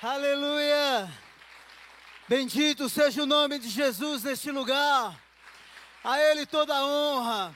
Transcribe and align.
Aleluia! 0.00 1.12
Bendito 2.28 2.88
seja 2.88 3.24
o 3.24 3.26
nome 3.26 3.58
de 3.58 3.68
Jesus 3.68 4.22
neste 4.22 4.48
lugar. 4.48 5.20
A 6.04 6.20
Ele 6.20 6.46
toda 6.46 6.72
a 6.72 6.86
honra, 6.86 7.52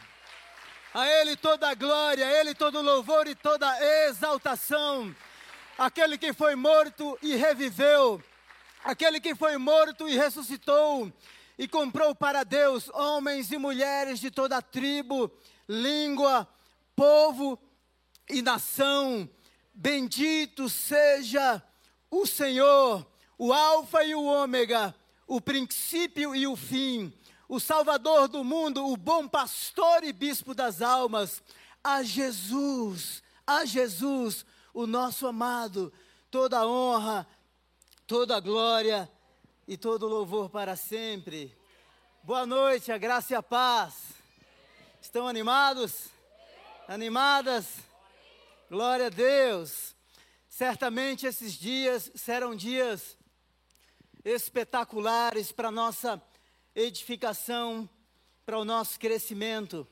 a 0.92 1.06
Ele 1.06 1.36
toda 1.36 1.68
a 1.68 1.74
glória, 1.74 2.26
a 2.26 2.40
Ele 2.40 2.52
todo 2.52 2.80
o 2.80 2.82
louvor 2.82 3.28
e 3.28 3.36
toda 3.36 3.70
a 3.70 4.08
exaltação. 4.08 5.14
Aquele 5.78 6.18
que 6.18 6.32
foi 6.32 6.56
morto 6.56 7.16
e 7.22 7.36
reviveu, 7.36 8.20
aquele 8.82 9.20
que 9.20 9.36
foi 9.36 9.56
morto 9.56 10.08
e 10.08 10.16
ressuscitou 10.16 11.12
e 11.56 11.68
comprou 11.68 12.12
para 12.12 12.42
Deus 12.42 12.88
homens 12.88 13.52
e 13.52 13.56
mulheres 13.56 14.18
de 14.18 14.32
toda 14.32 14.60
tribo, 14.60 15.30
língua, 15.68 16.48
povo 16.96 17.56
e 18.28 18.42
nação. 18.42 19.30
Bendito 19.72 20.68
seja 20.68 21.62
o 22.12 22.26
Senhor, 22.26 23.06
o 23.38 23.54
Alfa 23.54 24.04
e 24.04 24.14
o 24.14 24.22
Ômega, 24.22 24.94
o 25.26 25.40
princípio 25.40 26.34
e 26.34 26.46
o 26.46 26.54
fim, 26.54 27.10
o 27.48 27.58
Salvador 27.58 28.28
do 28.28 28.44
mundo, 28.44 28.86
o 28.86 28.98
bom 28.98 29.26
pastor 29.26 30.04
e 30.04 30.12
bispo 30.12 30.54
das 30.54 30.82
almas, 30.82 31.42
a 31.82 32.02
Jesus, 32.02 33.22
a 33.46 33.64
Jesus, 33.64 34.44
o 34.74 34.86
nosso 34.86 35.26
amado, 35.26 35.90
toda 36.30 36.58
a 36.58 36.66
honra, 36.66 37.26
toda 38.06 38.36
a 38.36 38.40
glória 38.40 39.10
e 39.66 39.78
todo 39.78 40.04
o 40.04 40.10
louvor 40.10 40.50
para 40.50 40.76
sempre. 40.76 41.56
Boa 42.22 42.44
noite, 42.44 42.92
a 42.92 42.98
graça 42.98 43.32
e 43.32 43.36
a 43.36 43.42
paz. 43.42 43.94
Estão 45.00 45.26
animados? 45.26 46.08
Animadas? 46.86 47.78
Glória 48.68 49.06
a 49.06 49.10
Deus. 49.10 49.91
Certamente 50.64 51.26
esses 51.26 51.54
dias 51.54 52.12
serão 52.14 52.54
dias 52.54 53.18
espetaculares 54.24 55.50
para 55.50 55.72
nossa 55.72 56.22
edificação, 56.72 57.90
para 58.46 58.60
o 58.60 58.64
nosso 58.64 58.96
crescimento. 58.96 59.84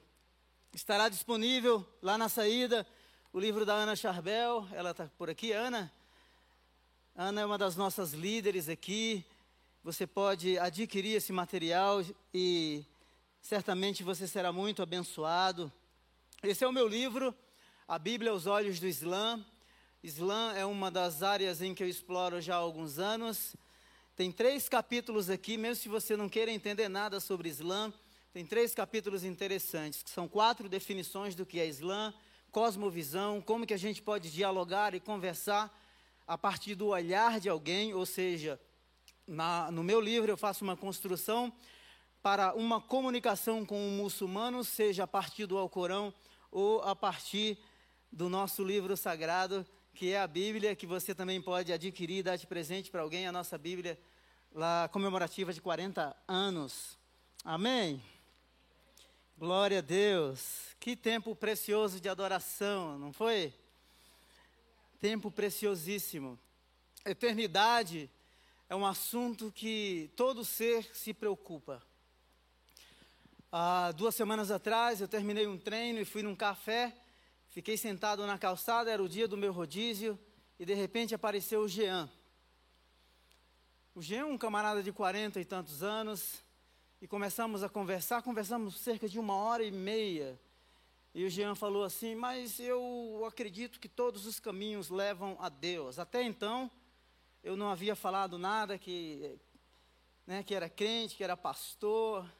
Estará 0.72 1.08
disponível 1.08 1.84
lá 2.00 2.16
na 2.16 2.28
saída 2.28 2.86
o 3.32 3.40
livro 3.40 3.66
da 3.66 3.74
Ana 3.74 3.96
Charbel. 3.96 4.64
Ela 4.70 4.92
está 4.92 5.10
por 5.18 5.28
aqui, 5.28 5.50
Ana? 5.50 5.92
Ana 7.16 7.40
é 7.40 7.44
uma 7.44 7.58
das 7.58 7.74
nossas 7.74 8.12
líderes 8.12 8.68
aqui. 8.68 9.26
Você 9.82 10.06
pode 10.06 10.56
adquirir 10.56 11.16
esse 11.16 11.32
material 11.32 12.00
e 12.32 12.84
certamente 13.42 14.04
você 14.04 14.28
será 14.28 14.52
muito 14.52 14.84
abençoado. 14.84 15.72
Esse 16.44 16.62
é 16.62 16.68
o 16.68 16.72
meu 16.72 16.86
livro, 16.86 17.34
A 17.88 17.98
Bíblia 17.98 18.30
aos 18.30 18.46
Olhos 18.46 18.78
do 18.78 18.86
Islã. 18.86 19.44
Islã 20.02 20.54
é 20.54 20.64
uma 20.64 20.90
das 20.90 21.22
áreas 21.22 21.60
em 21.60 21.74
que 21.74 21.82
eu 21.82 21.88
exploro 21.88 22.40
já 22.40 22.54
há 22.54 22.58
alguns 22.58 22.98
anos. 22.98 23.54
Tem 24.16 24.32
três 24.32 24.66
capítulos 24.66 25.28
aqui, 25.28 25.58
mesmo 25.58 25.82
se 25.82 25.90
você 25.90 26.16
não 26.16 26.26
queira 26.26 26.50
entender 26.50 26.88
nada 26.88 27.20
sobre 27.20 27.50
Islã, 27.50 27.92
tem 28.32 28.46
três 28.46 28.74
capítulos 28.74 29.24
interessantes, 29.24 30.02
que 30.02 30.08
são 30.08 30.26
quatro 30.26 30.70
definições 30.70 31.34
do 31.34 31.44
que 31.44 31.60
é 31.60 31.66
Islã, 31.66 32.14
cosmovisão, 32.50 33.42
como 33.42 33.66
que 33.66 33.74
a 33.74 33.78
gente 33.78 34.00
pode 34.00 34.30
dialogar 34.30 34.94
e 34.94 35.00
conversar 35.00 35.70
a 36.26 36.38
partir 36.38 36.74
do 36.74 36.86
olhar 36.86 37.38
de 37.38 37.50
alguém, 37.50 37.92
ou 37.92 38.06
seja, 38.06 38.58
na, 39.26 39.70
no 39.70 39.84
meu 39.84 40.00
livro 40.00 40.30
eu 40.30 40.36
faço 40.36 40.64
uma 40.64 40.78
construção 40.78 41.52
para 42.22 42.54
uma 42.54 42.80
comunicação 42.80 43.66
com 43.66 43.78
um 43.78 43.98
muçulmano, 43.98 44.64
seja 44.64 45.04
a 45.04 45.06
partir 45.06 45.44
do 45.44 45.58
Alcorão 45.58 46.14
ou 46.50 46.80
a 46.84 46.96
partir 46.96 47.58
do 48.10 48.30
nosso 48.30 48.64
livro 48.64 48.96
sagrado, 48.96 49.66
que 49.94 50.12
é 50.12 50.18
a 50.18 50.26
Bíblia, 50.26 50.74
que 50.74 50.86
você 50.86 51.14
também 51.14 51.40
pode 51.40 51.72
adquirir 51.72 52.18
e 52.18 52.22
dar 52.22 52.36
de 52.36 52.46
presente 52.46 52.90
para 52.90 53.02
alguém, 53.02 53.26
a 53.26 53.32
nossa 53.32 53.58
Bíblia 53.58 53.98
lá 54.52 54.88
comemorativa 54.88 55.52
de 55.52 55.60
40 55.60 56.16
anos. 56.26 56.98
Amém? 57.44 58.02
Glória 59.38 59.78
a 59.78 59.82
Deus. 59.82 60.74
Que 60.78 60.96
tempo 60.96 61.34
precioso 61.34 62.00
de 62.00 62.08
adoração, 62.08 62.98
não 62.98 63.12
foi? 63.12 63.52
Tempo 65.00 65.30
preciosíssimo. 65.30 66.38
Eternidade 67.04 68.10
é 68.68 68.76
um 68.76 68.86
assunto 68.86 69.50
que 69.50 70.10
todo 70.16 70.44
ser 70.44 70.88
se 70.94 71.14
preocupa. 71.14 71.82
Há 73.52 73.92
duas 73.92 74.14
semanas 74.14 74.50
atrás 74.50 75.00
eu 75.00 75.08
terminei 75.08 75.46
um 75.46 75.58
treino 75.58 75.98
e 76.00 76.04
fui 76.04 76.22
num 76.22 76.36
café 76.36 76.94
Fiquei 77.50 77.76
sentado 77.76 78.24
na 78.28 78.38
calçada, 78.38 78.92
era 78.92 79.02
o 79.02 79.08
dia 79.08 79.26
do 79.26 79.36
meu 79.36 79.52
rodízio, 79.52 80.16
e 80.56 80.64
de 80.64 80.72
repente 80.72 81.16
apareceu 81.16 81.62
o 81.62 81.68
Jean. 81.68 82.08
O 83.92 84.00
Jean, 84.00 84.26
um 84.26 84.38
camarada 84.38 84.84
de 84.84 84.92
40 84.92 85.40
e 85.40 85.44
tantos 85.44 85.82
anos, 85.82 86.44
e 87.02 87.08
começamos 87.08 87.64
a 87.64 87.68
conversar, 87.68 88.22
conversamos 88.22 88.78
cerca 88.78 89.08
de 89.08 89.18
uma 89.18 89.34
hora 89.34 89.64
e 89.64 89.72
meia. 89.72 90.40
E 91.12 91.24
o 91.24 91.28
Jean 91.28 91.56
falou 91.56 91.82
assim: 91.82 92.14
Mas 92.14 92.60
eu 92.60 93.24
acredito 93.26 93.80
que 93.80 93.88
todos 93.88 94.26
os 94.26 94.38
caminhos 94.38 94.88
levam 94.88 95.36
a 95.40 95.48
Deus. 95.48 95.98
Até 95.98 96.22
então, 96.22 96.70
eu 97.42 97.56
não 97.56 97.68
havia 97.68 97.96
falado 97.96 98.38
nada 98.38 98.78
que, 98.78 99.40
né, 100.24 100.44
que 100.44 100.54
era 100.54 100.68
crente, 100.68 101.16
que 101.16 101.24
era 101.24 101.36
pastor. 101.36 102.30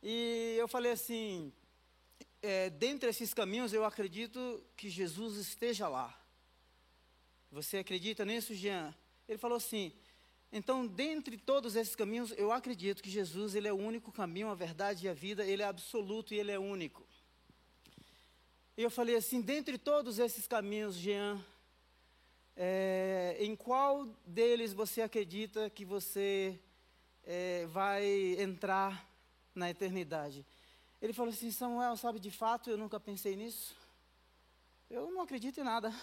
E 0.00 0.54
eu 0.56 0.68
falei 0.68 0.92
assim: 0.92 1.52
é, 2.42 2.70
dentre 2.70 3.08
esses 3.10 3.34
caminhos, 3.34 3.72
eu 3.72 3.84
acredito 3.84 4.64
que 4.76 4.88
Jesus 4.88 5.36
esteja 5.36 5.88
lá. 5.88 6.16
Você 7.50 7.78
acredita 7.78 8.24
nisso, 8.24 8.54
Jean? 8.54 8.94
Ele 9.28 9.38
falou 9.38 9.56
assim: 9.56 9.92
então, 10.52 10.86
dentre 10.86 11.36
todos 11.36 11.76
esses 11.76 11.94
caminhos, 11.94 12.32
eu 12.36 12.50
acredito 12.50 13.02
que 13.02 13.10
Jesus 13.10 13.54
ele 13.54 13.68
é 13.68 13.72
o 13.72 13.76
único 13.76 14.10
caminho, 14.10 14.48
a 14.48 14.54
verdade 14.54 15.06
e 15.06 15.08
a 15.08 15.12
vida, 15.14 15.44
ele 15.44 15.62
é 15.62 15.66
absoluto 15.66 16.34
e 16.34 16.38
ele 16.38 16.50
é 16.50 16.58
único. 16.58 17.06
E 18.76 18.82
eu 18.82 18.90
falei 18.90 19.16
assim: 19.16 19.40
dentre 19.40 19.78
todos 19.78 20.18
esses 20.18 20.48
caminhos, 20.48 20.96
Jean, 20.96 21.44
é, 22.56 23.36
em 23.38 23.54
qual 23.54 24.06
deles 24.26 24.72
você 24.72 25.02
acredita 25.02 25.70
que 25.70 25.84
você 25.84 26.58
é, 27.24 27.66
vai 27.66 28.04
entrar 28.38 29.08
na 29.54 29.70
eternidade? 29.70 30.44
Ele 31.00 31.12
falou 31.12 31.32
assim: 31.32 31.50
Samuel, 31.50 31.96
sabe, 31.96 32.20
de 32.20 32.30
fato 32.30 32.70
eu 32.70 32.76
nunca 32.76 33.00
pensei 33.00 33.34
nisso. 33.34 33.74
Eu 34.88 35.10
não 35.10 35.22
acredito 35.22 35.60
em 35.60 35.64
nada. 35.64 35.94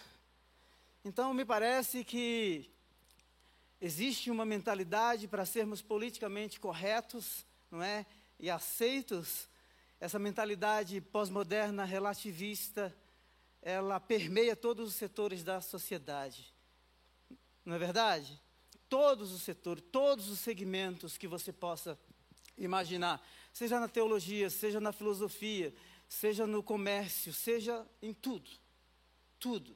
Então, 1.03 1.33
me 1.33 1.45
parece 1.45 2.03
que 2.03 2.69
existe 3.79 4.31
uma 4.31 4.45
mentalidade 4.45 5.27
para 5.27 5.45
sermos 5.45 5.81
politicamente 5.81 6.59
corretos, 6.59 7.45
não 7.69 7.83
é? 7.83 8.05
E 8.39 8.49
aceitos. 8.49 9.47
Essa 9.99 10.19
mentalidade 10.19 10.99
pós-moderna, 11.01 11.83
relativista, 11.83 12.95
ela 13.61 13.99
permeia 13.99 14.55
todos 14.55 14.89
os 14.89 14.95
setores 14.95 15.43
da 15.43 15.59
sociedade. 15.59 16.53
Não 17.65 17.75
é 17.75 17.79
verdade? 17.79 18.39
Todos 18.87 19.31
os 19.31 19.41
setores, 19.41 19.83
todos 19.91 20.29
os 20.29 20.39
segmentos 20.39 21.17
que 21.17 21.27
você 21.27 21.51
possa 21.51 21.99
imaginar 22.57 23.21
seja 23.57 23.79
na 23.79 23.87
teologia, 23.87 24.51
seja 24.51 24.79
na 24.79 24.91
filosofia, 24.91 25.73
seja 26.07 26.45
no 26.45 26.61
comércio, 26.61 27.33
seja 27.33 27.83
em 28.03 28.13
tudo. 28.13 28.51
Tudo. 29.39 29.75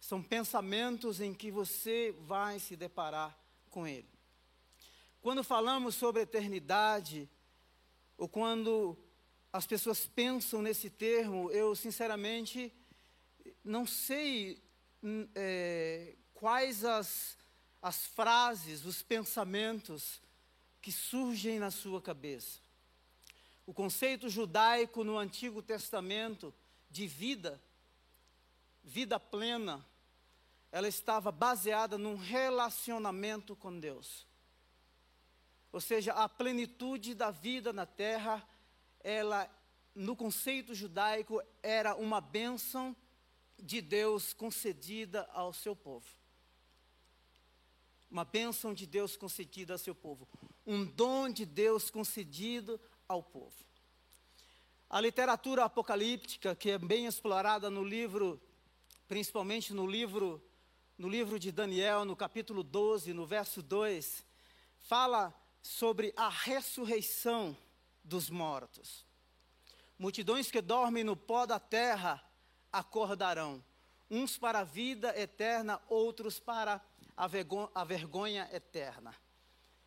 São 0.00 0.20
pensamentos 0.20 1.20
em 1.20 1.32
que 1.32 1.48
você 1.48 2.12
vai 2.22 2.58
se 2.58 2.74
deparar 2.74 3.38
com 3.70 3.86
ele. 3.86 4.08
Quando 5.20 5.44
falamos 5.44 5.94
sobre 5.94 6.22
eternidade, 6.22 7.30
ou 8.18 8.28
quando 8.28 8.98
as 9.52 9.64
pessoas 9.64 10.06
pensam 10.06 10.60
nesse 10.60 10.90
termo, 10.90 11.52
eu 11.52 11.76
sinceramente 11.76 12.72
não 13.62 13.86
sei 13.86 14.60
hum, 15.00 15.28
é, 15.36 16.16
quais 16.32 16.84
as, 16.84 17.38
as 17.80 18.06
frases, 18.06 18.84
os 18.84 19.04
pensamentos 19.04 20.20
que 20.82 20.90
surgem 20.90 21.60
na 21.60 21.70
sua 21.70 22.02
cabeça. 22.02 22.63
O 23.66 23.72
conceito 23.72 24.28
judaico 24.28 25.02
no 25.02 25.16
Antigo 25.16 25.62
Testamento 25.62 26.52
de 26.90 27.06
vida, 27.06 27.60
vida 28.82 29.18
plena, 29.18 29.84
ela 30.70 30.86
estava 30.86 31.32
baseada 31.32 31.96
num 31.96 32.16
relacionamento 32.16 33.56
com 33.56 33.78
Deus. 33.78 34.26
Ou 35.72 35.80
seja, 35.80 36.12
a 36.12 36.28
plenitude 36.28 37.14
da 37.14 37.30
vida 37.30 37.72
na 37.72 37.86
terra, 37.86 38.46
ela, 39.00 39.50
no 39.94 40.14
conceito 40.14 40.74
judaico, 40.74 41.42
era 41.62 41.96
uma 41.96 42.20
bênção 42.20 42.94
de 43.58 43.80
Deus 43.80 44.32
concedida 44.32 45.28
ao 45.32 45.52
seu 45.52 45.74
povo. 45.74 46.06
Uma 48.10 48.24
bênção 48.24 48.74
de 48.74 48.86
Deus 48.86 49.16
concedida 49.16 49.72
ao 49.72 49.78
seu 49.78 49.94
povo. 49.94 50.28
Um 50.66 50.84
dom 50.84 51.28
de 51.28 51.46
Deus 51.46 51.90
concedido 51.90 52.80
ao 53.08 53.22
povo. 53.22 53.64
A 54.88 55.00
literatura 55.00 55.64
apocalíptica, 55.64 56.54
que 56.54 56.70
é 56.70 56.78
bem 56.78 57.06
explorada 57.06 57.68
no 57.68 57.82
livro, 57.82 58.40
principalmente 59.08 59.72
no 59.72 59.86
livro 59.86 60.42
no 60.96 61.08
livro 61.08 61.40
de 61.40 61.50
Daniel, 61.50 62.04
no 62.04 62.14
capítulo 62.14 62.62
12, 62.62 63.12
no 63.12 63.26
verso 63.26 63.60
2, 63.60 64.24
fala 64.78 65.34
sobre 65.60 66.12
a 66.16 66.28
ressurreição 66.28 67.56
dos 68.02 68.30
mortos. 68.30 69.04
Multidões 69.98 70.50
que 70.50 70.60
dormem 70.60 71.02
no 71.02 71.16
pó 71.16 71.46
da 71.46 71.58
terra 71.58 72.22
acordarão, 72.72 73.64
uns 74.08 74.38
para 74.38 74.60
a 74.60 74.64
vida 74.64 75.18
eterna, 75.18 75.80
outros 75.88 76.38
para 76.38 76.80
a 77.16 77.26
vergonha, 77.84 78.48
eterna. 78.52 79.14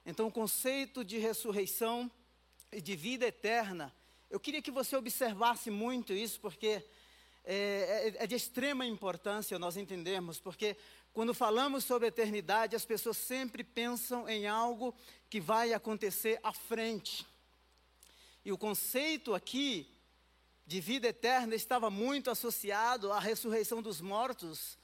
Então, 0.06 0.28
o 0.28 0.32
conceito 0.32 1.06
de 1.06 1.18
ressurreição 1.18 2.12
e 2.72 2.82
de 2.82 2.96
vida 2.96 3.26
eterna, 3.26 3.94
eu 4.30 4.40
queria 4.40 4.62
que 4.62 4.72
você 4.72 4.96
observasse 4.96 5.72
muito 5.72 6.14
isso, 6.14 6.40
porque 6.40 6.84
é, 7.46 8.14
é, 8.20 8.24
é 8.24 8.28
de 8.28 8.36
extrema 8.36 8.86
importância 8.86 9.58
nós 9.58 9.78
entendermos, 9.78 10.40
porque 10.40 10.76
quando 11.14 11.34
falamos 11.34 11.86
sobre 11.86 12.10
eternidade, 12.10 12.76
as 12.76 12.86
pessoas 12.86 13.18
sempre 13.18 13.64
pensam 13.64 14.28
em 14.28 14.48
algo 14.48 14.94
que 15.30 15.40
vai 15.40 15.74
acontecer 15.74 16.40
à 16.44 16.54
frente. 16.54 17.26
E 18.44 18.52
o 18.52 18.58
conceito 18.58 19.34
aqui 19.34 19.88
de 20.66 20.82
vida 20.82 21.08
eterna 21.08 21.56
estava 21.56 21.90
muito 21.90 22.30
associado 22.30 23.12
à 23.12 23.20
ressurreição 23.20 23.82
dos 23.82 24.02
mortos 24.02 24.78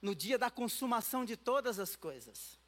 no 0.00 0.14
dia 0.14 0.38
da 0.38 0.50
consumação 0.50 1.24
de 1.24 1.36
todas 1.36 1.78
as 1.78 1.94
coisas. 1.94 2.58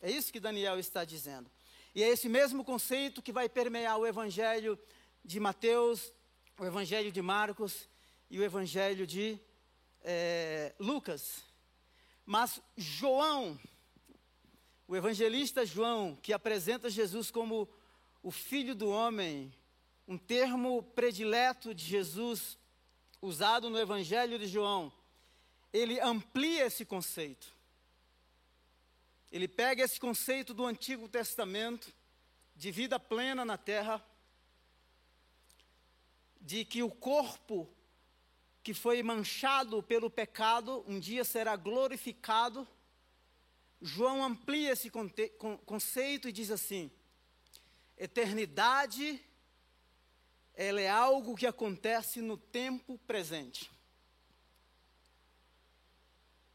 É 0.00 0.10
isso 0.10 0.32
que 0.32 0.40
Daniel 0.40 0.78
está 0.78 1.04
dizendo. 1.04 1.50
E 1.98 2.02
é 2.04 2.10
esse 2.10 2.28
mesmo 2.28 2.62
conceito 2.64 3.20
que 3.20 3.32
vai 3.32 3.48
permear 3.48 3.98
o 3.98 4.06
evangelho 4.06 4.78
de 5.24 5.40
Mateus, 5.40 6.12
o 6.56 6.64
evangelho 6.64 7.10
de 7.10 7.20
Marcos 7.20 7.88
e 8.30 8.38
o 8.38 8.44
Evangelho 8.44 9.04
de 9.04 9.36
é, 10.04 10.72
Lucas. 10.78 11.42
Mas 12.24 12.62
João, 12.76 13.58
o 14.86 14.94
evangelista 14.94 15.66
João, 15.66 16.16
que 16.22 16.32
apresenta 16.32 16.88
Jesus 16.88 17.32
como 17.32 17.68
o 18.22 18.30
Filho 18.30 18.76
do 18.76 18.88
Homem, 18.88 19.52
um 20.06 20.16
termo 20.16 20.84
predileto 20.94 21.74
de 21.74 21.84
Jesus, 21.84 22.56
usado 23.20 23.68
no 23.68 23.76
Evangelho 23.76 24.38
de 24.38 24.46
João, 24.46 24.92
ele 25.72 25.98
amplia 25.98 26.66
esse 26.66 26.84
conceito. 26.84 27.57
Ele 29.30 29.46
pega 29.46 29.84
esse 29.84 30.00
conceito 30.00 30.54
do 30.54 30.64
Antigo 30.64 31.08
Testamento, 31.08 31.92
de 32.56 32.70
vida 32.70 32.98
plena 32.98 33.44
na 33.44 33.58
terra, 33.58 34.04
de 36.40 36.64
que 36.64 36.82
o 36.82 36.90
corpo 36.90 37.68
que 38.62 38.74
foi 38.74 39.02
manchado 39.02 39.82
pelo 39.82 40.10
pecado, 40.10 40.84
um 40.86 40.98
dia 40.98 41.24
será 41.24 41.56
glorificado. 41.56 42.66
João 43.80 44.24
amplia 44.24 44.72
esse 44.72 44.90
conceito 45.64 46.28
e 46.28 46.32
diz 46.32 46.50
assim: 46.50 46.90
eternidade, 47.96 49.22
ela 50.54 50.80
é 50.80 50.88
algo 50.88 51.36
que 51.36 51.46
acontece 51.46 52.20
no 52.20 52.36
tempo 52.36 52.98
presente. 53.06 53.70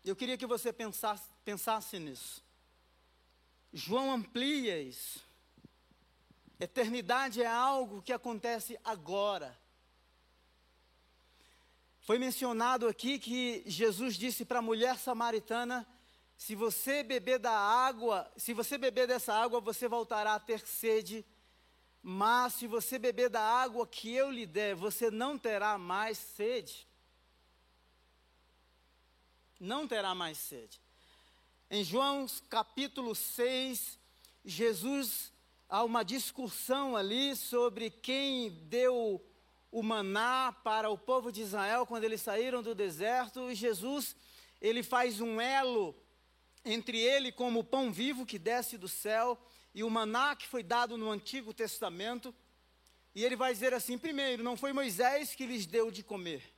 Eu 0.03 0.15
queria 0.15 0.37
que 0.37 0.45
você 0.45 0.73
pensasse, 0.73 1.29
pensasse 1.45 1.97
nisso. 1.97 2.42
João 3.73 4.11
amplia 4.11 4.79
isso. 4.79 5.19
Eternidade 6.59 7.41
é 7.41 7.47
algo 7.47 8.03
que 8.03 8.13
acontece 8.13 8.79
agora. 8.83 9.57
Foi 12.01 12.19
mencionado 12.19 12.87
aqui 12.87 13.17
que 13.17 13.63
Jesus 13.65 14.15
disse 14.15 14.45
para 14.45 14.59
a 14.59 14.61
mulher 14.61 14.99
samaritana: 14.99 15.87
se 16.37 16.53
você 16.53 17.01
beber 17.01 17.39
da 17.39 17.51
água, 17.51 18.31
se 18.37 18.53
você 18.53 18.77
beber 18.77 19.07
dessa 19.07 19.33
água, 19.33 19.59
você 19.59 19.87
voltará 19.87 20.35
a 20.35 20.39
ter 20.39 20.59
sede. 20.59 21.25
Mas 22.01 22.53
se 22.53 22.67
você 22.67 22.99
beber 22.99 23.29
da 23.29 23.41
água 23.41 23.87
que 23.87 24.13
eu 24.13 24.29
lhe 24.29 24.45
der, 24.45 24.75
você 24.75 25.09
não 25.09 25.37
terá 25.37 25.77
mais 25.77 26.17
sede. 26.17 26.85
Não 29.57 29.87
terá 29.87 30.13
mais 30.13 30.37
sede. 30.37 30.81
Em 31.75 31.83
João 31.83 32.27
capítulo 32.51 33.15
6, 33.15 33.97
Jesus 34.45 35.33
há 35.67 35.83
uma 35.83 36.05
discussão 36.05 36.95
ali 36.95 37.35
sobre 37.35 37.89
quem 37.89 38.51
deu 38.67 39.19
o 39.71 39.81
maná 39.81 40.55
para 40.63 40.91
o 40.91 40.99
povo 40.99 41.31
de 41.31 41.41
Israel 41.41 41.87
quando 41.87 42.03
eles 42.03 42.21
saíram 42.21 42.61
do 42.61 42.75
deserto, 42.75 43.49
e 43.49 43.55
Jesus, 43.55 44.15
ele 44.61 44.83
faz 44.83 45.19
um 45.19 45.41
elo 45.41 45.95
entre 46.63 46.99
ele 46.99 47.31
como 47.31 47.61
o 47.61 47.63
pão 47.63 47.91
vivo 47.91 48.23
que 48.23 48.37
desce 48.37 48.77
do 48.77 48.87
céu 48.87 49.35
e 49.73 49.83
o 49.83 49.89
maná 49.89 50.35
que 50.35 50.47
foi 50.47 50.61
dado 50.61 50.95
no 50.95 51.09
Antigo 51.09 51.55
Testamento. 51.55 52.35
E 53.15 53.25
ele 53.25 53.35
vai 53.35 53.51
dizer 53.51 53.73
assim: 53.73 53.97
primeiro, 53.97 54.43
não 54.43 54.55
foi 54.55 54.73
Moisés 54.73 55.33
que 55.33 55.47
lhes 55.47 55.65
deu 55.65 55.89
de 55.89 56.03
comer. 56.03 56.53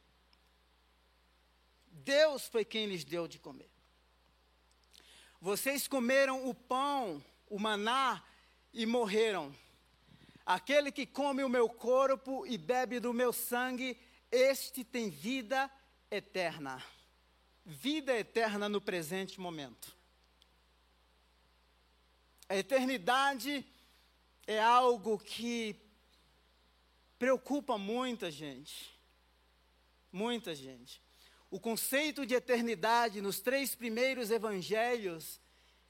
Deus 1.90 2.48
foi 2.48 2.66
quem 2.66 2.88
lhes 2.88 3.06
deu 3.06 3.30
de 3.30 3.40
comer. 3.40 3.75
Vocês 5.46 5.88
comeram 5.88 6.50
o 6.50 6.56
pão, 6.56 7.24
o 7.48 7.60
maná, 7.60 8.24
e 8.74 8.84
morreram. 8.84 9.56
Aquele 10.44 10.92
que 10.92 11.06
come 11.06 11.44
o 11.44 11.48
meu 11.48 11.70
corpo 11.70 12.48
e 12.48 12.58
bebe 12.58 13.00
do 13.00 13.14
meu 13.14 13.32
sangue, 13.32 13.96
este 14.32 14.84
tem 14.84 15.12
vida 15.12 15.70
eterna. 16.10 16.84
Vida 17.64 18.18
eterna 18.18 18.68
no 18.68 18.82
presente 18.82 19.40
momento. 19.40 19.96
A 22.50 22.56
eternidade 22.56 23.64
é 24.48 24.60
algo 24.60 25.20
que 25.20 25.80
preocupa 27.20 27.78
muita 27.78 28.32
gente. 28.32 29.00
Muita 30.12 30.56
gente. 30.56 31.05
O 31.50 31.60
conceito 31.60 32.26
de 32.26 32.34
eternidade 32.34 33.22
nos 33.22 33.40
três 33.40 33.76
primeiros 33.76 34.32
evangelhos 34.32 35.40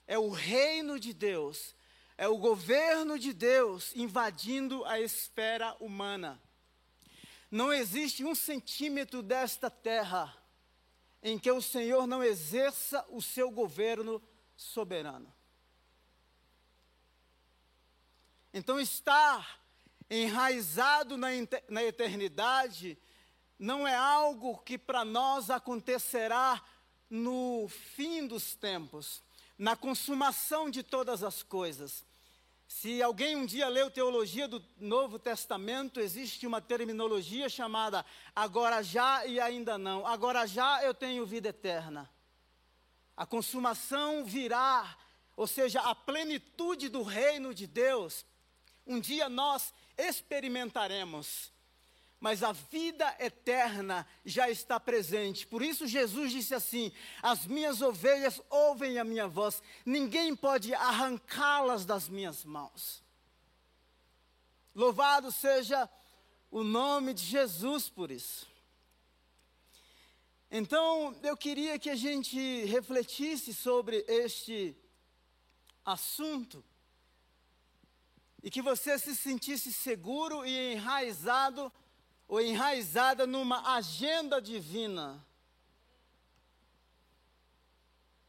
é 0.06 0.18
o 0.18 0.30
reino 0.30 1.00
de 1.00 1.12
Deus 1.12 1.74
é 2.18 2.26
o 2.26 2.38
governo 2.38 3.18
de 3.18 3.32
Deus 3.32 3.94
invadindo 3.94 4.84
a 4.86 4.98
esfera 5.00 5.76
humana. 5.78 6.40
Não 7.50 7.72
existe 7.72 8.24
um 8.24 8.34
centímetro 8.34 9.22
desta 9.22 9.70
terra 9.70 10.34
em 11.22 11.38
que 11.38 11.50
o 11.50 11.60
Senhor 11.60 12.06
não 12.06 12.22
exerça 12.22 13.04
o 13.10 13.20
seu 13.20 13.50
governo 13.50 14.22
soberano. 14.56 15.32
Então, 18.52 18.80
estar 18.80 19.60
enraizado 20.08 21.18
na, 21.18 21.28
na 21.68 21.84
eternidade 21.84 22.96
não 23.58 23.86
é 23.86 23.94
algo 23.94 24.58
que 24.58 24.76
para 24.76 25.04
nós 25.04 25.50
acontecerá 25.50 26.62
no 27.08 27.68
fim 27.68 28.26
dos 28.26 28.54
tempos, 28.54 29.22
na 29.58 29.76
consumação 29.76 30.68
de 30.68 30.82
todas 30.82 31.22
as 31.22 31.42
coisas. 31.42 32.04
Se 32.68 33.00
alguém 33.00 33.36
um 33.36 33.46
dia 33.46 33.68
leu 33.68 33.90
teologia 33.90 34.48
do 34.48 34.62
Novo 34.78 35.18
Testamento, 35.18 36.00
existe 36.00 36.46
uma 36.46 36.60
terminologia 36.60 37.48
chamada 37.48 38.04
agora 38.34 38.82
já 38.82 39.24
e 39.24 39.40
ainda 39.40 39.78
não. 39.78 40.06
Agora 40.06 40.46
já 40.46 40.82
eu 40.82 40.92
tenho 40.92 41.24
vida 41.24 41.48
eterna. 41.48 42.10
A 43.16 43.24
consumação 43.24 44.24
virá, 44.24 44.98
ou 45.36 45.46
seja, 45.46 45.80
a 45.80 45.94
plenitude 45.94 46.88
do 46.88 47.02
reino 47.02 47.54
de 47.54 47.66
Deus. 47.66 48.26
Um 48.86 49.00
dia 49.00 49.28
nós 49.28 49.72
experimentaremos 49.96 51.50
mas 52.26 52.42
a 52.42 52.50
vida 52.50 53.14
eterna 53.20 54.04
já 54.24 54.50
está 54.50 54.80
presente. 54.80 55.46
Por 55.46 55.62
isso 55.62 55.86
Jesus 55.86 56.32
disse 56.32 56.56
assim: 56.56 56.90
As 57.22 57.46
minhas 57.46 57.80
ovelhas 57.80 58.42
ouvem 58.50 58.98
a 58.98 59.04
minha 59.04 59.28
voz, 59.28 59.62
ninguém 59.84 60.34
pode 60.34 60.74
arrancá-las 60.74 61.84
das 61.84 62.08
minhas 62.08 62.44
mãos. 62.44 63.00
Louvado 64.74 65.30
seja 65.30 65.88
o 66.50 66.64
nome 66.64 67.14
de 67.14 67.22
Jesus 67.22 67.88
por 67.88 68.10
isso. 68.10 68.48
Então, 70.50 71.14
eu 71.22 71.36
queria 71.36 71.78
que 71.78 71.90
a 71.90 71.94
gente 71.94 72.64
refletisse 72.64 73.54
sobre 73.54 74.04
este 74.08 74.76
assunto 75.84 76.64
e 78.42 78.50
que 78.50 78.60
você 78.60 78.98
se 78.98 79.14
sentisse 79.14 79.72
seguro 79.72 80.44
e 80.44 80.72
enraizado 80.72 81.72
ou 82.28 82.40
enraizada 82.40 83.26
numa 83.26 83.76
agenda 83.76 84.40
divina, 84.40 85.24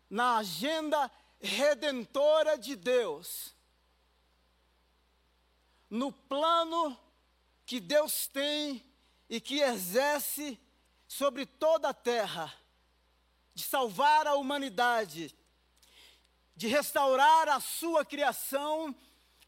na 0.10 0.38
agenda 0.38 1.12
redentora 1.40 2.58
de 2.58 2.76
Deus, 2.76 3.54
no 5.90 6.12
plano 6.12 6.98
que 7.66 7.80
Deus 7.80 8.28
tem 8.28 8.84
e 9.30 9.42
que 9.42 9.62
exerce 9.62 10.60
sobre 11.08 11.46
toda 11.46 11.90
a 11.90 11.94
terra, 11.94 12.54
de 13.54 13.64
salvar 13.64 14.28
a 14.28 14.36
humanidade, 14.36 15.36
de 16.56 16.68
restaurar 16.68 17.50
a 17.50 17.60
sua 17.60 18.06
criação 18.06 18.96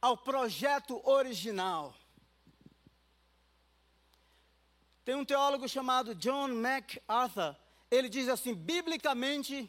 ao 0.02 0.18
projeto 0.18 1.02
original. 1.08 1.94
Tem 5.10 5.16
um 5.16 5.26
teólogo 5.26 5.68
chamado 5.68 6.14
John 6.14 6.50
MacArthur. 6.50 7.56
Ele 7.90 8.08
diz 8.08 8.30
assim: 8.30 8.54
biblicamente, 8.54 9.68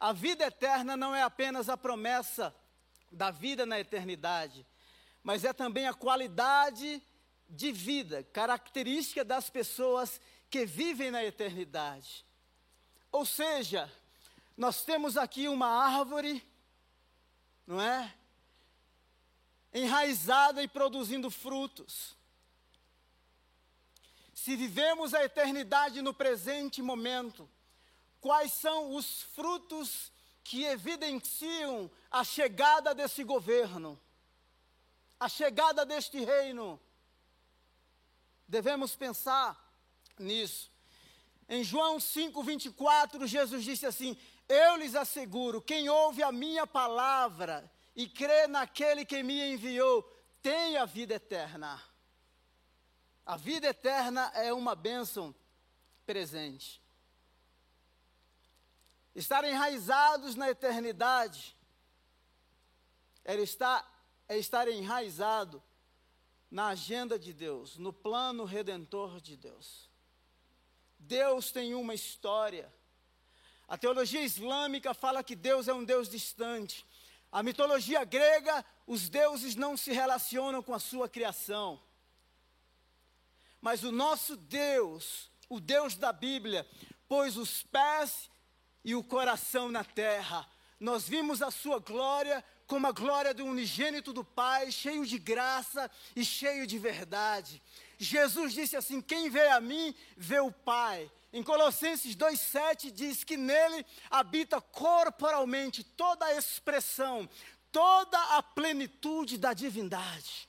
a 0.00 0.10
vida 0.10 0.46
eterna 0.46 0.96
não 0.96 1.14
é 1.14 1.20
apenas 1.20 1.68
a 1.68 1.76
promessa 1.76 2.56
da 3.12 3.30
vida 3.30 3.66
na 3.66 3.78
eternidade, 3.78 4.66
mas 5.22 5.44
é 5.44 5.52
também 5.52 5.86
a 5.86 5.92
qualidade 5.92 7.02
de 7.46 7.70
vida, 7.70 8.22
característica 8.32 9.22
das 9.22 9.50
pessoas 9.50 10.18
que 10.48 10.64
vivem 10.64 11.10
na 11.10 11.22
eternidade. 11.22 12.24
Ou 13.12 13.26
seja, 13.26 13.92
nós 14.56 14.82
temos 14.82 15.18
aqui 15.18 15.46
uma 15.46 15.68
árvore, 15.68 16.42
não 17.66 17.78
é? 17.82 18.14
Enraizada 19.74 20.62
e 20.62 20.68
produzindo 20.68 21.30
frutos 21.30 22.18
se 24.44 24.56
vivemos 24.56 25.12
a 25.12 25.22
eternidade 25.22 26.00
no 26.00 26.14
presente 26.14 26.80
momento, 26.80 27.46
quais 28.22 28.50
são 28.54 28.94
os 28.94 29.20
frutos 29.34 30.10
que 30.42 30.64
evidenciam 30.64 31.90
a 32.10 32.24
chegada 32.24 32.94
desse 32.94 33.22
governo, 33.22 34.00
a 35.18 35.28
chegada 35.28 35.84
deste 35.84 36.24
reino? 36.24 36.80
Devemos 38.48 38.96
pensar 38.96 39.62
nisso. 40.18 40.72
Em 41.46 41.62
João 41.62 41.98
5:24, 41.98 43.26
Jesus 43.26 43.62
disse 43.62 43.84
assim: 43.84 44.16
Eu 44.48 44.76
lhes 44.76 44.94
asseguro, 44.94 45.60
quem 45.60 45.90
ouve 45.90 46.22
a 46.22 46.32
minha 46.32 46.66
palavra 46.66 47.70
e 47.94 48.08
crê 48.08 48.46
naquele 48.46 49.04
que 49.04 49.22
me 49.22 49.52
enviou, 49.52 50.02
tem 50.40 50.78
a 50.78 50.86
vida 50.86 51.12
eterna. 51.12 51.89
A 53.30 53.36
vida 53.36 53.68
eterna 53.68 54.32
é 54.34 54.52
uma 54.52 54.74
bênção 54.74 55.32
presente. 56.04 56.82
Estar 59.14 59.44
enraizados 59.44 60.34
na 60.34 60.50
eternidade 60.50 61.56
é 63.24 63.36
estar, 63.36 63.88
é 64.28 64.36
estar 64.36 64.66
enraizado 64.66 65.62
na 66.50 66.70
agenda 66.70 67.16
de 67.16 67.32
Deus, 67.32 67.78
no 67.78 67.92
plano 67.92 68.44
redentor 68.44 69.20
de 69.20 69.36
Deus. 69.36 69.88
Deus 70.98 71.52
tem 71.52 71.72
uma 71.72 71.94
história. 71.94 72.68
A 73.68 73.78
teologia 73.78 74.22
islâmica 74.22 74.92
fala 74.92 75.22
que 75.22 75.36
Deus 75.36 75.68
é 75.68 75.72
um 75.72 75.84
Deus 75.84 76.08
distante. 76.08 76.84
A 77.30 77.44
mitologia 77.44 78.02
grega, 78.02 78.64
os 78.88 79.08
deuses 79.08 79.54
não 79.54 79.76
se 79.76 79.92
relacionam 79.92 80.60
com 80.60 80.74
a 80.74 80.80
sua 80.80 81.08
criação. 81.08 81.80
Mas 83.60 83.84
o 83.84 83.92
nosso 83.92 84.36
Deus, 84.36 85.30
o 85.48 85.60
Deus 85.60 85.96
da 85.96 86.12
Bíblia, 86.12 86.66
pôs 87.08 87.36
os 87.36 87.62
pés 87.62 88.30
e 88.84 88.94
o 88.94 89.04
coração 89.04 89.70
na 89.70 89.84
terra. 89.84 90.48
Nós 90.78 91.06
vimos 91.06 91.42
a 91.42 91.50
sua 91.50 91.78
glória 91.78 92.42
como 92.66 92.86
a 92.86 92.92
glória 92.92 93.34
do 93.34 93.44
unigênito 93.44 94.12
do 94.12 94.24
Pai, 94.24 94.70
cheio 94.70 95.04
de 95.04 95.18
graça 95.18 95.90
e 96.14 96.24
cheio 96.24 96.66
de 96.66 96.78
verdade. 96.78 97.60
Jesus 97.98 98.52
disse 98.52 98.76
assim: 98.76 99.00
Quem 99.00 99.28
vê 99.28 99.48
a 99.48 99.60
mim, 99.60 99.94
vê 100.16 100.38
o 100.38 100.52
Pai. 100.52 101.10
Em 101.32 101.42
Colossenses 101.42 102.16
2,7 102.16 102.90
diz 102.90 103.24
que 103.24 103.36
nele 103.36 103.84
habita 104.10 104.60
corporalmente 104.60 105.84
toda 105.84 106.24
a 106.26 106.34
expressão, 106.34 107.28
toda 107.70 108.18
a 108.36 108.42
plenitude 108.42 109.36
da 109.36 109.52
divindade. 109.52 110.48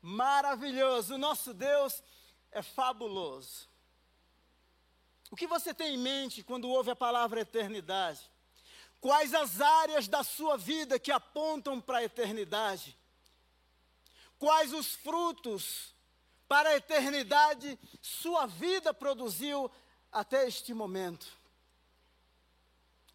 Maravilhoso. 0.00 1.14
O 1.14 1.18
nosso 1.18 1.52
Deus 1.52 2.02
é 2.50 2.62
fabuloso. 2.62 3.68
O 5.30 5.36
que 5.36 5.46
você 5.46 5.74
tem 5.74 5.94
em 5.94 5.98
mente 5.98 6.42
quando 6.42 6.68
ouve 6.68 6.90
a 6.90 6.96
palavra 6.96 7.40
eternidade? 7.40 8.20
Quais 9.00 9.34
as 9.34 9.60
áreas 9.60 10.08
da 10.08 10.24
sua 10.24 10.56
vida 10.56 10.98
que 10.98 11.12
apontam 11.12 11.80
para 11.80 11.98
a 11.98 12.04
eternidade? 12.04 12.96
Quais 14.38 14.72
os 14.72 14.94
frutos 14.94 15.94
para 16.48 16.70
a 16.70 16.76
eternidade 16.76 17.78
sua 18.00 18.46
vida 18.46 18.94
produziu 18.94 19.70
até 20.10 20.46
este 20.46 20.72
momento? 20.72 21.26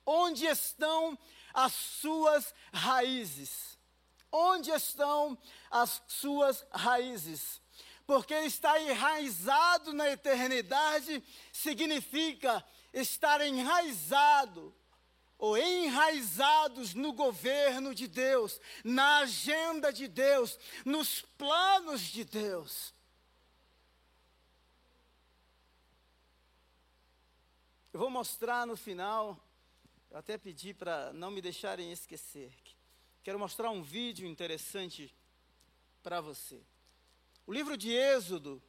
Onde 0.06 0.46
estão 0.46 1.18
as 1.54 1.74
suas 1.74 2.54
raízes? 2.72 3.78
Onde 4.36 4.72
estão 4.72 5.38
as 5.70 6.02
suas 6.08 6.66
raízes? 6.72 7.62
Porque 8.08 8.34
estar 8.34 8.82
enraizado 8.82 9.94
na 9.94 10.10
eternidade 10.10 11.24
significa 11.52 12.66
estar 12.92 13.42
enraizado 13.42 14.76
ou 15.38 15.56
enraizados 15.56 16.96
no 16.96 17.14
governo 17.14 17.94
de 17.94 18.08
Deus, 18.08 18.60
na 18.84 19.20
agenda 19.20 19.94
de 19.94 20.08
Deus, 20.08 20.58
nos 20.84 21.22
planos 21.22 22.02
de 22.02 22.24
Deus. 22.24 22.92
Eu 27.94 28.00
vou 28.00 28.10
mostrar 28.10 28.66
no 28.66 28.76
final, 28.76 29.40
eu 30.10 30.18
até 30.18 30.40
pedi 30.40 30.74
para 30.74 31.14
não 31.14 31.30
me 31.30 31.40
deixarem 31.40 31.92
esquecer, 31.92 32.52
Quero 33.24 33.40
mostrar 33.40 33.72
um 33.72 33.82
vídeo 33.82 34.28
interessante 34.28 35.16
para 36.04 36.20
você. 36.20 36.62
O 37.48 37.54
livro 37.54 37.78
de 37.78 37.90
Êxodo, 37.90 38.62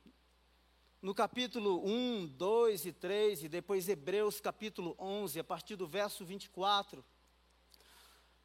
no 1.03 1.13
capítulo 1.13 1.85
1, 1.85 2.29
2 2.29 2.87
e 2.87 2.93
3, 2.93 3.43
e 3.43 3.49
depois 3.49 3.89
Hebreus 3.89 4.41
capítulo 4.41 4.95
11, 4.97 5.41
a 5.41 5.45
partir 5.45 5.75
do 5.75 5.89
verso 5.89 6.25
24. 6.25 7.05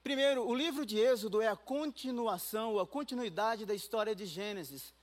Primeiro, 0.01 0.48
o 0.48 0.56
livro 0.56 0.84
de 0.84 0.98
Êxodo 0.98 1.44
é 1.44 1.48
a 1.48 1.56
continuação, 1.56 2.80
a 2.80 2.88
continuidade 2.88 3.63
da 3.63 3.75
história 3.75 4.16
de 4.16 4.25
Gênesis. 4.25 4.96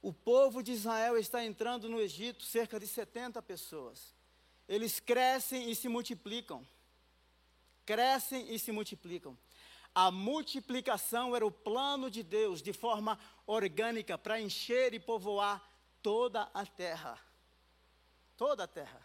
O 0.00 0.12
povo 0.12 0.62
de 0.62 0.70
Israel 0.70 1.18
está 1.18 1.44
entrando 1.44 1.88
no 1.88 2.00
Egito, 2.00 2.44
cerca 2.44 2.78
de 2.78 2.86
70 2.86 3.42
pessoas. 3.42 4.14
Eles 4.68 5.00
crescem 5.00 5.68
e 5.68 5.74
se 5.74 5.88
multiplicam. 5.88 6.64
Crescem 7.84 8.54
e 8.54 8.56
se 8.56 8.70
multiplicam. 8.70 9.36
A 9.94 10.10
multiplicação 10.10 11.34
era 11.34 11.46
o 11.46 11.50
plano 11.50 12.10
de 12.10 12.22
Deus 12.22 12.62
de 12.62 12.72
forma 12.72 13.18
orgânica 13.46 14.16
para 14.16 14.40
encher 14.40 14.94
e 14.94 15.00
povoar 15.00 15.62
toda 16.02 16.48
a 16.54 16.64
terra. 16.64 17.18
Toda 18.36 18.64
a 18.64 18.68
terra. 18.68 19.00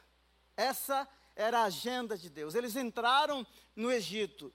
Essa 0.55 1.07
era 1.35 1.59
a 1.59 1.63
agenda 1.63 2.17
de 2.17 2.29
Deus. 2.29 2.53
Eles 2.53 2.75
entraram 2.75 3.45
no 3.75 3.91
Egito, 3.91 4.53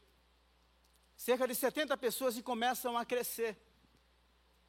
cerca 1.17 1.47
de 1.49 1.55
70 1.55 1.97
pessoas 1.97 2.37
e 2.37 2.43
começam 2.43 2.97
a 2.97 3.05
crescer. 3.05 3.57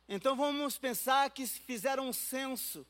Então 0.07 0.35
vamos 0.35 0.77
pensar 0.77 1.29
que 1.29 1.45
fizeram 1.45 2.07
um 2.07 2.13
censo 2.13 2.85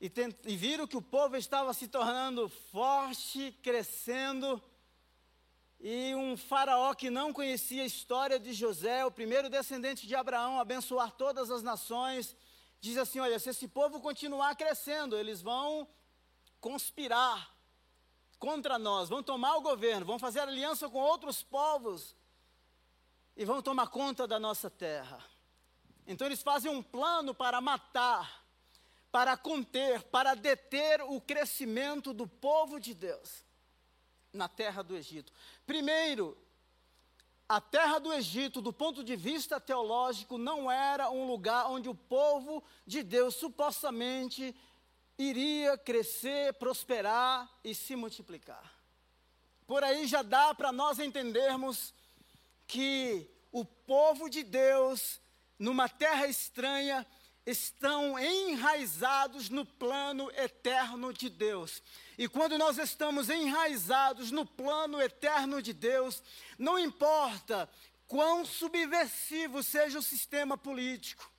e, 0.00 0.10
e 0.44 0.56
viram 0.56 0.86
que 0.86 0.96
o 0.96 1.02
povo 1.02 1.36
estava 1.36 1.74
se 1.74 1.88
tornando 1.88 2.48
forte, 2.48 3.52
crescendo 3.62 4.62
e 5.80 6.12
um 6.14 6.36
faraó 6.36 6.92
que 6.92 7.08
não 7.08 7.32
conhecia 7.32 7.82
a 7.82 7.86
história 7.86 8.38
de 8.38 8.52
José, 8.52 9.04
o 9.04 9.12
primeiro 9.12 9.48
descendente 9.48 10.06
de 10.06 10.14
Abraão, 10.14 10.58
abençoar 10.58 11.12
todas 11.12 11.50
as 11.50 11.62
nações, 11.62 12.34
diz 12.80 12.96
assim: 12.96 13.20
Olha, 13.20 13.38
se 13.38 13.50
esse 13.50 13.68
povo 13.68 14.00
continuar 14.00 14.56
crescendo, 14.56 15.16
eles 15.16 15.40
vão 15.40 15.88
conspirar 16.60 17.54
contra 18.40 18.78
nós, 18.78 19.08
vão 19.08 19.22
tomar 19.22 19.56
o 19.56 19.60
governo, 19.60 20.04
vão 20.04 20.18
fazer 20.18 20.40
aliança 20.40 20.88
com 20.88 20.98
outros 20.98 21.42
povos 21.42 22.16
e 23.36 23.44
vão 23.44 23.62
tomar 23.62 23.86
conta 23.86 24.26
da 24.26 24.40
nossa 24.40 24.68
terra. 24.68 25.24
Então 26.06 26.26
eles 26.26 26.42
fazem 26.42 26.70
um 26.70 26.82
plano 26.82 27.32
para 27.32 27.60
matar, 27.60 28.44
para 29.12 29.36
conter, 29.36 30.02
para 30.04 30.34
deter 30.34 31.02
o 31.02 31.20
crescimento 31.20 32.12
do 32.12 32.26
povo 32.26 32.80
de 32.80 32.94
Deus 32.94 33.47
na 34.32 34.48
terra 34.48 34.82
do 34.82 34.96
Egito. 34.96 35.32
Primeiro, 35.66 36.36
a 37.48 37.60
terra 37.60 37.98
do 37.98 38.12
Egito, 38.12 38.60
do 38.60 38.72
ponto 38.72 39.02
de 39.02 39.16
vista 39.16 39.58
teológico, 39.58 40.36
não 40.36 40.70
era 40.70 41.10
um 41.10 41.26
lugar 41.26 41.70
onde 41.70 41.88
o 41.88 41.94
povo 41.94 42.62
de 42.86 43.02
Deus 43.02 43.34
supostamente 43.36 44.54
iria 45.16 45.76
crescer, 45.78 46.52
prosperar 46.54 47.50
e 47.64 47.74
se 47.74 47.96
multiplicar. 47.96 48.72
Por 49.66 49.82
aí 49.82 50.06
já 50.06 50.22
dá 50.22 50.54
para 50.54 50.70
nós 50.70 50.98
entendermos 50.98 51.92
que 52.66 53.28
o 53.50 53.64
povo 53.64 54.28
de 54.28 54.42
Deus, 54.42 55.20
numa 55.58 55.88
terra 55.88 56.26
estranha, 56.26 57.06
estão 57.48 58.18
enraizados 58.18 59.48
no 59.48 59.64
plano 59.64 60.30
eterno 60.32 61.14
de 61.14 61.30
Deus. 61.30 61.82
E 62.18 62.28
quando 62.28 62.58
nós 62.58 62.76
estamos 62.76 63.30
enraizados 63.30 64.30
no 64.30 64.44
plano 64.44 65.00
eterno 65.00 65.62
de 65.62 65.72
Deus, 65.72 66.22
não 66.58 66.78
importa 66.78 67.68
quão 68.06 68.44
subversivo 68.44 69.62
seja 69.62 69.98
o 69.98 70.02
sistema 70.02 70.58
político, 70.58 71.30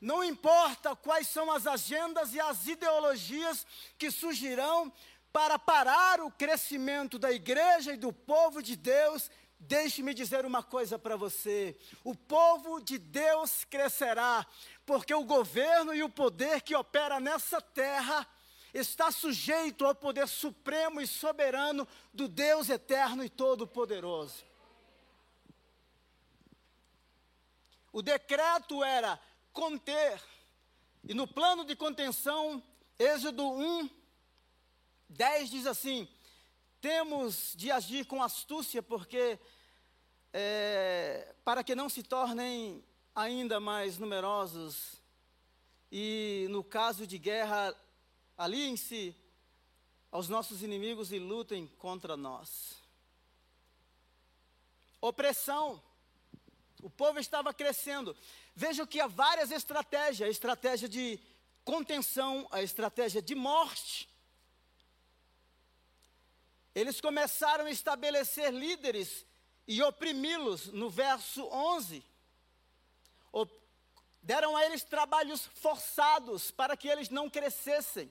não 0.00 0.24
importa 0.24 0.96
quais 0.96 1.28
são 1.28 1.50
as 1.52 1.68
agendas 1.68 2.34
e 2.34 2.40
as 2.40 2.66
ideologias 2.66 3.64
que 3.96 4.10
surgirão 4.10 4.92
para 5.32 5.58
parar 5.58 6.20
o 6.20 6.30
crescimento 6.32 7.16
da 7.18 7.32
igreja 7.32 7.92
e 7.92 7.96
do 7.96 8.12
povo 8.12 8.60
de 8.60 8.74
Deus, 8.76 9.30
Deixe-me 9.66 10.12
dizer 10.12 10.44
uma 10.44 10.62
coisa 10.62 10.98
para 10.98 11.16
você: 11.16 11.76
o 12.02 12.14
povo 12.14 12.80
de 12.80 12.98
Deus 12.98 13.64
crescerá, 13.64 14.46
porque 14.84 15.14
o 15.14 15.24
governo 15.24 15.94
e 15.94 16.02
o 16.02 16.08
poder 16.08 16.60
que 16.60 16.74
opera 16.74 17.18
nessa 17.18 17.62
terra 17.62 18.28
está 18.74 19.10
sujeito 19.10 19.86
ao 19.86 19.94
poder 19.94 20.28
supremo 20.28 21.00
e 21.00 21.06
soberano 21.06 21.88
do 22.12 22.28
Deus 22.28 22.68
eterno 22.68 23.24
e 23.24 23.30
todo-poderoso. 23.30 24.44
O 27.90 28.02
decreto 28.02 28.84
era 28.84 29.18
conter, 29.52 30.20
e 31.08 31.14
no 31.14 31.26
plano 31.26 31.64
de 31.64 31.74
contenção, 31.74 32.62
Êxodo 32.98 33.48
1, 33.50 33.88
10 35.08 35.50
diz 35.50 35.66
assim: 35.66 36.06
temos 36.84 37.54
de 37.56 37.70
agir 37.70 38.04
com 38.04 38.22
astúcia, 38.22 38.82
porque 38.82 39.40
é, 40.36 41.32
para 41.44 41.62
que 41.62 41.76
não 41.76 41.88
se 41.88 42.02
tornem 42.02 42.84
ainda 43.14 43.60
mais 43.60 43.98
numerosos 43.98 44.96
e, 45.92 46.48
no 46.50 46.64
caso 46.64 47.06
de 47.06 47.16
guerra, 47.18 47.72
aliem-se 48.36 49.14
aos 50.10 50.28
nossos 50.28 50.60
inimigos 50.60 51.12
e 51.12 51.20
lutem 51.20 51.68
contra 51.78 52.16
nós. 52.16 52.82
Opressão. 55.00 55.80
O 56.82 56.90
povo 56.90 57.20
estava 57.20 57.54
crescendo. 57.54 58.16
Veja 58.56 58.84
que 58.84 59.00
há 59.00 59.06
várias 59.06 59.52
estratégias: 59.52 60.26
a 60.26 60.30
estratégia 60.30 60.88
de 60.88 61.20
contenção, 61.64 62.48
a 62.50 62.60
estratégia 62.60 63.22
de 63.22 63.36
morte. 63.36 64.08
Eles 66.74 67.00
começaram 67.00 67.66
a 67.66 67.70
estabelecer 67.70 68.52
líderes 68.52 69.24
e 69.66 69.82
oprimi-los, 69.82 70.66
no 70.66 70.90
verso 70.90 71.44
11. 71.46 72.04
Deram 74.22 74.56
a 74.56 74.64
eles 74.64 74.82
trabalhos 74.82 75.44
forçados 75.54 76.50
para 76.50 76.76
que 76.78 76.88
eles 76.88 77.10
não 77.10 77.28
crescessem, 77.28 78.10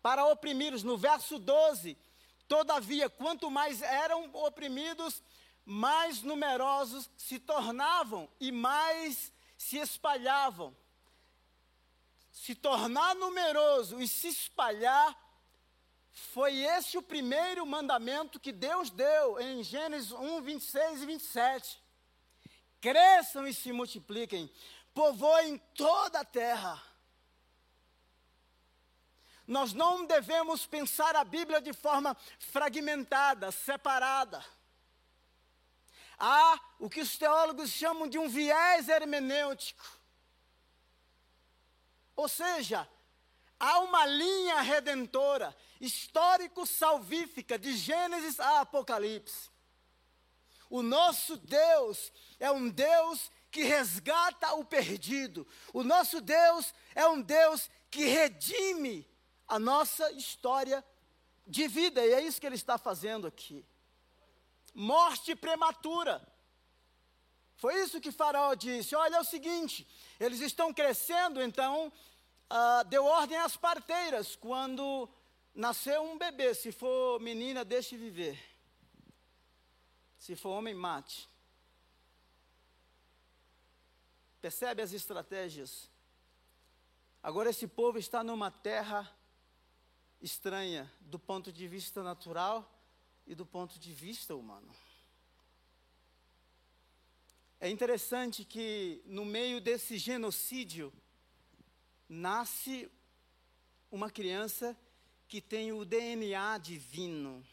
para 0.00 0.24
oprimi-los, 0.26 0.84
no 0.84 0.96
verso 0.96 1.40
12. 1.40 1.98
Todavia, 2.46 3.10
quanto 3.10 3.50
mais 3.50 3.82
eram 3.82 4.30
oprimidos, 4.32 5.22
mais 5.64 6.22
numerosos 6.22 7.10
se 7.16 7.40
tornavam 7.40 8.28
e 8.38 8.52
mais 8.52 9.32
se 9.58 9.76
espalhavam. 9.78 10.76
Se 12.32 12.54
tornar 12.54 13.16
numeroso 13.16 14.00
e 14.00 14.06
se 14.06 14.28
espalhar 14.28 15.16
foi 16.12 16.58
esse 16.58 16.98
o 16.98 17.02
primeiro 17.02 17.64
mandamento 17.64 18.40
que 18.40 18.52
Deus 18.52 18.90
deu 18.90 19.40
em 19.40 19.62
Gênesis 19.62 20.12
1, 20.12 20.42
26 20.42 21.02
e 21.02 21.06
27. 21.06 21.82
Cresçam 22.80 23.46
e 23.46 23.54
se 23.54 23.72
multipliquem, 23.72 24.52
povoem 24.94 25.58
toda 25.74 26.20
a 26.20 26.24
terra. 26.24 26.82
Nós 29.46 29.72
não 29.72 30.06
devemos 30.06 30.64
pensar 30.66 31.16
a 31.16 31.24
Bíblia 31.24 31.60
de 31.60 31.72
forma 31.72 32.16
fragmentada, 32.38 33.50
separada. 33.50 34.44
Há 36.18 36.60
o 36.78 36.88
que 36.88 37.00
os 37.00 37.16
teólogos 37.16 37.70
chamam 37.70 38.06
de 38.06 38.18
um 38.18 38.28
viés 38.28 38.88
hermenêutico. 38.88 39.84
Ou 42.14 42.28
seja, 42.28 42.86
há 43.60 43.78
uma 43.80 44.06
linha 44.06 44.62
redentora 44.62 45.54
histórico-salvífica 45.78 47.58
de 47.58 47.76
Gênesis 47.76 48.40
a 48.40 48.62
Apocalipse. 48.62 49.50
O 50.70 50.82
nosso 50.82 51.36
Deus 51.36 52.10
é 52.38 52.50
um 52.50 52.70
Deus 52.70 53.30
que 53.50 53.62
resgata 53.62 54.54
o 54.54 54.64
perdido. 54.64 55.46
O 55.74 55.82
nosso 55.82 56.20
Deus 56.20 56.72
é 56.94 57.06
um 57.06 57.20
Deus 57.20 57.68
que 57.90 58.04
redime 58.06 59.06
a 59.46 59.58
nossa 59.58 60.10
história 60.12 60.84
de 61.46 61.66
vida, 61.66 62.04
e 62.06 62.12
é 62.12 62.22
isso 62.22 62.40
que 62.40 62.46
ele 62.46 62.54
está 62.54 62.78
fazendo 62.78 63.26
aqui. 63.26 63.66
Morte 64.72 65.34
prematura. 65.34 66.24
Foi 67.56 67.74
isso 67.82 68.00
que 68.00 68.12
Faraó 68.12 68.54
disse: 68.54 68.94
olha, 68.94 69.16
é 69.16 69.20
o 69.20 69.24
seguinte, 69.24 69.86
eles 70.20 70.40
estão 70.40 70.72
crescendo, 70.72 71.42
então 71.42 71.92
uh, 72.50 72.84
deu 72.88 73.04
ordem 73.04 73.38
às 73.38 73.56
parteiras 73.56 74.36
quando 74.36 75.08
Nasceu 75.54 76.02
um 76.02 76.16
bebê, 76.16 76.54
se 76.54 76.70
for 76.70 77.20
menina, 77.20 77.64
deixe 77.64 77.96
viver. 77.96 78.38
Se 80.16 80.36
for 80.36 80.50
homem, 80.50 80.74
mate. 80.74 81.28
Percebe 84.40 84.80
as 84.80 84.92
estratégias? 84.92 85.90
Agora 87.22 87.50
esse 87.50 87.66
povo 87.66 87.98
está 87.98 88.22
numa 88.22 88.50
terra 88.50 89.10
estranha 90.22 90.90
do 91.00 91.18
ponto 91.18 91.52
de 91.52 91.66
vista 91.66 92.02
natural 92.02 92.66
e 93.26 93.34
do 93.34 93.44
ponto 93.44 93.78
de 93.78 93.92
vista 93.92 94.34
humano. 94.34 94.74
É 97.60 97.68
interessante 97.68 98.44
que 98.44 99.02
no 99.04 99.24
meio 99.24 99.60
desse 99.60 99.98
genocídio 99.98 100.92
nasce 102.10 102.90
uma 103.88 104.10
criança 104.10 104.76
que 105.28 105.40
tem 105.40 105.70
o 105.70 105.84
DNA 105.84 106.58
divino, 106.58 107.46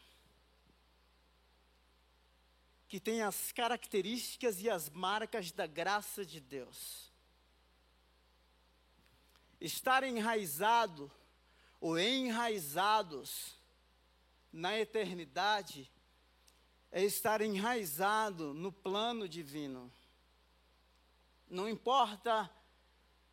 que 2.88 2.98
tem 2.98 3.22
as 3.22 3.52
características 3.52 4.60
e 4.60 4.68
as 4.68 4.90
marcas 4.90 5.52
da 5.52 5.64
graça 5.64 6.26
de 6.26 6.40
Deus. 6.40 7.12
Estar 9.60 10.02
enraizado 10.02 11.08
ou 11.80 11.96
enraizados 11.96 13.54
na 14.52 14.76
eternidade 14.76 15.88
é 16.90 17.04
estar 17.04 17.40
enraizado 17.42 18.52
no 18.54 18.72
plano 18.72 19.28
divino. 19.28 19.92
Não 21.48 21.68
importa 21.68 22.50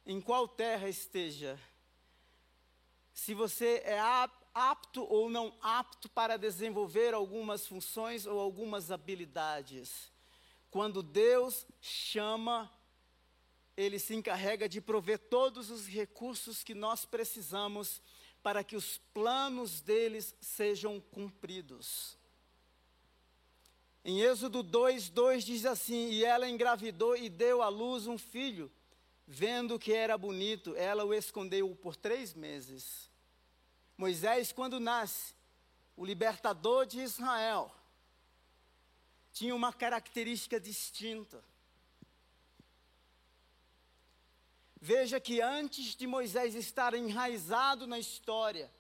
em 0.06 0.22
qual 0.22 0.48
terra 0.48 0.88
esteja, 0.88 1.60
se 3.14 3.34
você 3.34 3.82
é 3.86 4.00
apto 4.56 5.04
ou 5.04 5.30
não 5.30 5.54
apto 5.62 6.08
para 6.10 6.38
desenvolver 6.38 7.14
algumas 7.14 7.68
funções 7.68 8.26
ou 8.26 8.40
algumas 8.40 8.90
habilidades. 8.90 10.10
Quando 10.72 11.04
Deus 11.04 11.66
chama, 11.82 12.72
Ele 13.76 14.00
se 14.00 14.16
encarrega 14.16 14.70
de 14.70 14.80
prover 14.80 15.20
todos 15.20 15.70
os 15.70 15.88
recursos 15.88 16.64
que 16.64 16.74
nós 16.74 17.06
precisamos 17.06 18.02
para 18.42 18.64
que 18.64 18.76
os 18.76 18.98
planos 19.14 19.82
deles 19.82 20.36
sejam 20.40 21.02
cumpridos. 21.02 22.18
Em 24.04 24.22
Êxodo 24.22 24.62
2, 24.62 25.10
2 25.10 25.44
diz 25.44 25.66
assim: 25.66 26.12
E 26.12 26.24
ela 26.24 26.48
engravidou 26.48 27.18
e 27.18 27.28
deu 27.28 27.62
à 27.62 27.70
luz 27.70 28.08
um 28.08 28.18
filho. 28.18 28.72
Vendo 29.28 29.80
que 29.80 29.92
era 29.92 30.18
bonito, 30.18 30.76
ela 30.76 31.04
o 31.04 31.14
escondeu 31.14 31.76
por 31.76 31.96
três 31.96 32.34
meses. 32.34 33.10
Moisés, 33.98 34.52
quando 34.52 34.80
nasce, 34.80 35.34
o 35.96 36.06
libertador 36.06 36.86
de 36.86 37.00
Israel, 37.00 37.74
tinha 39.32 39.56
uma 39.56 39.74
característica 39.74 40.60
distinta. 40.60 41.44
Veja 44.80 45.20
que 45.20 45.42
antes 45.42 45.96
de 45.96 46.06
Moisés 46.06 46.54
estar 46.54 46.94
enraizado 46.94 47.88
na 47.88 47.98
história, 47.98 48.72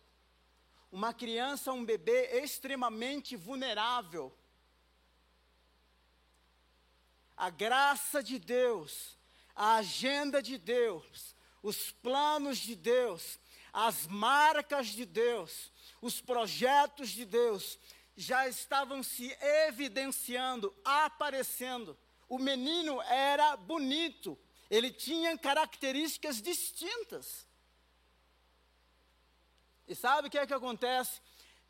uma 0.92 1.14
criança, 1.14 1.74
um 1.74 1.84
bebê 1.84 2.40
extremamente 2.44 3.36
vulnerável, 3.36 4.32
a 7.36 7.50
graça 7.50 8.22
de 8.22 8.38
Deus, 8.38 9.15
a 9.56 9.76
agenda 9.76 10.42
de 10.42 10.58
Deus, 10.58 11.36
os 11.64 11.92
planos 11.92 12.58
de 12.58 12.76
Deus, 12.76 13.40
as 13.72 14.06
marcas 14.08 14.88
de 14.88 15.06
Deus, 15.06 15.72
os 16.02 16.22
projetos 16.22 17.10
de 17.10 17.26
Deus 17.26 17.80
já 18.16 18.48
estavam 18.48 19.02
se 19.04 19.36
evidenciando, 19.68 20.74
aparecendo. 20.84 21.98
O 22.28 22.38
menino 22.40 23.02
era 23.04 23.56
bonito, 23.56 24.38
ele 24.70 24.92
tinha 24.92 25.38
características 25.38 26.42
distintas. 26.42 27.48
E 29.88 29.94
sabe 29.94 30.28
o 30.28 30.32
que 30.32 30.38
é 30.38 30.48
que 30.48 30.54
acontece? 30.54 31.22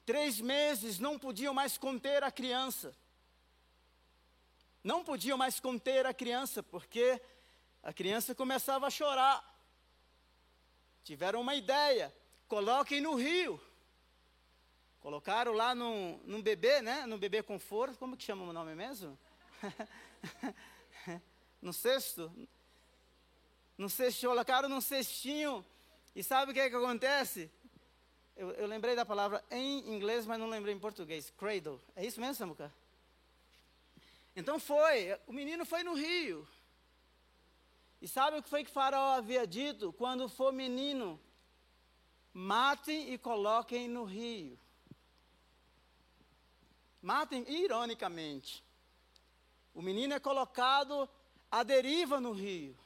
Três 0.05 0.39
meses 0.39 0.99
não 0.99 1.17
podiam 1.17 1.53
mais 1.53 1.77
conter 1.77 2.23
a 2.23 2.31
criança. 2.31 2.95
Não 4.83 5.03
podiam 5.03 5.37
mais 5.37 5.59
conter 5.59 6.05
a 6.05 6.13
criança, 6.13 6.61
porque 6.61 7.19
a 7.85 7.93
criança 7.93 8.33
começava 8.33 8.87
a 8.87 8.89
chorar. 8.89 9.45
Tiveram 11.03 11.39
uma 11.39 11.53
ideia: 11.53 12.11
coloquem 12.47 12.99
no 12.99 13.13
rio. 13.13 13.61
Colocaram 14.99 15.53
lá 15.53 15.75
num, 15.75 16.19
num 16.25 16.41
bebê, 16.41 16.81
né? 16.81 17.05
Num 17.05 17.19
bebê 17.19 17.43
conforto, 17.43 17.99
como 17.99 18.17
que 18.17 18.23
chama 18.23 18.43
o 18.43 18.51
nome 18.51 18.73
mesmo? 18.73 19.15
no 21.61 21.71
cesto. 21.71 22.33
No 23.77 23.87
cesto, 23.87 24.27
colocaram 24.27 24.67
num 24.67 24.81
cestinho. 24.81 25.63
E 26.15 26.23
sabe 26.23 26.51
o 26.51 26.53
que 26.55 26.61
é 26.61 26.69
que 26.71 26.75
acontece? 26.75 27.51
Eu, 28.35 28.49
eu, 28.53 28.65
lembrei 28.65 28.95
da 28.95 29.05
palavra 29.05 29.45
em 29.51 29.93
inglês, 29.93 30.25
mas 30.25 30.39
não 30.39 30.49
lembrei 30.49 30.73
em 30.73 30.79
português. 30.79 31.31
Cradle. 31.37 31.79
É 31.95 32.03
isso 32.03 32.19
mesmo, 32.19 32.33
Samuca? 32.33 32.73
Então 34.35 34.59
foi. 34.59 35.15
O 35.27 35.31
menino 35.31 35.67
foi 35.67 35.83
no 35.83 35.93
rio. 35.93 36.47
E 38.05 38.07
sabe 38.07 38.37
o 38.37 38.43
que 38.43 38.47
foi 38.47 38.63
que 38.63 38.69
Faraó 38.69 39.15
havia 39.15 39.47
dito? 39.47 39.91
Quando 39.91 40.29
for 40.29 40.53
menino, 40.53 41.19
matem 42.31 43.11
e 43.11 43.17
coloquem 43.17 43.87
no 43.87 44.03
rio. 44.03 44.59
Matem 47.01 47.43
ironicamente. 47.51 48.63
O 49.73 49.81
menino 49.81 50.13
é 50.13 50.19
colocado 50.19 51.09
à 51.49 51.63
deriva 51.63 52.21
no 52.21 52.31
rio. 52.31 52.77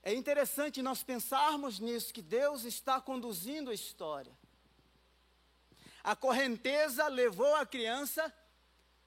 É 0.00 0.14
interessante 0.14 0.80
nós 0.80 1.02
pensarmos 1.02 1.80
nisso, 1.80 2.14
que 2.14 2.22
Deus 2.22 2.62
está 2.62 3.00
conduzindo 3.00 3.72
a 3.72 3.74
história. 3.74 4.38
A 6.04 6.14
correnteza 6.14 7.08
levou 7.08 7.56
a 7.56 7.66
criança 7.66 8.32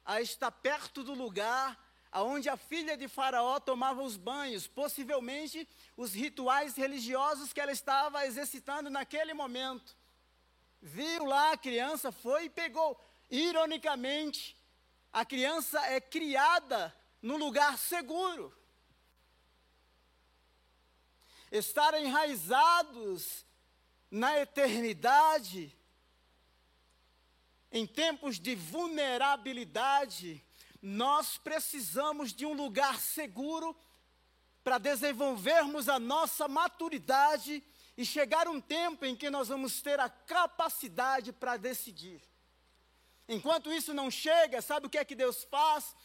a 0.04 0.20
estar 0.20 0.52
perto 0.52 1.02
do 1.02 1.14
lugar 1.14 1.82
aonde 2.14 2.48
a 2.48 2.56
filha 2.56 2.96
de 2.96 3.08
Faraó 3.08 3.60
tomava 3.60 4.04
os 4.04 4.16
banhos, 4.16 4.68
possivelmente 4.68 5.68
os 5.98 6.14
rituais 6.14 6.76
religiosos 6.76 7.52
que 7.52 7.60
ela 7.60 7.72
estava 7.72 8.26
exercitando 8.28 8.88
naquele 8.88 9.34
momento. 9.34 9.98
Viu 10.80 11.26
lá 11.26 11.54
a 11.54 11.58
criança, 11.58 12.12
foi 12.12 12.46
e 12.46 12.50
pegou. 12.52 13.04
Ironicamente, 13.32 14.56
a 15.12 15.26
criança 15.26 15.84
é 15.88 16.00
criada 16.00 16.96
no 17.20 17.36
lugar 17.36 17.80
seguro. 17.80 18.56
Estar 21.52 22.00
enraizados 22.00 23.44
na 24.12 24.40
eternidade, 24.40 25.76
em 27.72 27.88
tempos 27.88 28.40
de 28.40 28.54
vulnerabilidade, 28.54 30.44
nós 30.86 31.38
precisamos 31.38 32.34
de 32.34 32.46
um 32.46 32.54
lugar 32.54 33.00
seguro 33.00 33.74
para 34.66 34.78
desenvolvermos 34.78 35.88
a 35.88 35.98
nossa 35.98 36.46
maturidade 36.50 37.64
e 37.96 38.06
chegar 38.06 38.50
um 38.50 38.60
tempo 38.60 39.06
em 39.06 39.16
que 39.16 39.30
nós 39.30 39.48
vamos 39.48 39.82
ter 39.82 39.98
a 39.98 40.10
capacidade 40.10 41.32
para 41.32 41.56
decidir. 41.56 42.22
Enquanto 43.30 43.72
isso 43.72 43.94
não 43.94 44.12
chega, 44.12 44.62
sabe 44.62 44.88
o 44.88 44.90
que 44.90 44.98
é 44.98 45.06
que 45.06 45.16
Deus 45.16 45.46
faz? 45.46 45.96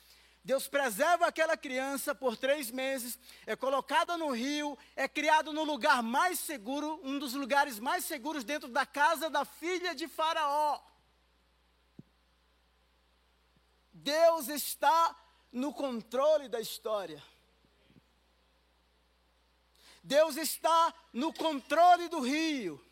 Deus 0.45 0.69
preserva 0.69 1.27
aquela 1.27 1.57
criança 1.57 2.15
por 2.15 2.37
três 2.37 2.71
meses, 2.71 3.19
é 3.47 3.57
colocada 3.57 4.17
no 4.17 4.31
rio, 4.31 4.79
é 4.95 5.09
criado 5.09 5.53
no 5.53 5.65
lugar 5.65 6.05
mais 6.05 6.39
seguro, 6.39 7.01
um 7.03 7.19
dos 7.19 7.35
lugares 7.35 7.81
mais 7.81 8.05
seguros 8.05 8.45
dentro 8.45 8.69
da 8.69 8.87
casa 8.87 9.29
da 9.29 9.45
filha 9.45 9.93
de 9.93 10.07
Faraó. 10.07 10.81
Deus 14.09 14.49
está 14.49 15.15
no 15.53 15.71
controle 15.71 16.49
da 16.49 16.59
história. 16.59 17.23
Deus 20.03 20.39
está 20.39 20.95
no 21.13 21.31
controle 21.31 22.09
do 22.09 22.21
rio. 22.21 22.83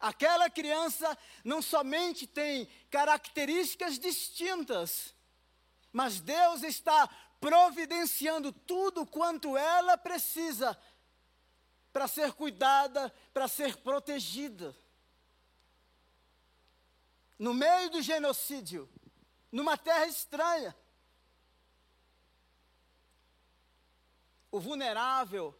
Aquela 0.00 0.48
criança 0.48 1.18
não 1.44 1.60
somente 1.60 2.26
tem 2.26 2.66
características 2.90 3.98
distintas, 3.98 5.14
mas 5.92 6.18
Deus 6.18 6.62
está 6.62 7.06
providenciando 7.38 8.50
tudo 8.52 9.04
quanto 9.04 9.54
ela 9.54 9.98
precisa 9.98 10.74
para 11.92 12.08
ser 12.08 12.32
cuidada, 12.32 13.14
para 13.34 13.46
ser 13.48 13.76
protegida 13.76 14.74
no 17.38 17.52
meio 17.52 17.90
do 17.90 18.00
genocídio, 18.02 18.88
numa 19.50 19.76
terra 19.76 20.06
estranha. 20.06 20.74
O 24.50 24.60
vulnerável 24.60 25.54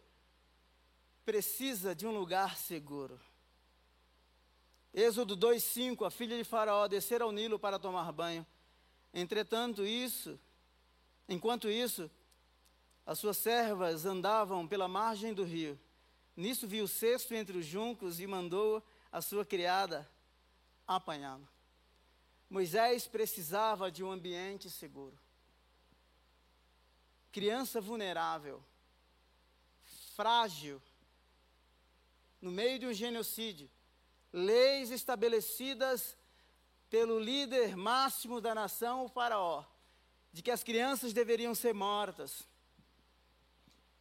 precisa 1.24 1.94
de 1.94 2.06
um 2.06 2.16
lugar 2.16 2.56
seguro. 2.56 3.20
Êxodo 4.92 5.36
2:5, 5.36 6.04
a 6.04 6.10
filha 6.10 6.36
de 6.36 6.44
Faraó 6.44 6.86
descer 6.86 7.20
ao 7.20 7.32
Nilo 7.32 7.58
para 7.58 7.78
tomar 7.78 8.12
banho. 8.12 8.46
Entretanto, 9.12 9.84
isso, 9.84 10.38
enquanto 11.28 11.68
isso, 11.68 12.10
as 13.04 13.18
suas 13.18 13.36
servas 13.36 14.06
andavam 14.06 14.66
pela 14.66 14.86
margem 14.86 15.34
do 15.34 15.44
rio. 15.44 15.78
Nisso 16.36 16.66
viu 16.66 16.84
o 16.84 16.88
cesto 16.88 17.34
entre 17.34 17.58
os 17.58 17.66
juncos 17.66 18.20
e 18.20 18.26
mandou 18.26 18.82
a 19.10 19.20
sua 19.20 19.44
criada 19.44 20.08
apanhá-lo. 20.86 21.53
Moisés 22.54 23.08
precisava 23.08 23.90
de 23.90 24.04
um 24.04 24.12
ambiente 24.12 24.70
seguro. 24.70 25.18
Criança 27.32 27.80
vulnerável, 27.80 28.62
frágil, 30.14 30.80
no 32.40 32.52
meio 32.52 32.78
de 32.78 32.86
um 32.86 32.92
genocídio, 32.92 33.68
leis 34.32 34.92
estabelecidas 34.92 36.16
pelo 36.88 37.18
líder 37.18 37.76
máximo 37.76 38.40
da 38.40 38.54
nação, 38.54 39.04
o 39.04 39.08
Faraó, 39.08 39.64
de 40.32 40.40
que 40.40 40.52
as 40.52 40.62
crianças 40.62 41.12
deveriam 41.12 41.56
ser 41.56 41.74
mortas. 41.74 42.46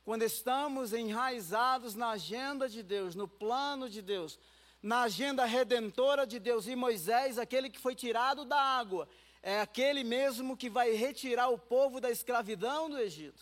Quando 0.05 0.21
estamos 0.21 0.93
enraizados 0.93 1.95
na 1.95 2.11
agenda 2.11 2.69
de 2.69 2.83
Deus, 2.83 3.15
no 3.15 3.27
plano 3.27 3.89
de 3.89 4.03
Deus, 4.03 4.37
na 4.84 5.04
agenda 5.04 5.46
redentora 5.46 6.28
de 6.28 6.38
Deus. 6.38 6.67
E 6.67 6.76
Moisés, 6.76 7.38
aquele 7.38 7.69
que 7.69 7.80
foi 7.80 7.96
tirado 7.96 8.43
da 8.43 8.62
água, 8.62 9.08
é 9.41 9.62
aquele 9.62 10.04
mesmo 10.04 10.58
que 10.58 10.69
vai 10.69 10.91
retirar 10.91 11.48
o 11.48 11.58
povo 11.58 12.02
da 12.02 12.12
escravidão 12.12 12.89
do 12.89 13.00
Egito. 13.00 13.41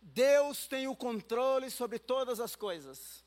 Deus 0.00 0.66
tem 0.66 0.88
o 0.88 0.96
controle 0.96 1.70
sobre 1.70 2.00
todas 2.00 2.40
as 2.40 2.56
coisas. 2.56 3.24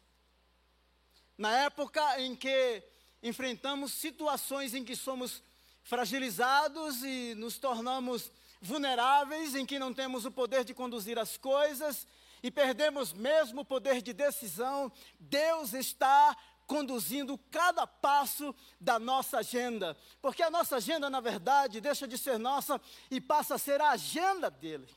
Na 1.37 1.51
época 1.63 2.19
em 2.19 2.35
que 2.35 2.83
enfrentamos 3.23 3.93
situações 3.93 4.73
em 4.73 4.83
que 4.83 4.95
somos 4.95 5.41
fragilizados 5.83 7.01
e 7.03 7.33
nos 7.35 7.57
tornamos 7.57 8.31
vulneráveis, 8.61 9.55
em 9.55 9.65
que 9.65 9.79
não 9.79 9.93
temos 9.93 10.25
o 10.25 10.31
poder 10.31 10.65
de 10.65 10.73
conduzir 10.73 11.17
as 11.17 11.37
coisas, 11.37 12.07
e 12.41 12.51
perdemos 12.51 13.13
mesmo 13.13 13.61
o 13.61 13.65
poder 13.65 14.01
de 14.01 14.13
decisão, 14.13 14.91
Deus 15.19 15.73
está 15.73 16.35
conduzindo 16.67 17.37
cada 17.51 17.85
passo 17.85 18.53
da 18.79 18.97
nossa 18.97 19.39
agenda, 19.39 19.95
porque 20.21 20.41
a 20.41 20.49
nossa 20.49 20.77
agenda, 20.77 21.09
na 21.09 21.19
verdade, 21.19 21.81
deixa 21.81 22.07
de 22.07 22.17
ser 22.17 22.37
nossa 22.37 22.81
e 23.09 23.21
passa 23.21 23.55
a 23.55 23.59
ser 23.59 23.79
a 23.81 23.91
agenda 23.91 24.49
dele. 24.49 24.87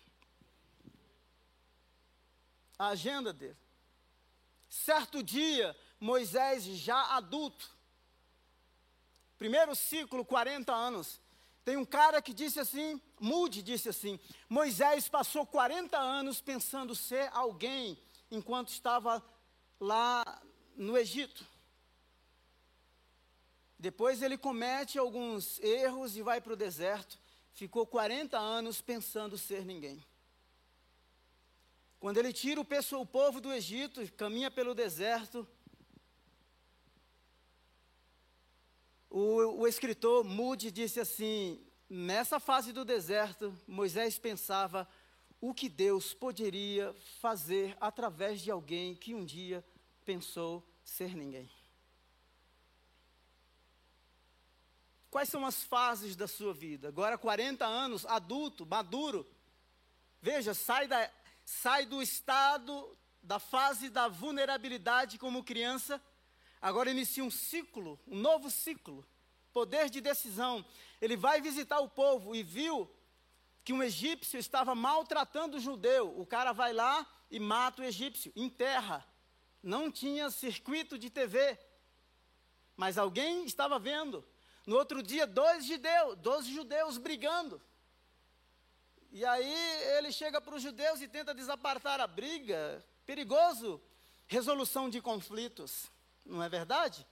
A 2.78 2.88
agenda 2.88 3.32
dele. 3.32 3.56
Certo 4.68 5.22
dia, 5.22 5.76
Moisés, 5.98 6.64
já 6.64 7.16
adulto, 7.16 7.70
primeiro 9.38 9.74
ciclo, 9.74 10.24
40 10.24 10.72
anos, 10.74 11.20
tem 11.68 11.76
um 11.76 11.84
cara 11.84 12.22
que 12.22 12.32
disse 12.32 12.58
assim, 12.58 12.98
Moody 13.20 13.60
disse 13.60 13.90
assim: 13.90 14.18
Moisés 14.48 15.06
passou 15.06 15.44
40 15.44 15.98
anos 15.98 16.40
pensando 16.40 16.94
ser 16.94 17.28
alguém 17.30 18.02
enquanto 18.30 18.70
estava 18.70 19.22
lá 19.78 20.24
no 20.74 20.96
Egito. 20.96 21.46
Depois 23.78 24.22
ele 24.22 24.38
comete 24.38 24.98
alguns 24.98 25.58
erros 25.58 26.16
e 26.16 26.22
vai 26.22 26.40
para 26.40 26.54
o 26.54 26.56
deserto. 26.56 27.18
Ficou 27.52 27.86
40 27.86 28.38
anos 28.38 28.80
pensando 28.80 29.36
ser 29.36 29.66
ninguém. 29.66 30.02
Quando 32.00 32.16
ele 32.16 32.32
tira 32.32 32.62
o, 32.62 33.04
povo 33.04 33.42
do 33.42 33.52
Egito 33.52 34.10
caminha 34.12 34.50
pelo 34.50 34.74
deserto, 34.74 35.46
O, 39.20 39.62
o 39.62 39.66
escritor 39.66 40.22
Moody 40.22 40.70
disse 40.70 41.00
assim: 41.00 41.60
nessa 41.90 42.38
fase 42.38 42.72
do 42.72 42.84
deserto, 42.84 43.52
Moisés 43.66 44.16
pensava 44.16 44.88
o 45.40 45.52
que 45.52 45.68
Deus 45.68 46.14
poderia 46.14 46.94
fazer 47.20 47.76
através 47.80 48.40
de 48.40 48.48
alguém 48.48 48.94
que 48.94 49.16
um 49.16 49.24
dia 49.24 49.64
pensou 50.04 50.64
ser 50.84 51.16
ninguém. 51.16 51.50
Quais 55.10 55.28
são 55.28 55.44
as 55.44 55.64
fases 55.64 56.14
da 56.14 56.28
sua 56.28 56.54
vida? 56.54 56.86
Agora, 56.86 57.18
40 57.18 57.66
anos, 57.66 58.06
adulto, 58.06 58.64
maduro. 58.64 59.28
Veja, 60.22 60.54
sai, 60.54 60.86
da, 60.86 61.10
sai 61.44 61.86
do 61.86 62.00
estado, 62.00 62.96
da 63.20 63.40
fase 63.40 63.90
da 63.90 64.06
vulnerabilidade 64.06 65.18
como 65.18 65.42
criança. 65.42 66.00
Agora 66.60 66.90
inicia 66.90 67.24
um 67.24 67.30
ciclo, 67.30 67.98
um 68.06 68.16
novo 68.16 68.50
ciclo. 68.50 69.06
Poder 69.52 69.88
de 69.88 70.00
decisão. 70.00 70.64
Ele 71.00 71.16
vai 71.16 71.40
visitar 71.40 71.80
o 71.80 71.88
povo 71.88 72.34
e 72.34 72.42
viu 72.42 72.90
que 73.64 73.72
um 73.72 73.82
egípcio 73.82 74.38
estava 74.38 74.74
maltratando 74.74 75.56
o 75.56 75.60
judeu. 75.60 76.18
O 76.18 76.26
cara 76.26 76.52
vai 76.52 76.72
lá 76.72 77.06
e 77.30 77.38
mata 77.38 77.82
o 77.82 77.84
egípcio, 77.84 78.32
enterra. 78.34 79.06
Não 79.62 79.90
tinha 79.90 80.30
circuito 80.30 80.98
de 80.98 81.10
TV. 81.10 81.58
Mas 82.76 82.96
alguém 82.96 83.44
estava 83.44 83.78
vendo. 83.78 84.24
No 84.66 84.76
outro 84.76 85.02
dia, 85.02 85.26
dois 85.26 85.64
judeus, 85.64 86.16
dois 86.18 86.46
judeus 86.46 86.98
brigando. 86.98 87.60
E 89.10 89.24
aí 89.24 89.82
ele 89.96 90.12
chega 90.12 90.40
para 90.40 90.54
os 90.54 90.62
judeus 90.62 91.00
e 91.00 91.08
tenta 91.08 91.34
desapartar 91.34 92.00
a 92.00 92.06
briga. 92.06 92.84
Perigoso. 93.06 93.80
Resolução 94.26 94.90
de 94.90 95.00
conflitos. 95.00 95.90
Não 96.28 96.42
é 96.42 96.48
verdade? 96.48 97.04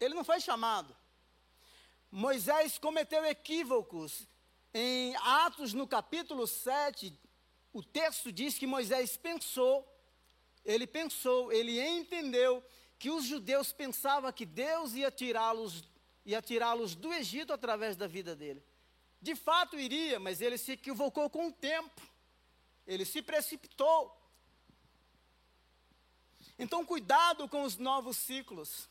Ele 0.00 0.14
não 0.14 0.24
foi 0.24 0.40
chamado. 0.40 0.96
Moisés 2.10 2.78
cometeu 2.78 3.24
equívocos. 3.24 4.26
Em 4.72 5.14
Atos, 5.16 5.72
no 5.72 5.86
capítulo 5.86 6.46
7, 6.46 7.12
o 7.72 7.82
texto 7.82 8.32
diz 8.32 8.58
que 8.58 8.66
Moisés 8.66 9.16
pensou, 9.16 9.86
ele 10.64 10.86
pensou, 10.86 11.52
ele 11.52 11.80
entendeu 11.80 12.64
que 12.98 13.10
os 13.10 13.24
judeus 13.24 13.72
pensavam 13.72 14.32
que 14.32 14.46
Deus 14.46 14.94
ia 14.94 15.10
tirá-los 15.10 15.84
ia 16.24 16.42
tirá-los 16.42 16.96
do 16.96 17.14
Egito 17.14 17.52
através 17.52 17.94
da 17.96 18.08
vida 18.08 18.34
dele. 18.34 18.60
De 19.22 19.36
fato 19.36 19.78
iria, 19.78 20.18
mas 20.18 20.40
ele 20.40 20.58
se 20.58 20.72
equivocou 20.72 21.30
com 21.30 21.46
o 21.46 21.52
tempo. 21.52 22.02
Ele 22.84 23.04
se 23.04 23.22
precipitou. 23.22 24.12
Então, 26.58 26.84
cuidado 26.84 27.48
com 27.48 27.62
os 27.62 27.76
novos 27.76 28.16
ciclos. 28.16 28.88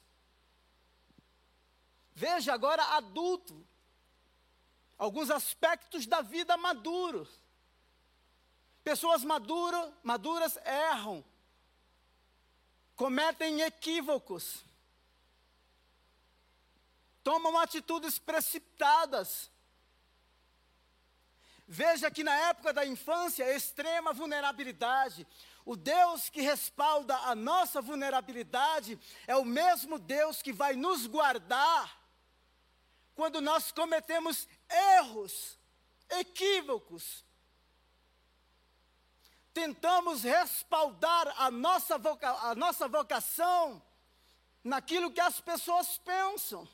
Veja 2.14 2.54
agora 2.54 2.84
adulto. 2.96 3.66
Alguns 4.98 5.30
aspectos 5.30 6.06
da 6.06 6.22
vida 6.22 6.56
maduro. 6.56 7.28
Pessoas 8.84 9.24
maduro, 9.24 9.94
maduras 10.04 10.58
erram, 10.58 11.26
cometem 12.96 13.62
equívocos 13.62 14.64
tomam 17.26 17.58
atitudes 17.58 18.20
precipitadas. 18.20 19.50
Veja 21.68 22.12
que 22.12 22.24
na 22.24 22.36
época 22.50 22.72
da 22.72 22.86
infância, 22.86 23.52
extrema 23.56 24.14
vulnerabilidade. 24.14 25.26
O 25.66 25.76
Deus 25.76 26.30
que 26.30 26.42
respalda 26.42 27.18
a 27.18 27.34
nossa 27.34 27.82
vulnerabilidade 27.82 29.00
é 29.26 29.36
o 29.36 29.44
mesmo 29.44 29.98
Deus 29.98 30.40
que 30.40 30.54
vai 30.54 30.76
nos 30.76 31.08
guardar 31.08 32.00
quando 33.16 33.42
nós 33.42 33.72
cometemos 33.72 34.48
erros, 34.70 35.58
equívocos. 36.08 37.26
Tentamos 39.54 40.22
respaldar 40.22 41.34
a 41.42 41.50
nossa, 41.50 41.98
voca 41.98 42.30
a 42.30 42.54
nossa 42.54 42.88
vocação 42.88 43.82
naquilo 44.64 45.12
que 45.12 45.22
as 45.22 45.42
pessoas 45.42 45.98
pensam. 45.98 46.68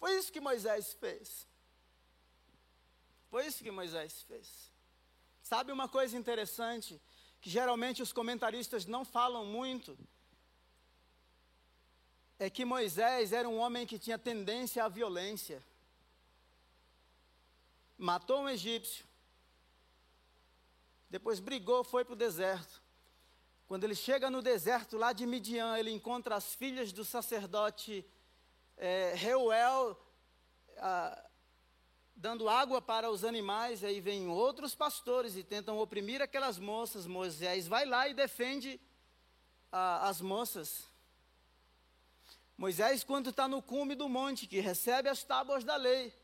Foi 0.00 0.18
isso 0.18 0.32
que 0.32 0.40
Moisés 0.40 0.92
fez. 0.94 1.46
Foi 3.30 3.46
isso 3.46 3.62
que 3.62 3.70
Moisés 3.70 4.22
fez. 4.22 4.72
Sabe 5.42 5.70
uma 5.70 5.88
coisa 5.88 6.16
interessante 6.16 7.00
que 7.44 7.50
geralmente 7.50 8.02
os 8.02 8.10
comentaristas 8.10 8.86
não 8.86 9.04
falam 9.04 9.44
muito? 9.44 9.98
É 12.38 12.48
que 12.48 12.64
Moisés 12.64 13.34
era 13.34 13.46
um 13.46 13.58
homem 13.58 13.86
que 13.86 13.98
tinha 13.98 14.18
tendência 14.18 14.82
à 14.82 14.88
violência. 14.88 15.62
Matou 17.98 18.40
um 18.40 18.48
egípcio. 18.48 19.04
Depois 21.10 21.38
brigou, 21.38 21.84
foi 21.84 22.02
para 22.02 22.14
o 22.14 22.16
deserto. 22.16 22.80
Quando 23.66 23.84
ele 23.84 23.94
chega 23.94 24.30
no 24.30 24.40
deserto 24.40 24.96
lá 24.96 25.12
de 25.12 25.26
Midian, 25.26 25.76
ele 25.76 25.90
encontra 25.90 26.36
as 26.36 26.54
filhas 26.54 26.92
do 26.92 27.04
sacerdote 27.04 28.06
é, 28.78 29.12
Reuel 29.14 30.02
ah, 30.78 31.30
dando 32.16 32.48
água 32.48 32.80
para 32.80 33.10
os 33.10 33.24
animais, 33.24 33.82
aí 33.82 34.00
vêm 34.00 34.28
outros 34.28 34.74
pastores 34.74 35.36
e 35.36 35.42
tentam 35.42 35.78
oprimir 35.78 36.22
aquelas 36.22 36.58
moças. 36.58 37.06
Moisés 37.06 37.66
vai 37.66 37.84
lá 37.84 38.08
e 38.08 38.14
defende 38.14 38.80
ah, 39.70 40.08
as 40.08 40.20
moças. 40.20 40.88
Moisés, 42.56 43.02
quando 43.02 43.30
está 43.30 43.48
no 43.48 43.60
cume 43.60 43.94
do 43.94 44.08
monte, 44.08 44.46
que 44.46 44.60
recebe 44.60 45.08
as 45.08 45.24
tábuas 45.24 45.64
da 45.64 45.76
lei, 45.76 46.14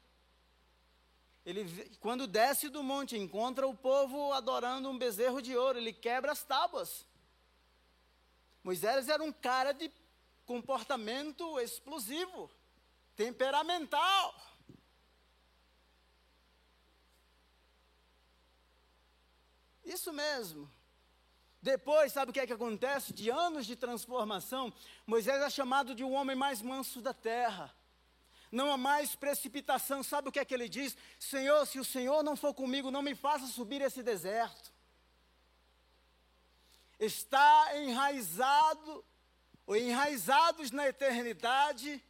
ele, 1.45 1.65
quando 1.99 2.27
desce 2.27 2.69
do 2.69 2.83
monte, 2.83 3.17
encontra 3.17 3.67
o 3.67 3.75
povo 3.75 4.33
adorando 4.33 4.89
um 4.89 4.99
bezerro 4.99 5.43
de 5.43 5.57
ouro, 5.57 5.79
ele 5.79 5.93
quebra 5.93 6.33
as 6.33 6.45
tábuas. 6.45 7.07
Moisés 8.63 9.09
era 9.09 9.23
um 9.23 9.33
cara 9.33 9.73
de 9.73 9.91
comportamento 10.45 11.59
explosivo, 11.59 12.51
temperamental. 13.17 14.35
Isso 19.91 20.13
mesmo. 20.13 20.71
Depois, 21.61 22.13
sabe 22.13 22.31
o 22.31 22.33
que 22.33 22.39
é 22.39 22.47
que 22.47 22.53
acontece? 22.53 23.13
De 23.13 23.29
anos 23.29 23.67
de 23.67 23.75
transformação, 23.75 24.73
Moisés 25.05 25.43
é 25.43 25.51
chamado 25.51 25.97
de 25.97 26.05
um 26.05 26.13
homem 26.13 26.37
mais 26.37 26.63
manso 26.63 27.01
da 27.01 27.13
terra. 27.13 27.75
Não 28.53 28.71
há 28.71 28.77
mais 28.77 29.17
precipitação. 29.17 30.03
Sabe 30.05 30.29
o 30.29 30.33
que 30.33 30.39
é 30.39 30.45
que 30.45 30.55
ele 30.55 30.69
diz? 30.69 30.97
Senhor, 31.19 31.67
se 31.67 31.81
o 31.81 31.85
Senhor 31.85 32.23
não 32.23 32.37
for 32.37 32.55
comigo, 32.55 32.89
não 32.93 33.03
me 33.03 33.17
faça 33.17 33.49
subir 33.49 33.83
esse 33.83 34.01
deserto. 34.01 34.73
Está 37.01 37.77
enraizado 37.77 39.05
ou 39.67 39.77
enraizados 39.77 40.71
na 40.71 40.87
eternidade, 40.87 42.03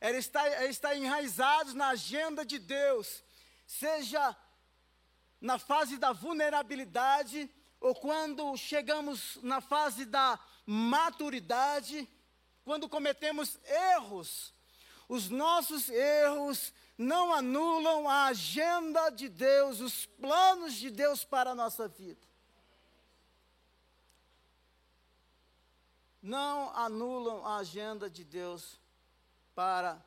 era 0.00 0.16
estar, 0.16 0.46
é 0.46 0.66
estar 0.66 0.96
enraizados 0.96 1.74
na 1.74 1.88
agenda 1.88 2.42
de 2.44 2.58
Deus, 2.58 3.22
seja 3.66 4.34
na 5.40 5.58
fase 5.58 5.96
da 5.96 6.12
vulnerabilidade, 6.12 7.50
ou 7.80 7.94
quando 7.94 8.56
chegamos 8.56 9.38
na 9.42 9.60
fase 9.60 10.04
da 10.04 10.38
maturidade, 10.66 12.08
quando 12.64 12.88
cometemos 12.88 13.58
erros, 13.96 14.52
os 15.08 15.30
nossos 15.30 15.88
erros 15.88 16.72
não 16.96 17.32
anulam 17.32 18.08
a 18.08 18.26
agenda 18.26 19.10
de 19.10 19.28
Deus, 19.28 19.80
os 19.80 20.06
planos 20.06 20.74
de 20.74 20.90
Deus 20.90 21.24
para 21.24 21.50
a 21.50 21.54
nossa 21.54 21.88
vida. 21.88 22.30
não 26.22 26.70
anulam 26.76 27.46
a 27.46 27.56
agenda 27.56 28.10
de 28.10 28.24
Deus 28.24 28.78
para 29.54 30.04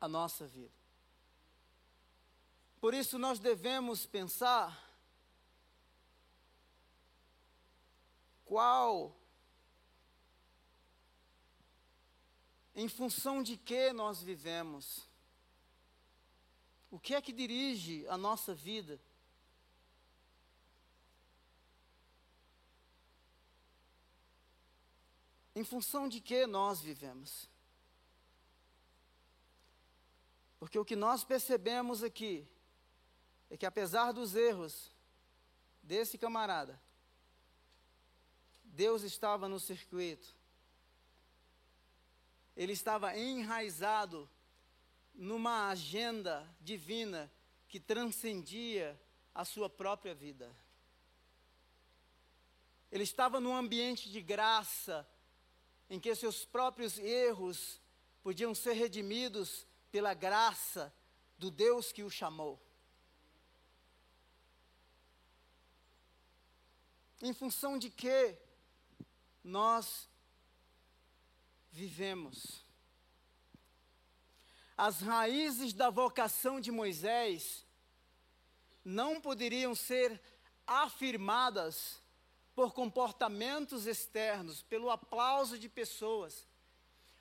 a 0.00 0.06
nossa 0.06 0.46
vida. 0.46 0.72
Por 2.84 2.92
isso 2.92 3.18
nós 3.18 3.38
devemos 3.38 4.04
pensar 4.04 4.94
qual, 8.44 9.16
em 12.74 12.86
função 12.86 13.42
de 13.42 13.56
que 13.56 13.90
nós 13.94 14.20
vivemos, 14.20 15.08
o 16.90 16.98
que 16.98 17.14
é 17.14 17.22
que 17.22 17.32
dirige 17.32 18.06
a 18.06 18.18
nossa 18.18 18.54
vida. 18.54 19.00
Em 25.54 25.64
função 25.64 26.06
de 26.06 26.20
que 26.20 26.46
nós 26.46 26.82
vivemos? 26.82 27.48
Porque 30.58 30.78
o 30.78 30.84
que 30.84 30.94
nós 30.94 31.24
percebemos 31.24 32.02
aqui 32.02 32.46
é 33.50 33.56
que, 33.56 33.66
apesar 33.66 34.12
dos 34.12 34.34
erros 34.34 34.94
desse 35.82 36.18
camarada, 36.18 36.80
Deus 38.64 39.02
estava 39.02 39.48
no 39.48 39.60
circuito. 39.60 40.34
Ele 42.56 42.72
estava 42.72 43.16
enraizado 43.16 44.28
numa 45.14 45.68
agenda 45.68 46.48
divina 46.60 47.30
que 47.68 47.78
transcendia 47.78 49.00
a 49.34 49.44
sua 49.44 49.68
própria 49.68 50.14
vida. 50.14 50.54
Ele 52.90 53.02
estava 53.02 53.40
num 53.40 53.54
ambiente 53.54 54.10
de 54.10 54.20
graça, 54.20 55.08
em 55.90 55.98
que 55.98 56.14
seus 56.14 56.44
próprios 56.44 56.98
erros 56.98 57.80
podiam 58.22 58.54
ser 58.54 58.72
redimidos 58.74 59.66
pela 59.90 60.14
graça 60.14 60.94
do 61.36 61.50
Deus 61.50 61.92
que 61.92 62.02
o 62.02 62.10
chamou. 62.10 62.60
Em 67.24 67.32
função 67.32 67.78
de 67.78 67.88
que 67.88 68.36
nós 69.42 70.10
vivemos. 71.72 72.62
As 74.76 75.00
raízes 75.00 75.72
da 75.72 75.88
vocação 75.88 76.60
de 76.60 76.70
Moisés 76.70 77.64
não 78.84 79.22
poderiam 79.22 79.74
ser 79.74 80.20
afirmadas 80.66 81.98
por 82.54 82.74
comportamentos 82.74 83.86
externos, 83.86 84.62
pelo 84.62 84.90
aplauso 84.90 85.58
de 85.58 85.70
pessoas, 85.70 86.46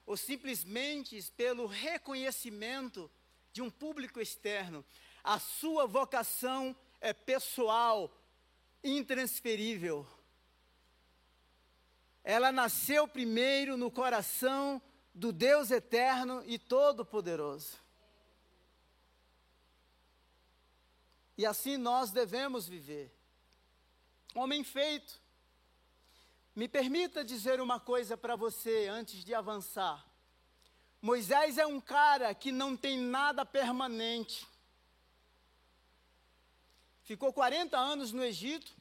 ou 0.05 0.17
simplesmente 0.17 1.31
pelo 1.31 1.65
reconhecimento 1.65 3.09
de 3.53 3.61
um 3.61 3.69
público 3.69 4.19
externo. 4.19 4.83
A 5.23 5.39
sua 5.39 5.87
vocação 5.87 6.75
é 6.99 7.13
pessoal, 7.13 8.13
intransferível. 8.83 10.07
Ela 12.23 12.51
nasceu 12.51 13.07
primeiro 13.07 13.77
no 13.77 13.91
coração 13.91 14.81
do 15.13 15.31
Deus 15.31 15.71
eterno 15.71 16.43
e 16.45 16.57
todo-poderoso. 16.57 17.77
E 21.37 21.45
assim 21.45 21.77
nós 21.77 22.11
devemos 22.11 22.67
viver. 22.67 23.11
Homem 24.35 24.63
feito. 24.63 25.21
Me 26.55 26.67
permita 26.67 27.23
dizer 27.23 27.59
uma 27.59 27.79
coisa 27.79 28.15
para 28.15 28.35
você 28.35 28.87
antes 28.87 29.23
de 29.23 29.33
avançar. 29.33 30.05
Moisés 31.01 31.57
é 31.57 31.65
um 31.65 31.81
cara 31.81 32.33
que 32.33 32.51
não 32.51 32.77
tem 32.77 32.97
nada 32.97 33.45
permanente. 33.45 34.47
Ficou 37.03 37.33
40 37.33 37.77
anos 37.77 38.11
no 38.11 38.23
Egito. 38.23 38.71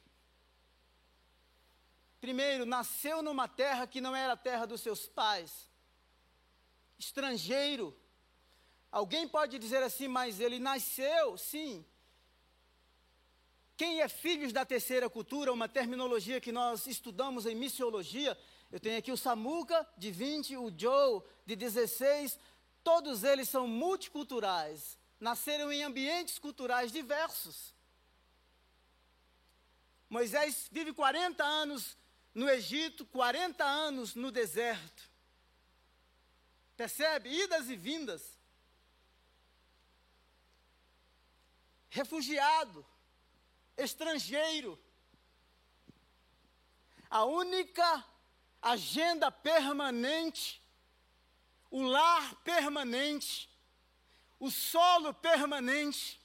Primeiro, 2.21 2.65
nasceu 2.65 3.21
numa 3.21 3.47
terra 3.47 3.85
que 3.85 3.99
não 3.99 4.15
era 4.15 4.33
a 4.33 4.37
terra 4.37 4.65
dos 4.65 4.81
seus 4.81 5.05
pais. 5.07 5.69
Estrangeiro. 6.97 7.97
Alguém 8.89 9.27
pode 9.27 9.59
dizer 9.59 9.83
assim, 9.83 10.07
mas 10.07 10.39
ele 10.39 10.59
nasceu, 10.59 11.37
sim, 11.37 11.83
quem 13.75 14.01
é 14.01 14.07
filhos 14.07 14.53
da 14.53 14.63
terceira 14.63 15.09
cultura, 15.09 15.51
uma 15.51 15.67
terminologia 15.67 16.39
que 16.39 16.51
nós 16.51 16.85
estudamos 16.85 17.45
em 17.45 17.55
missiologia, 17.55 18.37
eu 18.71 18.79
tenho 18.79 18.97
aqui 18.97 19.11
o 19.11 19.17
Samuca, 19.17 19.85
de 19.97 20.11
20, 20.11 20.55
o 20.57 20.71
Joe, 20.77 21.21
de 21.45 21.55
16, 21.55 22.39
todos 22.83 23.23
eles 23.23 23.49
são 23.49 23.67
multiculturais, 23.67 24.97
nasceram 25.19 25.71
em 25.71 25.83
ambientes 25.83 26.37
culturais 26.37 26.91
diversos. 26.91 27.73
Moisés 30.13 30.69
vive 30.71 30.93
40 30.93 31.43
anos 31.43 31.97
no 32.35 32.47
Egito, 32.47 33.03
40 33.07 33.65
anos 33.65 34.13
no 34.13 34.29
deserto. 34.29 35.09
Percebe? 36.77 37.29
Idas 37.29 37.67
e 37.67 37.75
vindas. 37.75 38.37
Refugiado 41.89 42.85
estrangeiro. 43.75 44.79
A 47.09 47.25
única 47.25 48.05
agenda 48.61 49.31
permanente, 49.31 50.61
o 51.71 51.81
lar 51.81 52.35
permanente, 52.43 53.49
o 54.39 54.51
solo 54.51 55.11
permanente, 55.11 56.22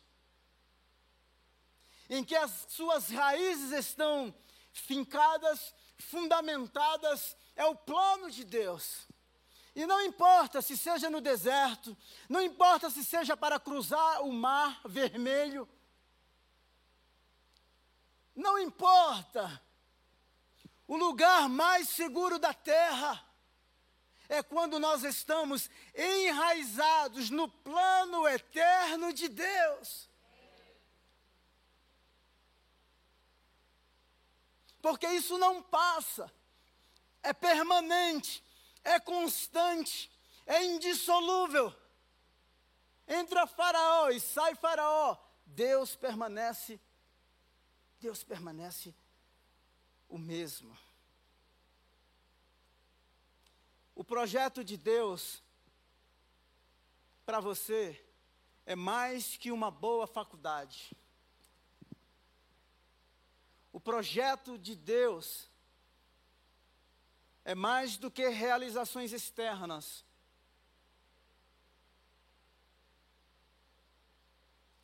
em 2.09 2.25
que 2.25 2.35
as 2.35 2.67
suas 2.69 3.11
raízes 3.11 3.73
estão 3.73 4.35
fincadas, 4.73 5.75
fundamentadas, 5.99 7.37
é 7.55 7.65
o 7.65 7.75
plano 7.75 8.31
de 8.31 8.45
Deus. 8.45 9.07
E 9.75 9.87
não 9.87 10.01
importa 10.03 10.61
se 10.61 10.77
seja 10.77 11.09
no 11.09 11.21
deserto, 11.21 11.97
não 12.29 12.41
importa 12.41 12.91
se 12.91 13.05
seja 13.05 13.37
para 13.37 13.61
cruzar 13.61 14.23
o 14.23 14.33
mar 14.33 14.81
vermelho, 14.85 15.69
não 18.35 18.59
importa. 18.59 19.61
O 20.87 20.97
lugar 20.97 21.49
mais 21.49 21.89
seguro 21.89 22.39
da 22.39 22.55
terra 22.55 23.23
é 24.29 24.43
quando 24.43 24.79
nós 24.79 25.05
estamos 25.05 25.69
enraizados 25.95 27.31
no 27.31 27.49
plano 27.49 28.27
eterno 28.29 29.13
de 29.13 29.29
Deus. 29.29 30.08
Porque 34.89 35.07
isso 35.09 35.37
não 35.37 35.63
passa, 35.63 36.33
é 37.23 37.35
permanente, 37.35 38.43
é 38.83 38.99
constante, 38.99 40.11
é 40.47 40.65
indissolúvel. 40.65 41.75
Entra 43.07 43.47
Faraó 43.47 44.09
e 44.09 44.19
sai 44.19 44.55
Faraó, 44.55 45.15
Deus 45.45 45.95
permanece 45.95 46.81
Deus 48.01 48.25
permanece 48.25 48.95
o 50.09 50.17
mesmo. 50.17 50.75
O 53.95 54.03
projeto 54.03 54.65
de 54.65 54.79
Deus 54.79 55.43
para 57.27 57.41
você 57.41 58.03
é 58.65 58.75
mais 58.75 59.37
que 59.37 59.53
uma 59.53 59.71
boa 59.71 60.07
faculdade. 60.07 60.97
O 63.73 63.81
projeto 63.81 64.59
de 64.59 64.75
Deus 64.75 65.51
é 67.45 67.55
mais 67.55 67.97
do 67.97 68.11
que 68.11 68.29
realizações 68.29 69.13
externas. 69.13 70.05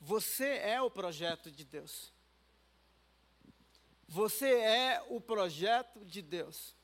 Você 0.01 0.59
é 0.59 0.81
o 0.81 0.91
projeto 0.91 1.51
de 1.51 1.65
Deus. 1.65 2.13
Você 4.07 4.49
é 4.61 5.05
o 5.09 5.21
projeto 5.21 6.05
de 6.05 6.21
Deus. 6.21 6.77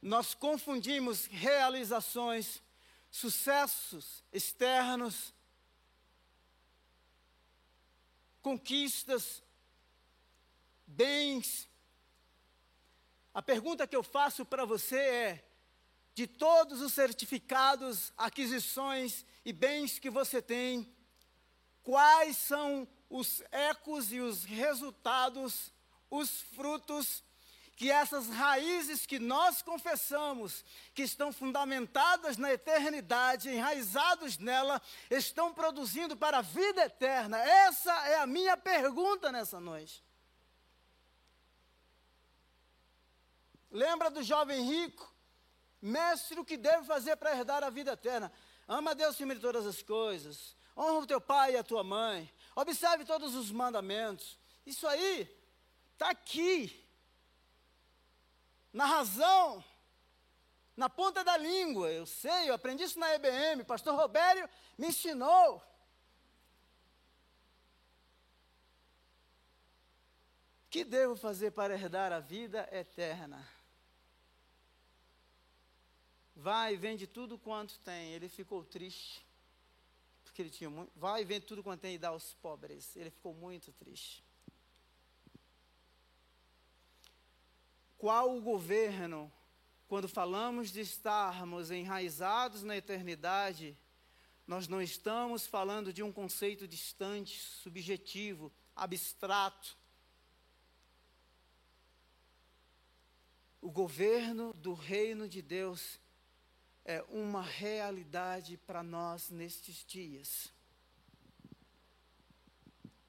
Nós 0.00 0.34
confundimos 0.34 1.24
realizações, 1.24 2.62
sucessos 3.10 4.22
externos, 4.30 5.34
conquistas, 8.42 9.42
bens. 10.94 11.68
A 13.32 13.42
pergunta 13.42 13.86
que 13.86 13.96
eu 13.96 14.02
faço 14.02 14.44
para 14.44 14.64
você 14.64 14.96
é: 14.96 15.44
de 16.14 16.26
todos 16.26 16.80
os 16.80 16.92
certificados, 16.92 18.12
aquisições 18.16 19.24
e 19.44 19.52
bens 19.52 19.98
que 19.98 20.08
você 20.08 20.40
tem, 20.40 20.94
quais 21.82 22.36
são 22.36 22.88
os 23.10 23.42
ecos 23.50 24.12
e 24.12 24.20
os 24.20 24.44
resultados 24.44 25.72
os 26.10 26.42
frutos 26.54 27.24
que 27.76 27.90
essas 27.90 28.28
raízes 28.28 29.04
que 29.04 29.18
nós 29.18 29.60
confessamos, 29.60 30.64
que 30.94 31.02
estão 31.02 31.32
fundamentadas 31.32 32.36
na 32.36 32.52
eternidade, 32.52 33.50
enraizados 33.50 34.38
nela, 34.38 34.80
estão 35.10 35.52
produzindo 35.52 36.16
para 36.16 36.38
a 36.38 36.42
vida 36.42 36.84
eterna? 36.84 37.36
Essa 37.38 37.92
é 38.08 38.18
a 38.18 38.26
minha 38.26 38.56
pergunta 38.56 39.32
nessa 39.32 39.58
noite. 39.58 40.03
Lembra 43.74 44.10
do 44.10 44.22
jovem 44.22 44.64
rico? 44.64 45.12
Mestre, 45.82 46.40
o 46.40 46.44
que 46.46 46.56
deve 46.56 46.86
fazer 46.86 47.16
para 47.16 47.36
herdar 47.36 47.62
a 47.62 47.68
vida 47.68 47.92
eterna? 47.92 48.32
Ama 48.66 48.92
a 48.92 48.94
Deus 48.94 49.14
acima 49.14 49.34
de 49.34 49.40
todas 49.42 49.66
as 49.66 49.82
coisas. 49.82 50.56
Honra 50.74 51.00
o 51.00 51.06
teu 51.06 51.20
pai 51.20 51.52
e 51.52 51.56
a 51.58 51.62
tua 51.62 51.84
mãe. 51.84 52.32
Observe 52.56 53.04
todos 53.04 53.34
os 53.34 53.50
mandamentos. 53.50 54.38
Isso 54.64 54.88
aí 54.88 55.28
Está 55.94 56.10
aqui. 56.10 56.84
Na 58.72 58.84
razão. 58.84 59.64
Na 60.76 60.90
ponta 60.90 61.24
da 61.24 61.36
língua. 61.36 61.90
Eu 61.90 62.04
sei, 62.04 62.50
eu 62.50 62.54
aprendi 62.54 62.82
isso 62.84 62.98
na 62.98 63.14
EBM. 63.14 63.64
Pastor 63.64 63.94
Robério 63.94 64.48
me 64.76 64.88
ensinou. 64.88 65.56
O 70.66 70.68
que 70.68 70.84
devo 70.84 71.14
fazer 71.14 71.52
para 71.52 71.74
herdar 71.74 72.12
a 72.12 72.18
vida 72.18 72.68
eterna? 72.72 73.48
Vai, 76.34 76.76
vende 76.76 77.06
tudo 77.06 77.38
quanto 77.38 77.78
tem. 77.80 78.12
Ele 78.12 78.28
ficou 78.28 78.64
triste. 78.64 79.24
porque 80.24 80.42
ele 80.42 80.50
tinha 80.50 80.68
muito. 80.68 80.92
Vai 80.96 81.24
vende 81.24 81.46
tudo 81.46 81.62
quanto 81.62 81.80
tem 81.80 81.94
e 81.94 81.98
dá 81.98 82.08
aos 82.08 82.34
pobres. 82.34 82.96
Ele 82.96 83.10
ficou 83.10 83.32
muito 83.32 83.72
triste. 83.72 84.24
Qual 87.96 88.36
o 88.36 88.42
governo, 88.42 89.32
quando 89.86 90.08
falamos 90.08 90.70
de 90.70 90.80
estarmos 90.80 91.70
enraizados 91.70 92.62
na 92.62 92.76
eternidade, 92.76 93.78
nós 94.46 94.68
não 94.68 94.82
estamos 94.82 95.46
falando 95.46 95.92
de 95.92 96.02
um 96.02 96.12
conceito 96.12 96.68
distante, 96.68 97.38
subjetivo, 97.38 98.52
abstrato. 98.76 99.78
O 103.60 103.70
governo 103.70 104.52
do 104.52 104.74
reino 104.74 105.26
de 105.26 105.40
Deus 105.40 105.98
é 106.84 107.02
uma 107.08 107.42
realidade 107.42 108.58
para 108.58 108.82
nós 108.82 109.30
nestes 109.30 109.84
dias. 109.86 110.52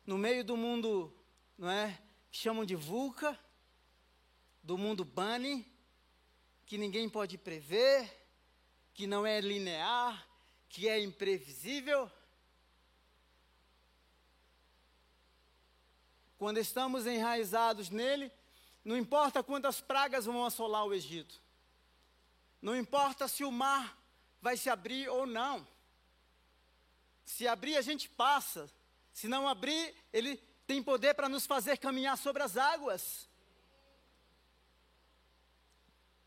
No 0.05 0.17
meio 0.17 0.43
do 0.43 0.55
mundo, 0.55 1.13
não 1.57 1.69
é? 1.69 1.99
Chamam 2.32 2.63
de 2.63 2.76
VUCA, 2.76 3.38
do 4.63 4.78
mundo 4.78 5.03
Bunny, 5.03 5.65
que 6.65 6.78
ninguém 6.78 7.09
pode 7.09 7.38
prever, 7.38 8.09
que 8.93 9.05
não 9.05 9.26
é 9.26 9.41
linear, 9.41 10.26
que 10.69 10.88
é 10.88 10.99
imprevisível. 10.99 12.09
Quando 16.38 16.59
estamos 16.59 17.05
enraizados 17.05 17.89
nele, 17.89 18.32
não 18.84 18.97
importa 18.97 19.43
quantas 19.43 19.82
pragas 19.82 20.26
vão 20.26 20.45
assolar 20.45 20.86
o 20.86 20.93
Egito. 20.93 21.45
Não 22.66 22.76
importa 22.76 23.28
se 23.28 23.43
o 23.43 23.51
mar 23.51 23.95
vai 24.41 24.57
se 24.57 24.72
abrir 24.72 25.07
ou 25.07 25.28
não. 25.28 25.68
Se 27.24 27.47
abrir, 27.47 27.78
a 27.78 27.82
gente 27.84 28.09
passa. 28.09 28.68
Se 29.13 29.28
não 29.28 29.47
abrir, 29.47 29.95
ele 30.11 30.38
tem 30.66 30.82
poder 30.82 31.13
para 31.13 31.30
nos 31.30 31.45
fazer 31.45 31.78
caminhar 31.78 32.18
sobre 32.18 32.41
as 32.41 32.57
águas. 32.57 33.30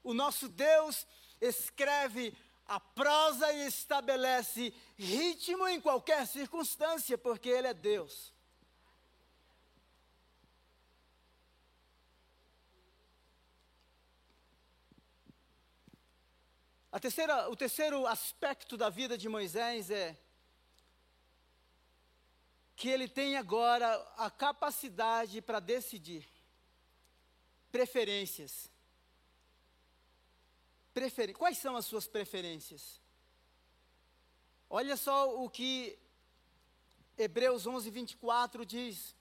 O 0.00 0.14
nosso 0.14 0.48
Deus 0.48 1.08
escreve 1.40 2.32
a 2.66 2.78
prosa 2.78 3.52
e 3.54 3.66
estabelece 3.66 4.72
ritmo 4.96 5.66
em 5.66 5.80
qualquer 5.80 6.24
circunstância, 6.24 7.18
porque 7.18 7.48
Ele 7.48 7.66
é 7.66 7.74
Deus. 7.74 8.32
A 16.98 17.00
terceira, 17.00 17.48
o 17.48 17.54
terceiro 17.54 18.08
aspecto 18.08 18.76
da 18.76 18.90
vida 18.90 19.16
de 19.16 19.28
Moisés 19.28 19.88
é 19.88 20.18
que 22.74 22.88
ele 22.88 23.06
tem 23.06 23.36
agora 23.36 23.86
a 24.16 24.28
capacidade 24.28 25.40
para 25.40 25.60
decidir 25.60 26.26
preferências. 27.70 28.68
Prefer... 30.92 31.32
Quais 31.34 31.58
são 31.58 31.76
as 31.76 31.86
suas 31.86 32.08
preferências? 32.08 33.00
Olha 34.68 34.96
só 34.96 35.40
o 35.40 35.48
que 35.48 35.96
Hebreus 37.16 37.64
11, 37.64 37.90
24 37.90 38.66
diz. 38.66 39.14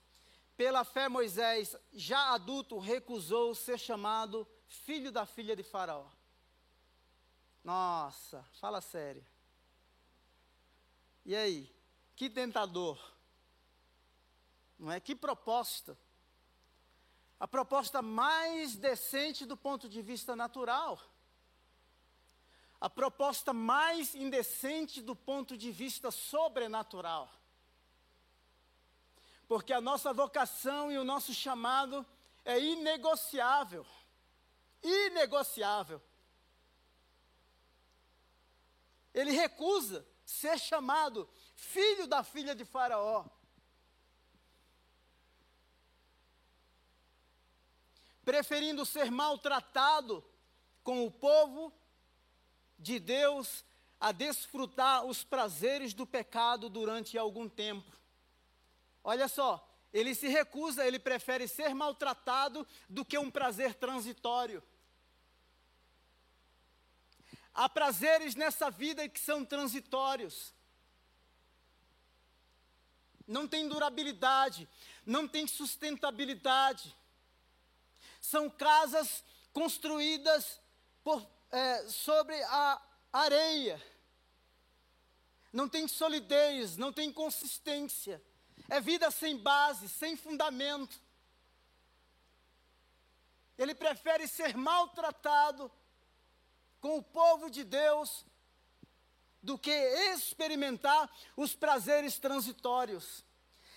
Pela 0.56 0.82
fé, 0.82 1.08
Moisés, 1.08 1.76
já 1.92 2.34
adulto, 2.34 2.76
recusou 2.80 3.54
ser 3.54 3.78
chamado 3.78 4.44
filho 4.66 5.12
da 5.12 5.24
filha 5.24 5.54
de 5.54 5.62
Faraó. 5.62 6.17
Nossa, 7.62 8.42
fala 8.60 8.80
sério. 8.80 9.24
E 11.24 11.36
aí? 11.36 11.70
Que 12.16 12.30
tentador. 12.30 12.98
Não 14.78 14.90
é? 14.90 14.98
Que 15.00 15.14
proposta. 15.14 15.96
A 17.38 17.46
proposta 17.46 18.00
mais 18.02 18.74
decente 18.76 19.44
do 19.44 19.56
ponto 19.56 19.88
de 19.88 20.02
vista 20.02 20.34
natural. 20.34 21.00
A 22.80 22.88
proposta 22.88 23.52
mais 23.52 24.14
indecente 24.14 25.02
do 25.02 25.14
ponto 25.14 25.56
de 25.56 25.70
vista 25.70 26.10
sobrenatural. 26.10 27.30
Porque 29.46 29.72
a 29.72 29.80
nossa 29.80 30.12
vocação 30.12 30.90
e 30.90 30.98
o 30.98 31.04
nosso 31.04 31.34
chamado 31.34 32.06
é 32.44 32.58
inegociável. 32.58 33.84
Inegociável. 34.82 36.00
Ele 39.18 39.32
recusa 39.32 40.06
ser 40.24 40.56
chamado 40.60 41.28
filho 41.56 42.06
da 42.06 42.22
filha 42.22 42.54
de 42.54 42.64
Faraó. 42.64 43.24
Preferindo 48.24 48.86
ser 48.86 49.10
maltratado 49.10 50.24
com 50.84 51.04
o 51.04 51.10
povo 51.10 51.72
de 52.78 53.00
Deus 53.00 53.64
a 53.98 54.12
desfrutar 54.12 55.04
os 55.04 55.24
prazeres 55.24 55.92
do 55.92 56.06
pecado 56.06 56.68
durante 56.68 57.18
algum 57.18 57.48
tempo. 57.48 57.90
Olha 59.02 59.26
só, 59.26 59.68
ele 59.92 60.14
se 60.14 60.28
recusa, 60.28 60.86
ele 60.86 61.00
prefere 61.00 61.48
ser 61.48 61.74
maltratado 61.74 62.64
do 62.88 63.04
que 63.04 63.18
um 63.18 63.32
prazer 63.32 63.74
transitório. 63.74 64.62
Há 67.58 67.68
prazeres 67.68 68.36
nessa 68.36 68.70
vida 68.70 69.08
que 69.08 69.18
são 69.18 69.44
transitórios. 69.44 70.54
Não 73.26 73.48
tem 73.48 73.68
durabilidade, 73.68 74.68
não 75.04 75.26
tem 75.26 75.44
sustentabilidade. 75.44 76.94
São 78.20 78.48
casas 78.48 79.24
construídas 79.52 80.60
por, 81.02 81.28
é, 81.50 81.88
sobre 81.88 82.40
a 82.44 82.80
areia. 83.12 83.84
Não 85.52 85.68
tem 85.68 85.88
solidez, 85.88 86.76
não 86.76 86.92
tem 86.92 87.12
consistência. 87.12 88.22
É 88.68 88.80
vida 88.80 89.10
sem 89.10 89.36
base, 89.36 89.88
sem 89.88 90.16
fundamento. 90.16 91.02
Ele 93.58 93.74
prefere 93.74 94.28
ser 94.28 94.56
maltratado 94.56 95.68
com 96.80 96.98
o 96.98 97.02
povo 97.02 97.50
de 97.50 97.64
Deus 97.64 98.24
do 99.42 99.58
que 99.58 99.70
experimentar 99.70 101.10
os 101.36 101.54
prazeres 101.54 102.18
transitórios. 102.18 103.24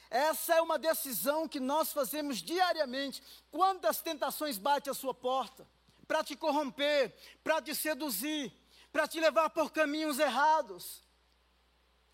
Essa 0.10 0.56
é 0.56 0.62
uma 0.62 0.78
decisão 0.78 1.48
que 1.48 1.60
nós 1.60 1.94
fazemos 1.94 2.40
diariamente. 2.40 3.24
Quantas 3.50 4.02
tentações 4.02 4.58
bate 4.58 4.90
à 4.90 4.94
sua 4.94 5.14
porta 5.14 5.66
para 6.08 6.24
te 6.24 6.36
corromper, 6.36 7.16
para 7.44 7.62
te 7.62 7.74
seduzir, 7.74 8.52
para 8.92 9.08
te 9.08 9.20
levar 9.20 9.50
por 9.52 9.72
caminhos 9.72 10.20
errados? 10.20 11.02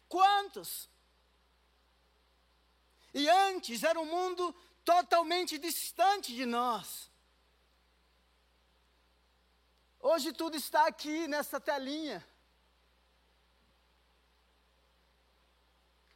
Quantos? 0.07 0.89
E 3.13 3.27
antes 3.27 3.83
era 3.83 3.99
um 3.99 4.05
mundo 4.05 4.53
totalmente 4.85 5.57
distante 5.57 6.35
de 6.35 6.45
nós. 6.45 7.09
Hoje 10.09 10.31
tudo 10.31 10.55
está 10.55 10.87
aqui 10.87 11.27
nessa 11.27 11.59
telinha. 11.59 12.25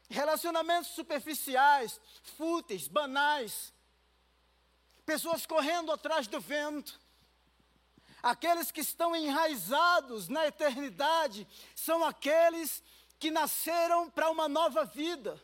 Relacionamentos 0.09 0.91
superficiais, 0.91 1.99
fúteis, 2.37 2.87
banais. 2.87 3.73
Pessoas 5.05 5.45
correndo 5.45 5.91
atrás 5.91 6.25
do 6.25 6.39
vento. 6.39 6.97
Aqueles 8.23 8.71
que 8.71 8.79
estão 8.79 9.13
enraizados 9.13 10.29
na 10.29 10.47
eternidade 10.47 11.45
são 11.75 12.05
aqueles 12.05 12.81
que 13.19 13.29
nasceram 13.29 14.09
para 14.09 14.29
uma 14.29 14.47
nova 14.47 14.85
vida. 14.85 15.37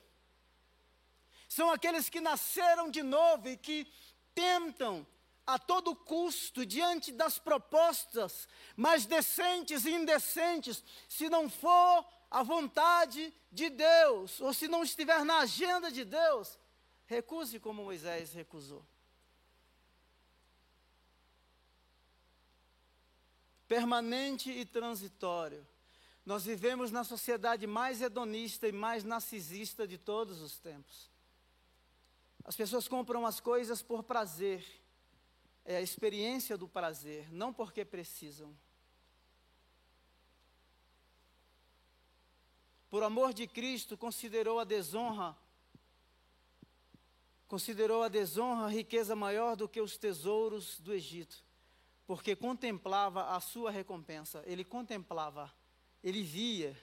São 1.50 1.70
aqueles 1.70 2.08
que 2.08 2.22
nasceram 2.22 2.90
de 2.90 3.04
novo 3.04 3.50
e 3.50 3.58
que 3.58 3.86
tentam 4.34 5.06
a 5.48 5.58
todo 5.58 5.96
custo 5.96 6.66
diante 6.66 7.10
das 7.14 7.40
propostas 7.40 8.50
mais 8.76 9.06
decentes 9.06 9.86
e 9.86 9.92
indecentes, 9.92 10.84
se 11.08 11.30
não 11.30 11.50
for 11.50 12.06
a 12.30 12.44
vontade 12.44 13.34
de 13.50 13.70
Deus, 13.70 14.42
ou 14.42 14.54
se 14.54 14.68
não 14.68 14.84
estiver 14.84 15.24
na 15.24 15.40
agenda 15.40 15.90
de 15.90 16.04
Deus, 16.04 16.60
recuse 17.06 17.62
como 17.62 17.86
Moisés 17.86 18.34
recusou. 18.34 18.86
Permanente 23.70 24.52
e 24.52 24.66
transitório. 24.66 25.66
Nós 26.26 26.44
vivemos 26.44 26.92
na 26.92 27.06
sociedade 27.06 27.66
mais 27.66 28.02
hedonista 28.02 28.68
e 28.68 28.74
mais 28.74 29.06
narcisista 29.06 29.88
de 29.88 29.98
todos 29.98 30.42
os 30.42 30.60
tempos. 30.60 31.10
As 32.44 32.56
pessoas 32.56 32.86
compram 32.86 33.26
as 33.26 33.40
coisas 33.40 33.82
por 33.82 34.04
prazer 34.04 34.66
é 35.68 35.78
a 35.78 35.82
experiência 35.82 36.58
do 36.58 36.68
prazer, 36.68 37.32
não 37.32 37.54
porque 37.54 37.86
precisam. 37.86 38.58
por 42.90 43.04
amor 43.04 43.34
de 43.34 43.46
Cristo, 43.46 43.98
considerou 43.98 44.60
a 44.60 44.64
desonra 44.64 45.38
considerou 47.48 48.04
a 48.04 48.10
desonra 48.10 48.68
riqueza 48.70 49.16
maior 49.16 49.56
do 49.56 49.70
que 49.70 49.80
os 49.80 49.98
tesouros 49.98 50.80
do 50.80 50.94
Egito, 50.94 51.46
porque 52.06 52.36
contemplava 52.36 53.36
a 53.36 53.40
sua 53.40 53.72
recompensa. 53.72 54.44
Ele 54.46 54.66
contemplava, 54.66 55.54
ele 56.04 56.24
via 56.24 56.76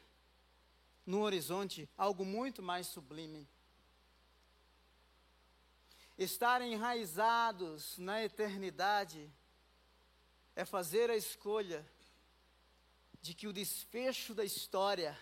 no 1.05 1.21
horizonte 1.21 1.87
algo 1.99 2.25
muito 2.25 2.63
mais 2.63 2.87
sublime. 2.87 3.47
Estar 6.17 6.63
enraizados 6.63 7.99
na 7.99 8.23
eternidade 8.23 9.29
é 10.55 10.65
fazer 10.65 11.11
a 11.11 11.17
escolha 11.17 11.85
de 13.21 13.35
que 13.35 13.49
o 13.49 13.53
desfecho 13.53 14.35
da 14.35 14.45
história, 14.45 15.19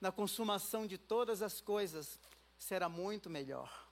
na 0.00 0.10
consumação 0.10 0.86
de 0.86 0.98
todas 0.98 1.42
as 1.42 1.60
coisas, 1.60 2.18
será 2.58 2.88
muito 2.88 3.30
melhor. 3.30 3.84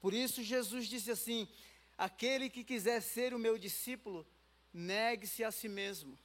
Por 0.00 0.12
isso, 0.12 0.42
Jesus 0.42 0.86
disse 0.86 1.10
assim: 1.10 1.48
aquele 1.96 2.50
que 2.50 2.64
quiser 2.64 3.00
ser 3.00 3.32
o 3.32 3.38
meu 3.38 3.56
discípulo, 3.56 4.26
negue-se 4.72 5.42
a 5.42 5.50
si 5.50 5.68
mesmo. 5.68 6.18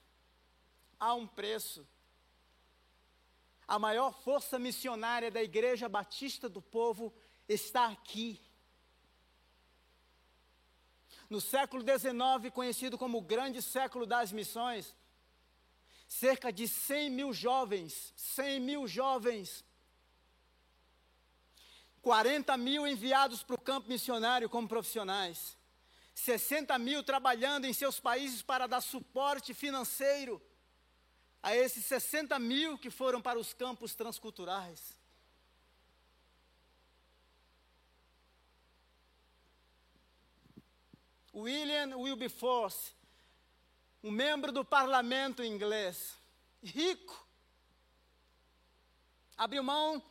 Há 0.99 1.13
um 1.13 1.27
preço. 1.27 1.87
A 3.67 3.79
maior 3.79 4.13
força 4.13 4.59
missionária 4.59 5.31
da 5.31 5.41
Igreja 5.41 5.89
Batista 5.89 6.47
do 6.47 6.61
Povo 6.61 7.13
está 7.47 7.87
aqui. 7.87 8.41
No 11.29 11.41
século 11.41 11.83
XIX, 11.83 12.53
conhecido 12.53 12.97
como 12.97 13.17
o 13.17 13.21
grande 13.21 13.61
século 13.61 14.05
das 14.05 14.31
missões, 14.31 14.95
cerca 16.07 16.51
de 16.51 16.67
100 16.67 17.09
mil 17.09 17.33
jovens, 17.33 18.13
100 18.15 18.59
mil 18.59 18.87
jovens, 18.87 19.65
40 22.01 22.55
mil 22.57 22.85
enviados 22.85 23.41
para 23.41 23.55
o 23.55 23.61
campo 23.61 23.89
missionário 23.89 24.47
como 24.47 24.67
profissionais, 24.67 25.57
60 26.13 26.77
mil 26.77 27.03
trabalhando 27.03 27.65
em 27.65 27.73
seus 27.73 27.99
países 27.99 28.41
para 28.41 28.67
dar 28.67 28.81
suporte 28.81 29.53
financeiro 29.53 30.41
a 31.41 31.55
esses 31.55 31.85
60 31.85 32.37
mil 32.39 32.77
que 32.77 32.89
foram 32.89 33.21
para 33.21 33.39
os 33.39 33.53
campos 33.53 33.93
transculturais. 33.95 34.95
William 41.35 41.97
Wilberforce, 41.97 42.93
um 44.01 44.09
membro 44.09 44.53
do 44.53 44.63
parlamento 44.63 45.43
inglês, 45.43 46.15
rico, 46.63 47.27
abriu 49.35 49.61
mão 49.61 50.01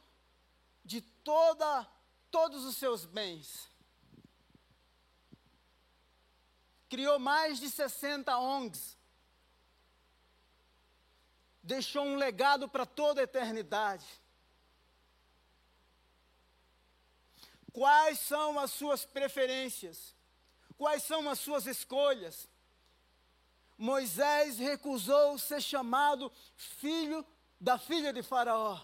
de 0.85 1.01
toda, 1.01 1.89
todos 2.31 2.65
os 2.65 2.77
seus 2.77 3.07
bens. 3.07 3.71
Criou 6.91 7.19
mais 7.19 7.59
de 7.59 7.71
60 7.71 8.37
ONGs. 8.39 8.99
Deixou 11.63 12.05
um 12.05 12.17
legado 12.17 12.69
para 12.69 12.85
toda 12.85 13.23
a 13.23 13.25
eternidade. 13.25 14.07
Quais 17.73 18.21
são 18.21 18.61
as 18.61 18.71
suas 18.71 19.07
preferências? 19.07 20.15
Quais 20.77 21.03
são 21.03 21.29
as 21.29 21.39
suas 21.39 21.67
escolhas? 21.67 22.49
Moisés 23.77 24.59
recusou 24.59 25.39
ser 25.39 25.61
chamado 25.61 26.31
filho 26.57 27.25
da 27.61 27.79
filha 27.79 28.13
de 28.13 28.23
Faraó. 28.23 28.81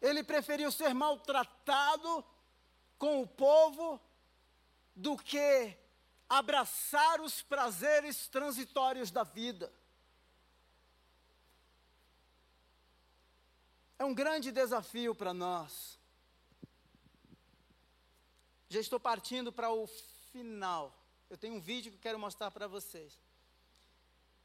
Ele 0.00 0.22
preferiu 0.22 0.70
ser 0.70 0.94
maltratado 0.94 2.24
com 2.98 3.22
o 3.22 3.26
povo 3.26 4.00
do 4.94 5.16
que 5.16 5.76
abraçar 6.28 7.20
os 7.20 7.42
prazeres 7.42 8.28
transitórios 8.28 9.10
da 9.10 9.24
vida. 9.24 9.72
É 13.98 14.04
um 14.04 14.14
grande 14.14 14.50
desafio 14.50 15.14
para 15.14 15.32
nós. 15.32 15.98
Já 18.68 18.80
estou 18.80 18.98
partindo 18.98 19.52
para 19.52 19.70
o 19.70 19.86
final. 20.32 21.03
Eu 21.34 21.38
tenho 21.38 21.56
um 21.56 21.60
vídeo 21.60 21.90
que 21.90 21.98
eu 21.98 22.02
quero 22.02 22.16
mostrar 22.16 22.48
para 22.52 22.68
vocês. 22.68 23.18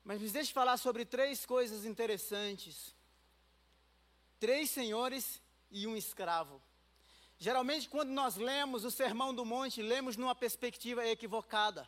Mas 0.03 0.19
me 0.19 0.27
deixe 0.27 0.51
falar 0.51 0.75
sobre 0.77 1.05
três 1.05 1.45
coisas 1.45 1.85
interessantes. 1.85 2.95
Três 4.39 4.71
senhores 4.71 5.39
e 5.69 5.85
um 5.85 5.95
escravo. 5.95 6.59
Geralmente, 7.37 7.87
quando 7.87 8.09
nós 8.09 8.37
lemos 8.37 8.85
o 8.85 8.89
Sermão 8.89 9.35
do 9.35 9.45
Monte, 9.45 9.83
lemos 9.83 10.17
numa 10.17 10.33
perspectiva 10.33 11.05
equivocada. 11.05 11.87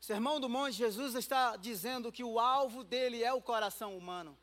O 0.00 0.04
Sermão 0.06 0.40
do 0.40 0.48
Monte, 0.48 0.76
Jesus 0.76 1.14
está 1.14 1.54
dizendo 1.56 2.10
que 2.10 2.24
o 2.24 2.38
alvo 2.38 2.82
dele 2.82 3.22
é 3.22 3.30
o 3.30 3.42
coração 3.42 3.94
humano. 3.94 4.34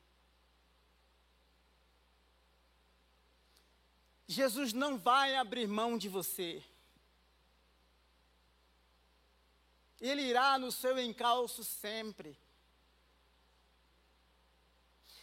Jesus 4.27 4.73
não 4.73 4.95
vai 4.95 5.35
abrir 5.35 5.67
mão 5.67 5.97
de 5.97 6.07
você. 6.07 6.63
Ele 10.01 10.23
irá 10.23 10.57
no 10.57 10.71
seu 10.71 10.99
encalço 10.99 11.63
sempre. 11.63 12.35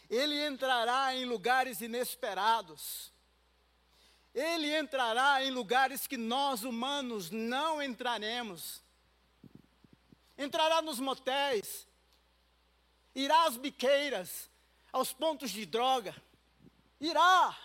Ele 0.08 0.46
entrará 0.46 1.12
em 1.16 1.24
lugares 1.24 1.80
inesperados. 1.80 3.12
Ele 4.32 4.72
entrará 4.74 5.42
em 5.44 5.50
lugares 5.50 6.06
que 6.06 6.16
nós 6.16 6.62
humanos 6.62 7.28
não 7.28 7.82
entraremos. 7.82 8.80
Entrará 10.38 10.80
nos 10.80 11.00
motéis, 11.00 11.84
irá 13.12 13.46
às 13.46 13.56
biqueiras, 13.56 14.48
aos 14.92 15.12
pontos 15.12 15.50
de 15.50 15.66
droga. 15.66 16.14
Irá, 17.00 17.58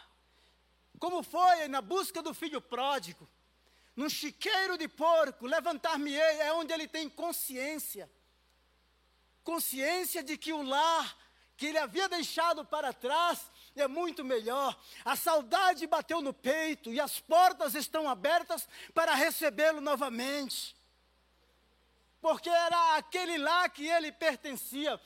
como 0.97 1.22
foi 1.22 1.68
na 1.68 1.82
busca 1.82 2.24
do 2.24 2.34
filho 2.34 2.59
pródigo 2.59 3.30
num 3.95 4.09
chiqueiro 4.09 4.77
de 4.77 4.87
porco, 4.87 5.45
levantar-me-ei, 5.45 6.41
é 6.41 6.53
onde 6.53 6.73
ele 6.73 6.87
tem 6.87 7.07
consciência. 7.09 8.09
Consciência 9.43 10.23
de 10.23 10.37
que 10.37 10.51
o 10.51 10.63
lar 10.63 11.17
que 11.55 11.67
ele 11.67 11.77
havia 11.77 12.09
deixado 12.09 12.65
para 12.65 12.91
trás 12.91 13.51
é 13.75 13.87
muito 13.87 14.23
melhor. 14.23 14.77
A 15.05 15.15
saudade 15.15 15.85
bateu 15.85 16.21
no 16.21 16.33
peito 16.33 16.91
e 16.91 16.99
as 16.99 17.19
portas 17.19 17.75
estão 17.75 18.09
abertas 18.09 18.67
para 18.93 19.13
recebê-lo 19.13 19.79
novamente. 19.79 20.75
Porque 22.21 22.49
era 22.49 22.95
aquele 22.95 23.37
lá 23.37 23.69
que 23.69 23.87
ele 23.87 24.11
pertencia. 24.11 24.99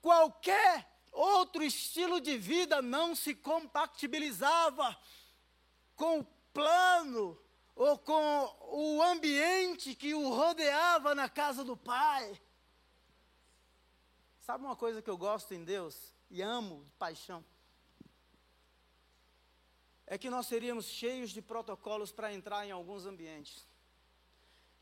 Qualquer 0.00 0.88
outro 1.12 1.62
estilo 1.62 2.20
de 2.20 2.36
vida 2.36 2.82
não 2.82 3.14
se 3.14 3.34
compatibilizava 3.34 4.98
com 5.94 6.20
o 6.20 6.24
plano 6.52 7.41
ou 7.82 7.98
com 7.98 8.56
o 8.70 9.02
ambiente 9.02 9.94
que 9.96 10.14
o 10.14 10.28
rodeava 10.28 11.16
na 11.16 11.28
casa 11.28 11.64
do 11.64 11.76
Pai. 11.76 12.40
Sabe 14.38 14.64
uma 14.64 14.76
coisa 14.76 15.02
que 15.02 15.10
eu 15.10 15.16
gosto 15.16 15.52
em 15.52 15.64
Deus 15.64 16.14
e 16.30 16.40
amo 16.40 16.84
de 16.84 16.92
paixão? 16.92 17.44
É 20.06 20.16
que 20.16 20.30
nós 20.30 20.46
seríamos 20.46 20.86
cheios 20.86 21.30
de 21.30 21.42
protocolos 21.42 22.12
para 22.12 22.32
entrar 22.32 22.64
em 22.64 22.70
alguns 22.70 23.04
ambientes. 23.04 23.66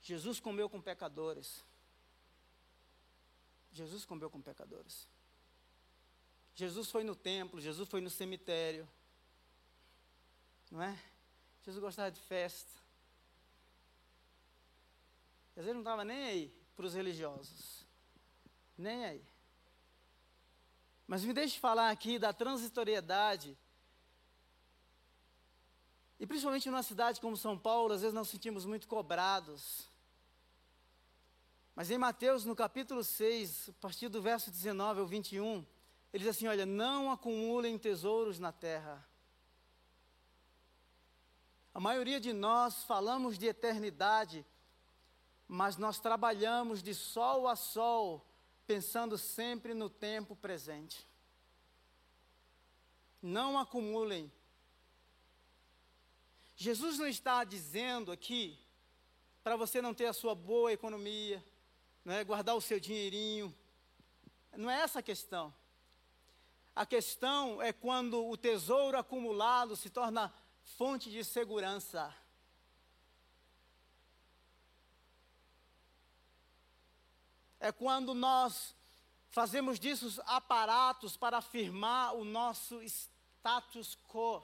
Jesus 0.03 0.39
comeu 0.39 0.69
com 0.69 0.81
pecadores. 0.81 1.65
Jesus 3.73 4.05
comeu 4.05 4.29
com 4.29 4.43
pecadores. 4.43 5.09
Jesus 6.55 6.91
foi 6.91 7.05
no 7.05 7.15
templo, 7.15 7.61
Jesus 7.61 7.89
foi 7.89 8.03
no 8.03 8.11
cemitério. 8.11 8.87
Não 10.71 10.83
é? 10.83 10.99
Jesus 11.63 11.81
gostava 11.81 12.11
de 12.11 12.21
festa. 12.21 12.80
Às 15.61 15.67
vezes 15.67 15.75
não 15.75 15.83
estava 15.83 16.07
nem 16.07 16.25
aí 16.25 16.55
para 16.75 16.87
os 16.87 16.95
religiosos. 16.95 17.87
Nem 18.79 19.05
aí. 19.05 19.23
Mas 21.07 21.23
me 21.23 21.35
deixe 21.35 21.61
falar 21.61 21.91
aqui 21.91 22.19
da 22.19 22.33
transitoriedade. 22.33 23.59
E 26.19 26.27
principalmente 26.27 26.71
numa 26.71 26.83
cidade 26.83 27.21
como 27.21 27.37
São 27.37 27.59
Paulo, 27.59 27.93
às 27.93 28.01
vezes 28.01 28.15
nós 28.15 28.31
sentimos 28.31 28.65
muito 28.65 28.89
cobrados. 28.89 29.87
Mas 31.77 31.91
em 31.91 31.99
Mateus, 31.99 32.47
no 32.47 32.57
capítulo 32.57 33.05
6, 33.05 33.69
a 33.69 33.73
partir 33.83 34.09
do 34.09 34.23
verso 34.23 34.51
19 34.51 35.01
ao 35.01 35.07
21, 35.07 35.67
ele 36.11 36.25
diz 36.25 36.29
assim: 36.35 36.47
Olha, 36.47 36.65
não 36.65 37.11
acumulem 37.13 37.77
tesouros 37.77 38.39
na 38.39 38.51
terra. 38.51 39.07
A 41.75 41.81
maioria 41.81 42.19
de 42.19 42.33
nós 42.33 42.83
falamos 42.85 43.37
de 43.37 43.45
eternidade, 43.45 44.47
mas 45.53 45.77
nós 45.77 45.99
trabalhamos 45.99 46.81
de 46.81 46.95
sol 46.95 47.49
a 47.49 47.57
sol 47.57 48.25
pensando 48.69 49.19
sempre 49.19 49.75
no 49.75 49.91
tempo 49.91 50.37
presente. 50.37 51.05
Não 53.21 53.59
acumulem. 53.59 54.31
Jesus 56.55 57.01
não 57.01 57.09
está 57.09 57.43
dizendo 57.43 58.13
aqui 58.13 58.57
para 59.43 59.57
você 59.57 59.83
não 59.83 59.93
ter 59.93 60.07
a 60.07 60.13
sua 60.13 60.37
boa 60.37 60.73
economia, 60.73 61.45
é 62.07 62.23
guardar 62.23 62.55
o 62.55 62.61
seu 62.61 62.79
dinheirinho. 62.79 63.53
Não 64.57 64.71
é 64.71 64.83
essa 64.83 65.01
a 65.01 65.03
questão. 65.03 65.53
A 66.77 66.87
questão 66.87 67.61
é 67.61 67.73
quando 67.73 68.25
o 68.25 68.37
tesouro 68.37 68.97
acumulado 68.97 69.75
se 69.75 69.91
torna 69.91 70.33
fonte 70.63 71.11
de 71.11 71.25
segurança. 71.25 72.15
É 77.61 77.71
quando 77.71 78.15
nós 78.15 78.75
fazemos 79.29 79.79
disso 79.79 80.21
aparatos 80.27 81.17
para 81.17 81.39
afirmar 81.39 82.15
o 82.15 82.25
nosso 82.25 82.83
status 82.83 83.97
quo. 84.09 84.43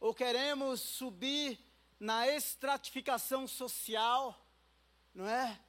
Ou 0.00 0.14
queremos 0.14 0.80
subir 0.80 1.58
na 2.00 2.26
estratificação 2.26 3.46
social, 3.46 4.42
não 5.14 5.28
é? 5.28 5.60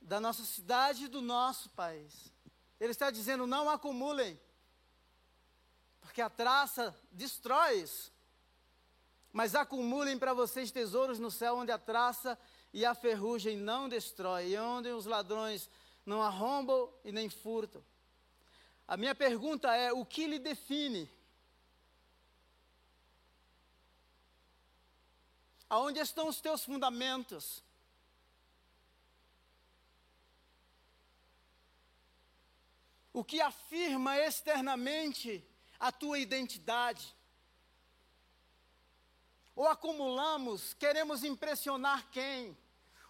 Da 0.00 0.20
nossa 0.20 0.44
cidade 0.44 1.04
e 1.04 1.08
do 1.08 1.22
nosso 1.22 1.70
país. 1.70 2.30
Ele 2.78 2.92
está 2.92 3.10
dizendo: 3.10 3.46
não 3.46 3.70
acumulem, 3.70 4.38
porque 6.00 6.20
a 6.20 6.28
traça 6.28 6.94
destrói 7.10 7.80
isso. 7.80 8.12
Mas 9.36 9.54
acumulem 9.54 10.18
para 10.18 10.32
vocês 10.32 10.70
tesouros 10.70 11.18
no 11.18 11.30
céu, 11.30 11.56
onde 11.56 11.70
a 11.70 11.76
traça 11.76 12.38
e 12.72 12.86
a 12.86 12.94
ferrugem 12.94 13.54
não 13.54 13.86
destrói, 13.86 14.52
e 14.52 14.58
onde 14.58 14.88
os 14.88 15.04
ladrões 15.04 15.68
não 16.06 16.22
arrombam 16.22 16.90
e 17.04 17.12
nem 17.12 17.28
furtam. 17.28 17.84
A 18.88 18.96
minha 18.96 19.14
pergunta 19.14 19.70
é: 19.76 19.92
o 19.92 20.06
que 20.06 20.26
lhe 20.26 20.38
define? 20.38 21.10
Aonde 25.68 26.00
estão 26.00 26.28
os 26.28 26.40
teus 26.40 26.64
fundamentos? 26.64 27.62
O 33.12 33.22
que 33.22 33.38
afirma 33.42 34.16
externamente 34.16 35.46
a 35.78 35.92
tua 35.92 36.18
identidade? 36.18 37.14
Ou 39.56 39.66
acumulamos, 39.66 40.74
queremos 40.74 41.24
impressionar 41.24 42.06
quem? 42.12 42.56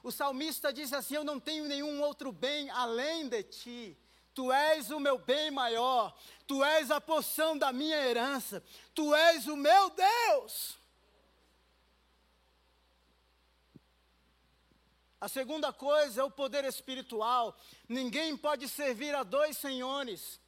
O 0.01 0.13
salmista 0.13 0.73
disse 0.73 0.95
assim: 0.95 1.17
Eu 1.17 1.25
não 1.25 1.41
tenho 1.41 1.65
nenhum 1.65 2.01
outro 2.01 2.31
bem 2.31 2.71
além 2.71 3.29
de 3.29 3.43
ti. 3.43 3.99
Tu 4.33 4.53
és 4.53 4.91
o 4.91 5.01
meu 5.01 5.19
bem 5.19 5.51
maior, 5.51 6.17
tu 6.47 6.63
és 6.63 6.91
a 6.91 7.01
porção 7.01 7.59
da 7.59 7.73
minha 7.73 7.97
herança, 7.97 8.63
tu 8.95 9.15
és 9.15 9.47
o 9.49 9.57
meu 9.57 9.91
Deus. 9.91 10.77
A 15.19 15.27
segunda 15.29 15.73
coisa 15.73 16.21
é 16.21 16.25
o 16.25 16.31
poder 16.31 16.65
espiritual. 16.65 17.59
Ninguém 17.89 18.37
pode 18.37 18.69
servir 18.69 19.15
a 19.15 19.23
dois 19.23 19.57
senhores. 19.57 20.39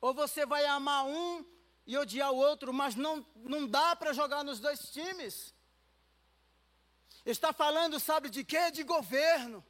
Ou 0.00 0.14
você 0.14 0.46
vai 0.46 0.64
amar 0.64 1.04
um 1.04 1.44
e 1.90 1.96
odiar 1.98 2.30
o 2.32 2.36
outro, 2.36 2.72
mas 2.72 2.94
não, 2.94 3.26
não 3.36 3.66
dá 3.66 3.96
para 3.96 4.12
jogar 4.12 4.44
nos 4.44 4.60
dois 4.60 4.80
times. 4.90 5.54
Está 7.24 7.52
falando, 7.52 7.98
sabe 7.98 8.30
de 8.30 8.44
quê? 8.44 8.70
De 8.70 8.82
governo. 8.82 9.64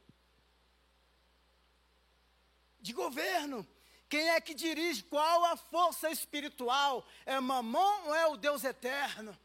De 2.79 2.93
governo. 2.93 3.67
Quem 4.07 4.29
é 4.29 4.39
que 4.39 4.53
dirige? 4.53 5.03
Qual 5.03 5.45
a 5.45 5.55
força 5.57 6.09
espiritual? 6.11 7.05
É 7.25 7.39
Mamon 7.39 8.07
ou 8.07 8.15
é 8.15 8.27
o 8.27 8.37
Deus 8.37 8.63
eterno? 8.63 9.37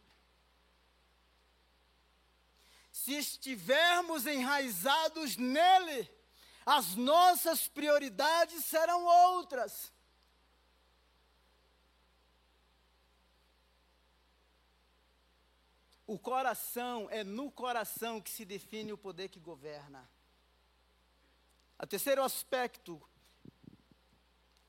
se 3.07 3.13
estivermos 3.13 4.27
enraizados 4.27 5.37
nele, 5.37 6.11
as 6.65 6.97
nossas 6.97 7.69
prioridades 7.69 8.65
serão 8.65 9.05
outras. 9.05 9.93
O 16.07 16.19
coração, 16.19 17.09
é 17.11 17.25
no 17.25 17.51
coração 17.51 18.21
que 18.21 18.31
se 18.31 18.45
define 18.45 18.93
o 18.93 18.99
poder 18.99 19.29
que 19.29 19.41
governa. 19.41 20.09
O 21.83 21.87
terceiro 21.87 22.23
aspecto, 22.23 23.03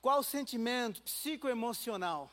qual 0.02 0.18
o 0.18 0.24
sentimento 0.24 1.00
psicoemocional? 1.02 2.28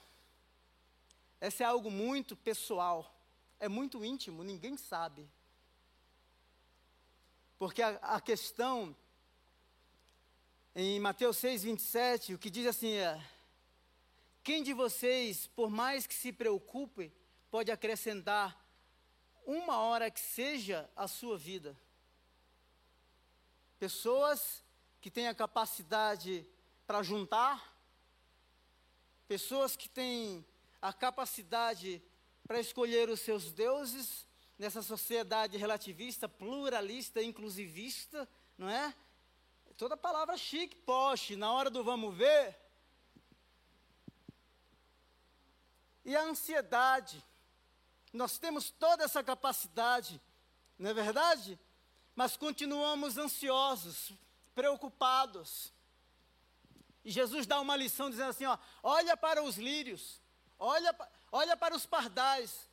Esse 1.39 1.61
é 1.61 1.65
algo 1.67 1.91
muito 1.91 2.35
pessoal, 2.35 3.15
é 3.59 3.69
muito 3.69 4.03
íntimo, 4.03 4.43
ninguém 4.43 4.75
sabe. 4.75 5.29
Porque 7.59 7.83
a, 7.83 7.89
a 8.01 8.19
questão, 8.19 8.95
em 10.75 10.99
Mateus 10.99 11.37
6, 11.37 11.63
27, 11.63 12.33
o 12.33 12.39
que 12.39 12.49
diz 12.49 12.65
assim 12.65 12.93
é: 12.93 13.23
Quem 14.43 14.63
de 14.63 14.73
vocês, 14.73 15.45
por 15.47 15.69
mais 15.69 16.07
que 16.07 16.13
se 16.13 16.33
preocupe, 16.33 17.13
pode 17.51 17.71
acrescentar 17.71 18.64
uma 19.45 19.77
hora 19.77 20.09
que 20.09 20.19
seja 20.19 20.89
a 20.95 21.07
sua 21.07 21.37
vida? 21.37 21.77
Pessoas 23.79 24.63
que 24.99 25.11
têm 25.11 25.27
a 25.27 25.35
capacidade 25.35 26.45
para 26.87 27.03
juntar, 27.03 27.75
pessoas 29.27 29.75
que 29.75 29.87
têm 29.87 30.45
a 30.81 30.91
capacidade 30.91 32.01
para 32.47 32.59
escolher 32.59 33.09
os 33.09 33.19
seus 33.19 33.51
deuses, 33.51 34.25
nessa 34.57 34.81
sociedade 34.81 35.57
relativista, 35.57 36.29
pluralista, 36.29 37.21
inclusivista, 37.21 38.27
não 38.57 38.69
é? 38.69 38.93
Toda 39.77 39.97
palavra 39.97 40.37
chique, 40.37 40.75
poste, 40.77 41.35
na 41.35 41.51
hora 41.51 41.69
do 41.69 41.83
vamos 41.83 42.15
ver. 42.15 42.57
E 46.05 46.15
a 46.15 46.21
ansiedade. 46.23 47.21
Nós 48.15 48.37
temos 48.37 48.69
toda 48.69 49.03
essa 49.03 49.21
capacidade, 49.21 50.21
não 50.79 50.89
é 50.89 50.93
verdade? 50.93 51.59
Mas 52.15 52.37
continuamos 52.37 53.17
ansiosos, 53.17 54.13
preocupados. 54.53 55.73
E 57.03 57.11
Jesus 57.11 57.45
dá 57.45 57.59
uma 57.59 57.75
lição 57.75 58.09
dizendo 58.09 58.29
assim: 58.29 58.45
ó, 58.45 58.57
olha 58.81 59.17
para 59.17 59.43
os 59.43 59.57
lírios, 59.57 60.21
olha, 60.57 60.95
olha 61.31 61.57
para 61.57 61.75
os 61.75 61.85
pardais, 61.85 62.69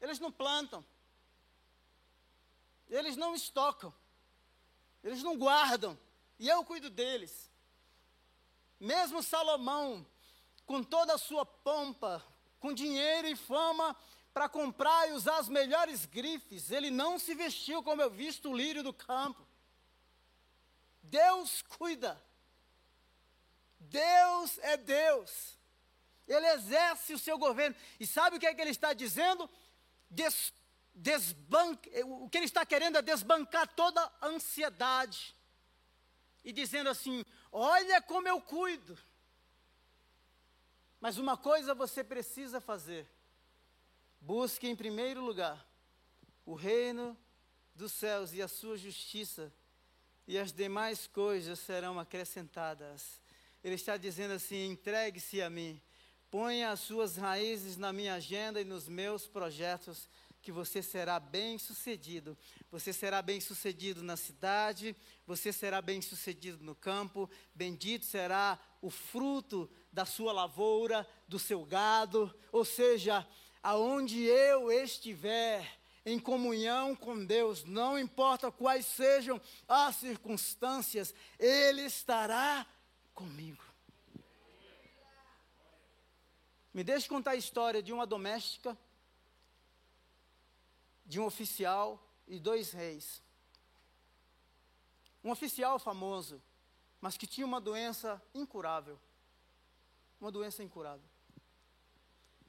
eles 0.00 0.20
não 0.20 0.30
plantam. 0.30 0.84
Eles 2.88 3.16
não 3.16 3.34
estocam. 3.34 3.92
Eles 5.02 5.24
não 5.24 5.36
guardam. 5.36 5.98
E 6.38 6.48
eu 6.48 6.64
cuido 6.64 6.88
deles. 6.88 7.50
Mesmo 8.78 9.24
Salomão, 9.24 10.06
com 10.64 10.84
toda 10.84 11.14
a 11.14 11.18
sua 11.18 11.44
pompa, 11.44 12.24
com 12.60 12.72
dinheiro 12.72 13.26
e 13.26 13.34
fama 13.34 13.96
para 14.36 14.50
comprar 14.50 15.08
e 15.08 15.12
usar 15.12 15.38
as 15.38 15.48
melhores 15.48 16.04
grifes, 16.04 16.70
ele 16.70 16.90
não 16.90 17.18
se 17.18 17.34
vestiu 17.34 17.82
como 17.82 18.02
eu 18.02 18.10
visto 18.10 18.50
o 18.50 18.54
lírio 18.54 18.82
do 18.82 18.92
campo. 18.92 19.48
Deus 21.02 21.62
cuida. 21.62 22.22
Deus 23.80 24.58
é 24.58 24.76
Deus. 24.76 25.56
Ele 26.28 26.46
exerce 26.48 27.14
o 27.14 27.18
seu 27.18 27.38
governo. 27.38 27.74
E 27.98 28.06
sabe 28.06 28.36
o 28.36 28.38
que 28.38 28.46
é 28.46 28.52
que 28.52 28.60
ele 28.60 28.72
está 28.72 28.92
dizendo? 28.92 29.48
des, 30.10 30.52
eh, 31.92 32.04
o 32.04 32.28
que 32.28 32.36
ele 32.36 32.44
está 32.44 32.66
querendo 32.66 32.98
é 32.98 33.02
desbancar 33.02 33.66
toda 33.74 34.02
a 34.20 34.26
ansiedade. 34.26 35.34
E 36.44 36.52
dizendo 36.52 36.90
assim: 36.90 37.24
olha 37.50 38.02
como 38.02 38.28
eu 38.28 38.38
cuido. 38.42 38.98
Mas 41.00 41.16
uma 41.16 41.38
coisa 41.38 41.74
você 41.74 42.04
precisa 42.04 42.60
fazer: 42.60 43.15
busque 44.26 44.66
em 44.66 44.74
primeiro 44.74 45.24
lugar 45.24 45.64
o 46.44 46.54
reino 46.54 47.16
dos 47.76 47.92
céus 47.92 48.32
e 48.34 48.42
a 48.42 48.48
sua 48.48 48.76
justiça, 48.76 49.52
e 50.26 50.36
as 50.36 50.52
demais 50.52 51.06
coisas 51.06 51.60
serão 51.60 51.96
acrescentadas. 52.00 53.20
Ele 53.62 53.76
está 53.76 53.96
dizendo 53.96 54.34
assim: 54.34 54.66
entregue-se 54.66 55.40
a 55.40 55.48
mim. 55.48 55.80
Ponha 56.28 56.70
as 56.70 56.80
suas 56.80 57.16
raízes 57.16 57.76
na 57.76 57.92
minha 57.92 58.14
agenda 58.14 58.60
e 58.60 58.64
nos 58.64 58.88
meus 58.88 59.28
projetos, 59.28 60.08
que 60.42 60.50
você 60.50 60.82
será 60.82 61.20
bem 61.20 61.56
sucedido. 61.56 62.36
Você 62.70 62.92
será 62.92 63.22
bem 63.22 63.40
sucedido 63.40 64.02
na 64.02 64.16
cidade, 64.16 64.96
você 65.24 65.52
será 65.52 65.80
bem 65.80 66.02
sucedido 66.02 66.64
no 66.64 66.74
campo, 66.74 67.30
bendito 67.54 68.04
será 68.04 68.58
o 68.82 68.90
fruto 68.90 69.70
da 69.92 70.04
sua 70.04 70.32
lavoura, 70.32 71.06
do 71.28 71.38
seu 71.38 71.64
gado, 71.64 72.34
ou 72.50 72.64
seja, 72.64 73.26
aonde 73.66 74.22
eu 74.22 74.70
estiver, 74.70 75.76
em 76.04 76.20
comunhão 76.20 76.94
com 76.94 77.24
Deus, 77.24 77.64
não 77.64 77.98
importa 77.98 78.48
quais 78.52 78.86
sejam 78.86 79.40
as 79.66 79.96
circunstâncias, 79.96 81.12
Ele 81.36 81.82
estará 81.82 82.64
comigo. 83.12 83.64
Me 86.72 86.84
deixe 86.84 87.08
contar 87.08 87.32
a 87.32 87.36
história 87.36 87.82
de 87.82 87.92
uma 87.92 88.06
doméstica, 88.06 88.78
de 91.04 91.18
um 91.18 91.24
oficial 91.24 92.00
e 92.28 92.38
dois 92.38 92.70
reis. 92.70 93.20
Um 95.24 95.32
oficial 95.32 95.80
famoso, 95.80 96.40
mas 97.00 97.16
que 97.16 97.26
tinha 97.26 97.44
uma 97.44 97.60
doença 97.60 98.22
incurável. 98.32 98.96
Uma 100.20 100.30
doença 100.30 100.62
incurável. 100.62 101.15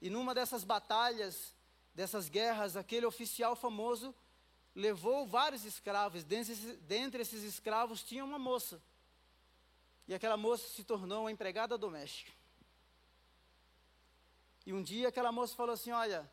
E 0.02 0.10
numa 0.10 0.34
dessas 0.34 0.64
batalhas, 0.64 1.54
dessas 1.94 2.30
guerras, 2.30 2.76
aquele 2.76 3.06
oficial 3.06 3.56
famoso 3.56 4.14
levou 4.76 5.26
vários 5.26 5.66
escravos. 5.66 6.24
Dentre, 6.24 7.22
esses 7.22 7.44
escravos 7.44 8.04
tinha 8.04 8.24
uma 8.24 8.38
moça. 8.38 8.82
E 10.08 10.14
aquela 10.14 10.38
moça 10.38 10.68
se 10.70 10.84
tornou 10.84 11.22
uma 11.22 11.32
empregada 11.32 11.78
doméstica. 11.78 12.32
E 14.66 14.74
um 14.74 14.84
dia 14.84 15.08
aquela 15.08 15.32
moça 15.32 15.56
falou 15.56 15.74
assim: 15.74 15.92
Olha, 15.92 16.30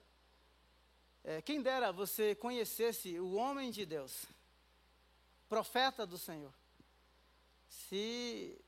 é, 1.25 1.41
quem 1.41 1.63
dera 1.63 1.91
você 1.91 2.35
conhecesse 2.35 3.19
o 3.19 3.33
homem 3.35 3.71
de 3.71 3.87
Deus, 3.87 4.27
profeta 5.49 6.07
do 6.07 6.19
Senhor. 6.19 6.53
Se, 7.69 8.61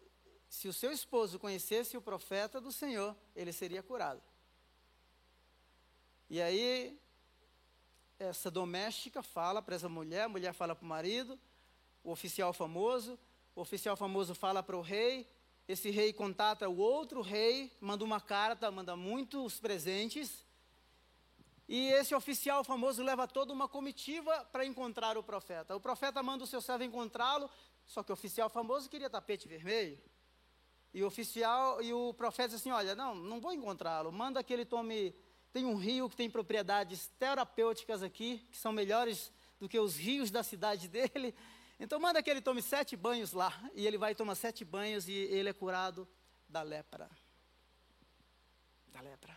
se 0.49 0.67
o 0.67 0.73
seu 0.73 0.91
esposo 0.91 1.39
conhecesse 1.39 1.97
o 1.97 2.03
profeta 2.03 2.61
do 2.61 2.73
Senhor, 2.73 3.15
ele 3.35 3.53
seria 3.53 3.83
curado. 3.83 4.23
E 6.29 6.43
aí, 6.43 7.01
essa 8.19 8.51
doméstica 8.51 9.23
fala 9.23 9.63
para 9.63 9.77
essa 9.77 9.89
mulher, 9.89 10.23
a 10.23 10.29
mulher 10.29 10.53
fala 10.53 10.75
para 10.75 10.85
o 10.85 10.89
marido, 10.89 11.39
o 12.03 12.11
oficial 12.11 12.53
famoso, 12.53 13.17
o 13.55 13.61
oficial 13.61 13.97
famoso 13.97 14.35
fala 14.35 14.61
para 14.61 14.77
o 14.77 14.81
rei, 14.81 15.25
esse 15.69 15.89
rei 15.91 16.13
contata 16.13 16.69
o 16.69 16.79
outro 16.79 17.21
rei, 17.21 17.73
manda 17.81 18.05
uma 18.05 18.21
carta, 18.21 18.71
manda 18.73 18.97
muitos 18.97 19.61
presentes, 19.61 20.45
e 21.69 21.89
esse 21.89 22.15
oficial 22.15 22.65
famoso 22.65 23.05
leva 23.05 23.29
toda 23.29 23.53
uma 23.53 23.69
comitiva 23.69 24.45
para 24.51 24.65
encontrar 24.65 25.17
o 25.17 25.23
profeta. 25.23 25.75
O 25.75 25.81
profeta 25.81 26.23
manda 26.23 26.43
o 26.43 26.47
seu 26.47 26.61
servo 26.61 26.85
encontrá-lo, 26.85 27.51
só 27.85 28.03
que 28.03 28.11
o 28.11 28.15
oficial 28.15 28.49
famoso 28.49 28.89
queria 28.89 29.11
tapete 29.11 29.49
vermelho. 29.49 29.99
E 30.95 31.03
o 31.03 31.07
oficial 31.07 31.83
e 31.83 31.93
o 31.93 32.15
profeta 32.15 32.51
diz 32.51 32.61
assim: 32.61 32.71
Olha, 32.71 32.95
não, 32.95 33.17
não 33.17 33.41
vou 33.41 33.53
encontrá-lo. 33.53 34.13
Manda 34.13 34.43
que 34.45 34.53
ele 34.53 34.65
tome 34.65 35.13
tem 35.57 35.65
um 35.65 35.75
rio 35.75 36.07
que 36.11 36.15
tem 36.15 36.29
propriedades 36.29 37.11
terapêuticas 37.19 38.03
aqui, 38.03 38.47
que 38.51 38.59
são 38.59 38.73
melhores 38.73 39.33
do 39.59 39.67
que 39.67 39.81
os 39.81 39.97
rios 39.97 40.31
da 40.31 40.43
cidade 40.43 40.87
dele. 40.93 41.35
Então 41.81 41.99
manda 41.99 42.23
que 42.23 42.29
ele 42.29 42.43
tome 42.43 42.61
sete 42.61 42.95
banhos 42.95 43.33
lá. 43.33 43.59
E 43.73 43.87
ele 43.87 43.97
vai 43.97 44.15
tomar 44.15 44.35
sete 44.35 44.67
banhos 44.67 45.09
e 45.09 45.15
ele 45.15 45.49
é 45.49 45.55
curado 45.55 46.07
da 46.47 46.61
lepra. 46.61 47.09
Da 48.89 49.01
lepra. 49.01 49.35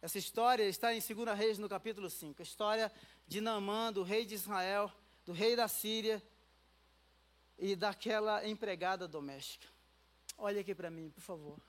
Essa 0.00 0.16
história 0.16 0.62
está 0.62 0.94
em 0.94 1.00
2 1.00 1.36
Reis, 1.36 1.58
no 1.58 1.68
capítulo 1.68 2.08
5. 2.08 2.40
A 2.40 2.44
história 2.44 2.92
de 3.26 3.40
Naamã, 3.40 3.92
do 3.92 4.04
rei 4.04 4.24
de 4.24 4.36
Israel, 4.36 4.92
do 5.24 5.32
rei 5.32 5.56
da 5.56 5.66
Síria 5.66 6.22
e 7.58 7.74
daquela 7.74 8.46
empregada 8.46 9.08
doméstica. 9.08 9.66
Olha 10.38 10.60
aqui 10.60 10.72
para 10.72 10.88
mim, 10.88 11.10
por 11.10 11.20
favor. 11.20 11.60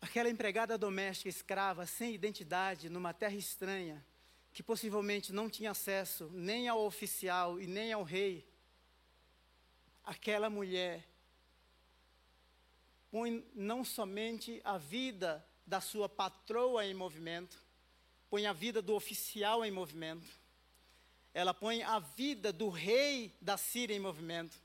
Aquela 0.00 0.30
empregada 0.30 0.78
doméstica 0.78 1.28
escrava, 1.28 1.84
sem 1.84 2.14
identidade, 2.14 2.88
numa 2.88 3.12
terra 3.12 3.34
estranha, 3.34 4.04
que 4.52 4.62
possivelmente 4.62 5.32
não 5.32 5.50
tinha 5.50 5.72
acesso 5.72 6.30
nem 6.32 6.68
ao 6.68 6.84
oficial 6.84 7.60
e 7.60 7.66
nem 7.66 7.92
ao 7.92 8.02
rei. 8.02 8.48
Aquela 10.04 10.48
mulher 10.48 11.04
põe 13.10 13.44
não 13.54 13.84
somente 13.84 14.60
a 14.64 14.78
vida 14.78 15.44
da 15.66 15.80
sua 15.80 16.08
patroa 16.08 16.86
em 16.86 16.94
movimento, 16.94 17.62
põe 18.30 18.46
a 18.46 18.52
vida 18.52 18.80
do 18.80 18.94
oficial 18.94 19.64
em 19.64 19.70
movimento, 19.70 20.26
ela 21.34 21.52
põe 21.52 21.82
a 21.82 21.98
vida 21.98 22.52
do 22.52 22.68
rei 22.68 23.36
da 23.40 23.56
Síria 23.56 23.94
em 23.94 24.00
movimento, 24.00 24.56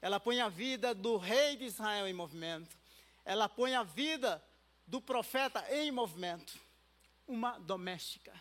ela 0.00 0.18
põe 0.18 0.40
a 0.40 0.48
vida 0.48 0.94
do 0.94 1.16
rei 1.16 1.56
de 1.56 1.64
Israel 1.64 2.06
em 2.06 2.12
movimento, 2.12 2.76
ela 3.24 3.48
põe 3.48 3.74
a 3.74 3.82
vida 3.82 4.42
do 4.88 5.02
profeta 5.02 5.64
em 5.70 5.92
movimento, 5.92 6.58
uma 7.26 7.58
doméstica. 7.58 8.32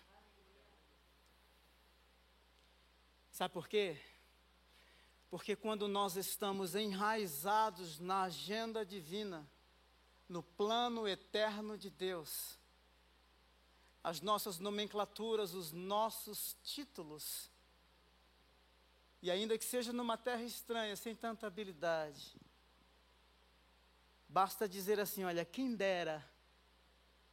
Sabe 3.29 3.53
por 3.53 3.67
quê? 3.67 3.99
Porque 5.29 5.57
quando 5.57 5.89
nós 5.89 6.15
estamos 6.15 6.73
enraizados 6.73 7.99
na 7.99 8.23
agenda 8.23 8.85
divina, 8.85 9.45
no 10.27 10.41
plano 10.41 11.05
eterno 11.05 11.77
de 11.77 11.89
Deus, 11.89 12.57
as 14.01 14.21
nossas 14.21 14.57
nomenclaturas, 14.57 15.53
os 15.53 15.73
nossos 15.73 16.55
títulos, 16.63 17.51
e 19.21 19.29
ainda 19.29 19.57
que 19.57 19.65
seja 19.65 19.91
numa 19.91 20.17
terra 20.17 20.43
estranha, 20.43 20.95
sem 20.95 21.13
tanta 21.13 21.45
habilidade, 21.45 22.37
basta 24.29 24.67
dizer 24.67 24.97
assim: 24.97 25.25
olha, 25.25 25.43
quem 25.43 25.75
dera 25.75 26.25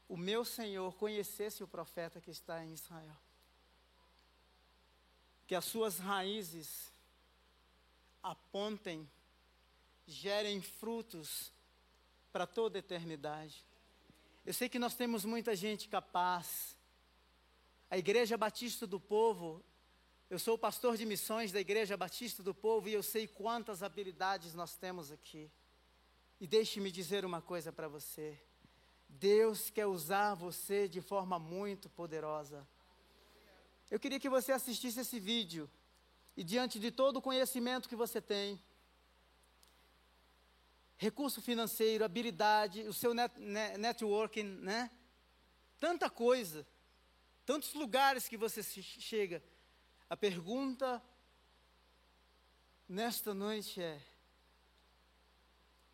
o 0.09 0.17
meu 0.17 0.45
Senhor 0.45 0.95
conhecesse 0.97 1.63
o 1.63 1.69
profeta 1.69 2.21
que 2.21 2.31
está 2.31 2.65
em 2.65 2.73
Israel. 2.73 3.17
Que 5.47 5.55
as 5.55 5.65
suas 5.65 5.99
raízes 5.99 6.93
apontem, 8.23 9.09
gerem 10.07 10.61
frutos 10.61 11.53
para 12.33 12.47
toda 12.47 12.79
a 12.79 12.81
eternidade. 12.81 13.65
Eu 14.45 14.53
sei 14.53 14.69
que 14.69 14.79
nós 14.79 14.95
temos 14.95 15.25
muita 15.25 15.55
gente 15.57 15.89
capaz. 15.89 16.77
A 17.91 17.97
Igreja 17.97 18.37
Batista 18.37 18.87
do 18.87 18.99
Povo, 18.99 19.65
eu 20.29 20.39
sou 20.39 20.55
o 20.55 20.59
pastor 20.59 20.97
de 20.97 21.07
missões 21.07 21.53
da 21.53 21.61
Igreja 21.61 21.97
Batista 21.97 22.43
do 22.43 22.55
Povo 22.55 22.89
e 22.89 22.93
eu 22.93 23.03
sei 23.03 23.27
quantas 23.27 23.83
habilidades 23.83 24.55
nós 24.55 24.77
temos 24.77 25.11
aqui. 25.11 25.51
E 26.41 26.47
deixe-me 26.47 26.91
dizer 26.91 27.25
uma 27.25 27.41
coisa 27.41 27.73
para 27.73 27.89
você. 27.89 28.39
Deus 29.19 29.71
quer 29.71 29.87
usar 29.87 30.35
você 30.35 30.89
de 30.89 31.01
forma 31.01 31.39
muito 31.39 31.89
poderosa. 31.89 32.67
Eu 33.91 34.01
queria 34.01 34.19
que 34.19 34.29
você 34.29 34.51
assistisse 34.51 35.01
esse 35.01 35.21
vídeo 35.21 35.71
e, 36.37 36.43
diante 36.43 36.81
de 36.81 36.91
todo 36.91 37.19
o 37.19 37.23
conhecimento 37.23 37.89
que 37.89 37.95
você 37.95 38.21
tem, 38.21 38.61
recurso 40.97 41.41
financeiro, 41.41 42.05
habilidade, 42.05 42.83
o 42.83 42.93
seu 42.93 43.15
net, 43.15 43.39
net, 43.39 43.79
networking, 43.79 44.43
né? 44.43 44.91
Tanta 45.79 46.11
coisa, 46.11 46.67
tantos 47.47 47.73
lugares 47.75 48.27
que 48.27 48.37
você 48.37 48.62
chega. 48.62 49.43
A 50.11 50.17
pergunta 50.17 51.03
nesta 52.89 53.33
noite 53.33 53.81
é: 53.81 54.01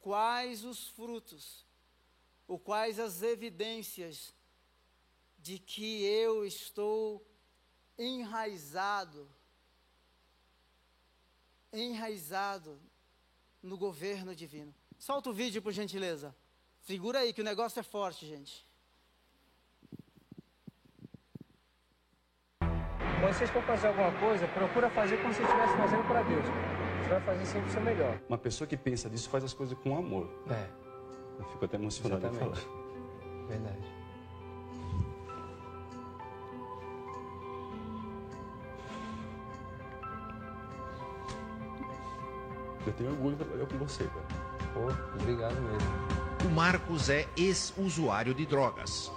quais 0.01 0.65
os 0.65 0.89
frutos 0.89 1.69
ou 2.51 2.59
quais 2.59 2.99
as 2.99 3.23
evidências 3.23 4.35
de 5.39 5.57
que 5.57 6.05
eu 6.05 6.45
estou 6.45 7.25
enraizado, 7.97 9.31
enraizado 11.73 12.83
no 13.63 13.79
governo 13.79 14.35
divino. 14.35 14.75
Solta 14.99 15.31
o 15.31 15.33
vídeo, 15.33 15.63
por 15.63 15.73
gentileza. 15.73 16.35
Segura 16.81 17.21
aí 17.21 17.33
que 17.33 17.41
o 17.41 17.45
negócio 17.45 17.79
é 17.79 17.85
forte, 17.85 18.27
gente. 18.27 18.67
Quando 22.59 23.33
vocês 23.33 23.51
for 23.51 23.63
fazer 23.63 23.87
alguma 23.87 24.13
coisa, 24.19 24.49
procura 24.49 24.91
fazer 24.91 25.23
como 25.23 25.33
se 25.33 25.41
estivesse 25.41 25.77
fazendo 25.77 26.05
para 26.09 26.23
Deus. 26.25 26.45
Você 26.45 27.11
vai 27.11 27.21
fazer 27.21 27.47
sempre 27.47 27.69
o 27.69 27.73
seu 27.73 27.81
melhor. 27.81 28.21
Uma 28.29 28.39
pessoa 28.39 28.67
que 28.67 28.77
pensa 28.77 29.09
disso 29.09 29.31
faz 29.31 29.45
as 29.45 29.55
coisas 29.55 29.79
com 29.79 29.97
amor. 29.97 30.29
É. 30.51 30.90
Eu 31.41 31.47
fico 31.47 31.65
até 31.65 31.77
emocionado 31.79 32.27
Exatamente. 32.27 32.59
em 32.59 32.63
falar. 32.63 33.47
Verdade. 33.49 34.01
Eu 42.87 42.93
tenho 42.93 43.11
orgulho 43.11 43.37
de 43.37 43.45
trabalhar 43.45 43.67
com 43.67 43.79
você, 43.79 44.05
cara. 44.05 44.27
Pô, 44.75 45.21
obrigado 45.21 45.55
mesmo. 45.61 45.89
O 46.47 46.51
Marcos 46.51 47.09
é 47.11 47.27
ex-usuário 47.37 48.35
de 48.35 48.47
drogas. 48.47 49.11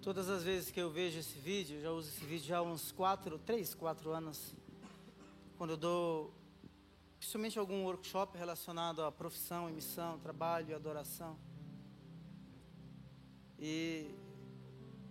Todas 0.00 0.28
as 0.30 0.44
vezes 0.44 0.70
que 0.70 0.80
eu 0.80 0.88
vejo 0.88 1.18
esse 1.18 1.36
vídeo, 1.40 1.80
já 1.80 1.90
uso 1.90 2.08
esse 2.08 2.24
vídeo 2.24 2.46
já 2.46 2.58
há 2.58 2.62
uns 2.62 2.92
4, 2.92 3.36
3, 3.40 3.74
4 3.74 4.10
anos, 4.12 4.54
quando 5.56 5.70
eu 5.70 5.76
dou, 5.76 6.32
principalmente 7.18 7.58
algum 7.58 7.82
workshop 7.82 8.38
relacionado 8.38 9.02
à 9.02 9.10
profissão, 9.10 9.68
missão, 9.68 10.16
trabalho 10.20 10.70
e 10.70 10.74
adoração. 10.74 11.36
E 13.58 14.14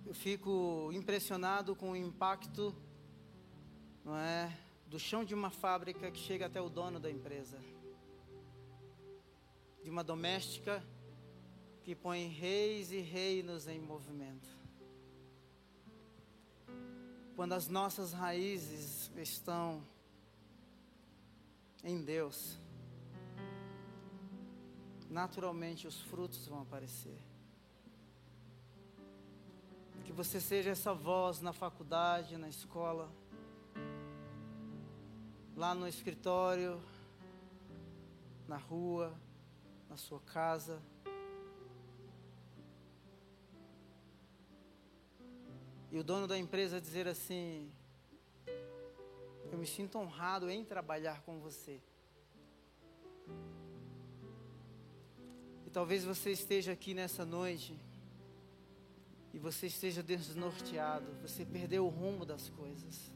eu 0.06 0.14
fico 0.14 0.90
impressionado 0.94 1.76
com 1.76 1.92
o 1.92 1.96
impacto, 1.96 2.74
não 4.06 4.16
é, 4.16 4.58
do 4.88 4.98
chão 4.98 5.26
de 5.26 5.36
uma 5.36 5.50
fábrica 5.50 6.10
que 6.10 6.20
chega 6.20 6.46
até 6.46 6.62
o 6.62 6.70
dono 6.70 6.98
da 6.98 7.12
empresa. 7.12 7.60
De 9.84 9.90
uma 9.90 10.04
doméstica 10.04 10.82
que 11.84 11.94
põe 11.94 12.28
reis 12.28 12.90
e 12.92 13.00
reinos 13.00 13.68
em 13.68 13.82
movimento. 13.82 14.57
Quando 17.38 17.54
as 17.54 17.68
nossas 17.68 18.14
raízes 18.14 19.12
estão 19.16 19.84
em 21.84 22.04
Deus, 22.04 22.58
naturalmente 25.08 25.86
os 25.86 26.02
frutos 26.02 26.48
vão 26.48 26.64
aparecer. 26.64 27.16
Que 30.04 30.12
você 30.12 30.42
seja 30.42 30.72
essa 30.72 30.96
voz 30.96 31.40
na 31.40 31.54
faculdade, 31.54 32.38
na 32.38 32.50
escola, 32.50 33.08
lá 35.56 35.76
no 35.76 35.88
escritório, 35.88 36.82
na 38.48 38.58
rua, 38.58 39.14
na 39.88 39.96
sua 39.96 40.22
casa. 40.22 40.82
E 45.92 45.98
o 45.98 46.04
dono 46.04 46.28
da 46.28 46.38
empresa 46.38 46.82
dizer 46.82 47.08
assim: 47.08 47.72
Eu 49.52 49.58
me 49.58 49.66
sinto 49.66 49.98
honrado 49.98 50.50
em 50.50 50.66
trabalhar 50.66 51.22
com 51.22 51.40
você. 51.40 51.82
E 55.66 55.70
talvez 55.70 56.04
você 56.04 56.32
esteja 56.32 56.72
aqui 56.74 56.94
nessa 56.94 57.26
noite 57.26 57.80
e 59.34 59.40
você 59.40 59.68
esteja 59.68 60.02
desnorteado, 60.02 61.06
você 61.22 61.46
perdeu 61.46 61.86
o 61.86 61.90
rumo 61.90 62.26
das 62.26 62.50
coisas. 62.50 63.12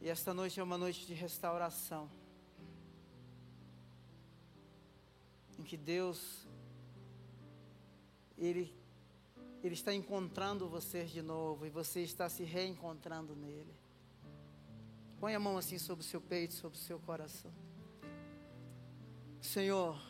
E 0.00 0.08
esta 0.08 0.32
noite 0.32 0.58
é 0.58 0.62
uma 0.62 0.78
noite 0.78 1.06
de 1.06 1.12
restauração. 1.12 2.10
Em 5.58 5.62
que 5.62 5.76
Deus 5.76 6.46
ele 8.38 8.79
ele 9.62 9.74
está 9.74 9.92
encontrando 9.94 10.68
você 10.68 11.04
de 11.04 11.20
novo 11.20 11.66
e 11.66 11.70
você 11.70 12.00
está 12.00 12.28
se 12.28 12.44
reencontrando 12.44 13.34
nele. 13.36 13.74
Põe 15.18 15.34
a 15.34 15.40
mão 15.40 15.58
assim 15.58 15.78
sobre 15.78 16.04
o 16.04 16.06
seu 16.06 16.20
peito, 16.20 16.54
sobre 16.54 16.78
o 16.78 16.80
seu 16.80 16.98
coração. 16.98 17.52
Senhor, 19.40 20.00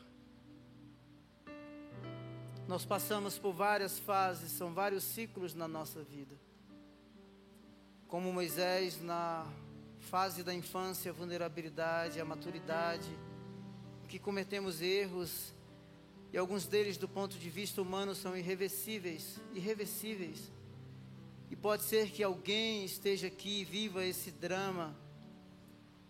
nós 2.69 2.85
passamos 2.85 3.37
por 3.37 3.53
várias 3.53 3.99
fases, 3.99 4.53
são 4.53 4.73
vários 4.73 5.03
ciclos 5.03 5.55
na 5.55 5.67
nossa 5.67 6.03
vida. 6.03 6.37
Como 8.07 8.33
Moisés 8.33 9.01
na 9.01 9.47
fase 9.99 10.43
da 10.43 10.55
infância, 10.55 11.11
a 11.11 11.15
vulnerabilidade, 11.15 12.21
a 12.21 12.25
maturidade, 12.25 13.11
que 14.11 14.19
cometemos 14.19 14.83
erros 14.83 15.55
e 16.33 16.39
alguns 16.39 16.67
deles 16.67 16.97
do 16.97 17.09
ponto 17.09 17.39
de 17.39 17.51
vista 17.51 17.83
humano 17.83 18.15
são 18.15 18.37
irreversíveis, 18.37 19.41
irreversíveis. 19.53 20.53
E 21.51 21.57
pode 21.57 21.83
ser 21.83 22.11
que 22.11 22.23
alguém 22.23 22.85
esteja 22.85 23.27
aqui 23.27 23.61
e 23.61 23.65
viva 23.65 24.05
esse 24.05 24.31
drama 24.31 24.97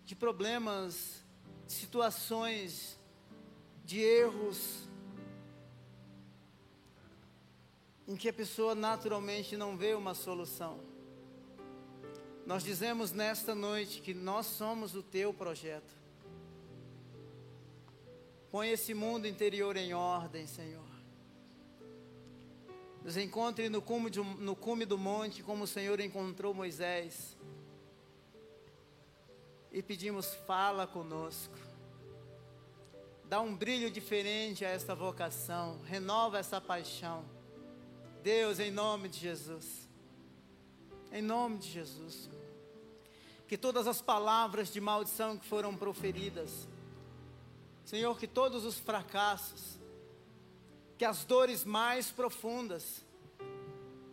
de 0.05 0.15
problemas, 0.15 1.23
de 1.65 1.73
situações, 1.73 2.99
de 3.83 3.99
erros 3.99 4.87
em 8.07 8.15
que 8.15 8.27
a 8.27 8.33
pessoa 8.33 8.75
naturalmente 8.75 9.55
não 9.55 9.77
vê 9.77 9.93
uma 9.93 10.13
solução. 10.13 10.79
Nós 12.45 12.63
dizemos 12.63 13.11
nesta 13.11 13.55
noite 13.55 14.01
que 14.01 14.13
nós 14.13 14.45
somos 14.47 14.95
o 14.95 15.01
teu 15.01 15.33
projeto. 15.33 16.00
Põe 18.51 18.69
esse 18.69 18.93
mundo 18.93 19.25
interior 19.25 19.77
em 19.77 19.93
ordem, 19.93 20.45
Senhor. 20.45 20.91
Nos 23.01 23.15
encontre 23.15 23.69
no 23.69 23.81
cume, 23.81 24.09
de, 24.09 24.19
no 24.19 24.55
cume 24.55 24.85
do 24.85 24.97
monte, 24.97 25.41
como 25.41 25.63
o 25.63 25.67
Senhor 25.67 25.99
encontrou 26.01 26.53
Moisés. 26.53 27.37
E 29.71 29.81
pedimos, 29.81 30.33
fala 30.45 30.85
conosco. 30.85 31.57
Dá 33.23 33.39
um 33.39 33.55
brilho 33.55 33.89
diferente 33.89 34.65
a 34.65 34.69
esta 34.69 34.93
vocação. 34.93 35.79
Renova 35.85 36.37
essa 36.37 36.59
paixão. 36.59 37.23
Deus, 38.21 38.59
em 38.59 38.69
nome 38.69 39.07
de 39.07 39.19
Jesus. 39.19 39.87
Em 41.09 41.21
nome 41.21 41.57
de 41.57 41.69
Jesus. 41.69 42.29
Que 43.47 43.57
todas 43.57 43.87
as 43.87 44.01
palavras 44.01 44.71
de 44.71 44.81
maldição 44.81 45.37
que 45.37 45.45
foram 45.45 45.75
proferidas, 45.75 46.67
Senhor, 47.85 48.17
que 48.17 48.27
todos 48.27 48.63
os 48.63 48.77
fracassos, 48.77 49.79
que 50.97 51.05
as 51.05 51.25
dores 51.25 51.65
mais 51.65 52.11
profundas, 52.11 53.05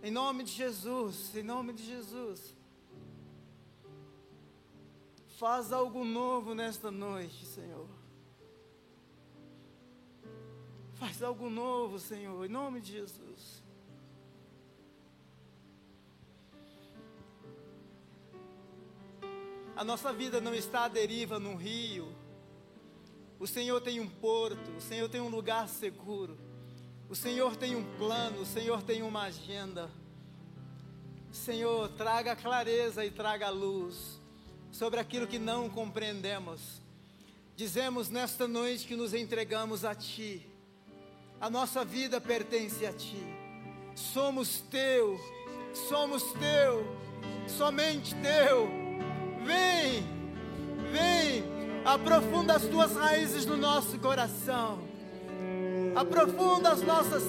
em 0.03 0.11
nome 0.11 0.45
de 0.45 0.53
Jesus, 0.53 1.35
em 1.37 1.43
nome 1.43 1.73
de 1.73 1.85
Jesus, 1.85 2.55
faz 5.39 5.73
algo 5.73 6.05
novo 6.05 6.55
nesta 6.55 6.91
noite, 6.91 7.45
Senhor. 7.47 7.89
Faz 10.95 11.23
algo 11.23 11.49
novo, 11.49 11.99
Senhor, 11.99 12.45
em 12.45 12.49
nome 12.49 12.81
de 12.81 12.93
Jesus. 12.93 13.63
A 19.77 19.85
nossa 19.85 20.13
vida 20.13 20.41
não 20.41 20.53
está 20.53 20.87
à 20.87 20.89
deriva 20.89 21.39
num 21.39 21.55
rio. 21.55 22.13
O 23.41 23.47
Senhor 23.47 23.81
tem 23.81 24.01
um 24.01 24.09
porto, 24.09 24.71
o 24.77 24.81
Senhor 24.81 25.09
tem 25.09 25.21
um 25.21 25.29
lugar 25.29 25.69
seguro. 25.69 26.37
O 27.09 27.15
Senhor 27.15 27.57
tem 27.57 27.77
um 27.77 27.85
plano, 27.97 28.43
o 28.43 28.47
Senhor 28.47 28.83
tem 28.83 29.01
uma 29.03 29.23
agenda. 29.23 29.89
Senhor, 31.31 31.89
traga 31.91 32.35
clareza 32.35 33.05
e 33.05 33.11
traga 33.11 33.49
luz 33.49 34.21
sobre 34.73 34.99
aquilo 34.99 35.27
que 35.27 35.39
não 35.39 35.71
compreendemos. 35.71 36.83
Dizemos 37.57 38.11
nesta 38.11 38.47
noite 38.47 38.87
que 38.87 38.97
nos 38.97 39.15
entregamos 39.15 39.85
a 39.85 39.95
Ti. 39.95 40.47
A 41.41 41.49
nossa 41.49 41.85
vida 41.85 42.21
pertence 42.21 42.85
a 42.85 42.93
Ti. 42.93 43.25
Somos 43.95 44.61
Teu, 44.71 45.19
somos 45.89 46.23
Teu, 46.35 46.87
somente 47.47 48.15
Teu. 48.17 48.69
Vem, 49.45 50.03
vem, 50.93 51.58
aprofunda 51.85 52.55
as 52.55 52.63
tuas 52.63 52.95
raízes 52.95 53.47
no 53.47 53.57
nosso 53.57 53.99
coração. 53.99 54.81
Aprofunda 55.95 56.71
as 56.71 56.83
nossas, 56.83 57.23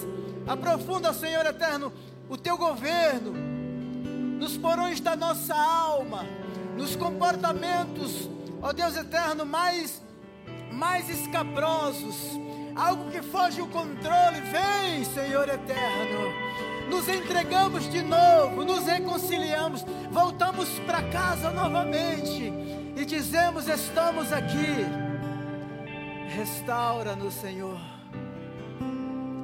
aprofunda, 0.46 1.12
Senhor 1.12 1.44
eterno, 1.46 1.92
o 2.28 2.36
teu 2.36 2.56
governo. 2.56 3.32
Nos 4.38 4.56
porões 4.56 5.00
da 5.00 5.14
nossa 5.16 5.54
alma, 5.54 6.24
nos 6.76 6.96
comportamentos, 6.96 8.30
ó 8.62 8.72
Deus 8.72 8.96
eterno, 8.96 9.44
mais 9.44 10.02
mais 10.72 11.10
escabrosos, 11.10 12.16
algo 12.74 13.10
que 13.10 13.20
foge 13.20 13.60
o 13.60 13.66
controle. 13.66 14.40
Vem, 14.40 15.04
Senhor 15.04 15.48
eterno. 15.48 16.88
Nos 16.88 17.08
entregamos 17.08 17.88
de 17.90 18.02
novo, 18.02 18.64
nos 18.64 18.86
reconciliamos, 18.86 19.84
voltamos 20.10 20.68
para 20.86 21.02
casa 21.10 21.50
novamente 21.50 22.79
e 23.00 23.04
dizemos: 23.04 23.66
Estamos 23.68 24.32
aqui. 24.32 24.84
Restaura-nos, 26.28 27.34
Senhor. 27.34 27.78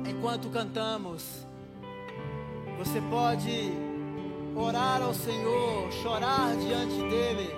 Enquanto 0.08 0.48
cantamos, 0.50 1.46
você 2.78 3.00
pode 3.10 3.72
orar 4.54 5.02
ao 5.02 5.12
Senhor, 5.14 5.90
chorar 6.02 6.56
diante 6.56 6.96
dEle 7.08 7.50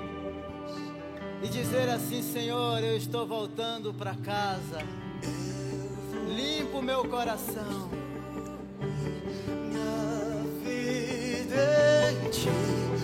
e 1.43 1.49
dizer 1.49 1.89
assim: 1.89 2.23
Senhor, 2.23 2.83
eu 2.83 2.97
estou 2.97 3.27
voltando 3.27 3.93
para 3.93 4.15
casa. 4.15 4.79
Limpo 6.29 6.81
meu 6.81 7.05
coração 7.09 7.91
evidente, 11.49 12.49
tu 12.49 12.98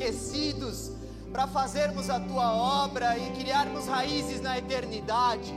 aquecidos, 0.00 0.92
para 1.30 1.46
fazermos 1.46 2.08
a 2.08 2.18
tua 2.18 2.52
obra 2.52 3.18
e 3.18 3.30
criarmos 3.32 3.86
raízes 3.86 4.40
na 4.40 4.56
eternidade. 4.56 5.52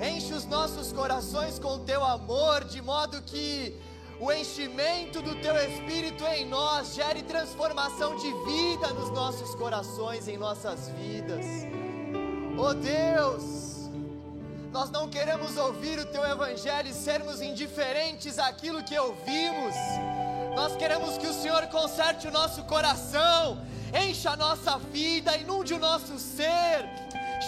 Enche 0.00 0.34
os 0.34 0.44
nossos 0.44 0.92
corações 0.92 1.58
com 1.58 1.76
o 1.76 1.78
teu 1.78 2.04
amor, 2.04 2.64
de 2.64 2.82
modo 2.82 3.22
que 3.22 3.74
o 4.20 4.30
enchimento 4.30 5.22
do 5.22 5.34
teu 5.36 5.56
espírito 5.56 6.24
em 6.26 6.46
nós 6.46 6.94
gere 6.94 7.22
transformação 7.22 8.14
de 8.16 8.30
vida 8.44 8.88
nos 8.92 9.10
nossos 9.10 9.54
corações, 9.54 10.28
em 10.28 10.36
nossas 10.36 10.90
vidas. 10.90 11.46
Oh 12.58 12.74
Deus, 12.74 13.90
nós 14.70 14.90
não 14.90 15.08
queremos 15.08 15.56
ouvir 15.56 15.98
o 15.98 16.06
teu 16.06 16.22
evangelho 16.24 16.90
e 16.90 16.94
sermos 16.94 17.40
indiferentes 17.40 18.38
àquilo 18.38 18.84
que 18.84 18.98
ouvimos. 18.98 19.74
Nós 20.54 20.76
queremos 20.76 21.18
que 21.18 21.26
o 21.26 21.32
Senhor 21.32 21.66
conserte 21.66 22.28
o 22.28 22.30
nosso 22.30 22.62
coração, 22.64 23.58
encha 23.92 24.30
a 24.30 24.36
nossa 24.36 24.78
vida, 24.78 25.36
inunde 25.36 25.74
o 25.74 25.78
nosso 25.78 26.18
ser, 26.18 26.88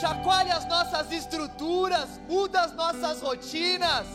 chacoalhe 0.01 0.51
as 0.51 0.67
nossas 0.69 1.11
estruturas, 1.13 2.21
muda 2.29 2.63
as 2.63 2.73
nossas 2.73 3.21
rotinas. 3.21 4.07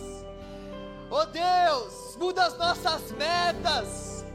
Oh 1.10 1.26
Deus, 1.26 2.18
muda 2.18 2.46
as 2.46 2.58
nossas 2.58 3.12
metas, 3.14 4.26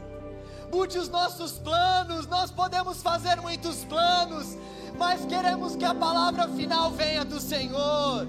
mude 0.71 0.97
os 0.97 1.09
nossos 1.09 1.53
planos. 1.59 2.27
Nós 2.27 2.51
podemos 2.51 3.01
fazer 3.01 3.39
muitos 3.41 3.83
planos, 3.85 4.57
mas 4.97 5.25
queremos 5.25 5.75
que 5.75 5.85
a 5.85 5.93
palavra 5.93 6.47
final 6.47 6.91
venha 6.91 7.23
do 7.23 7.39
Senhor 7.39 8.27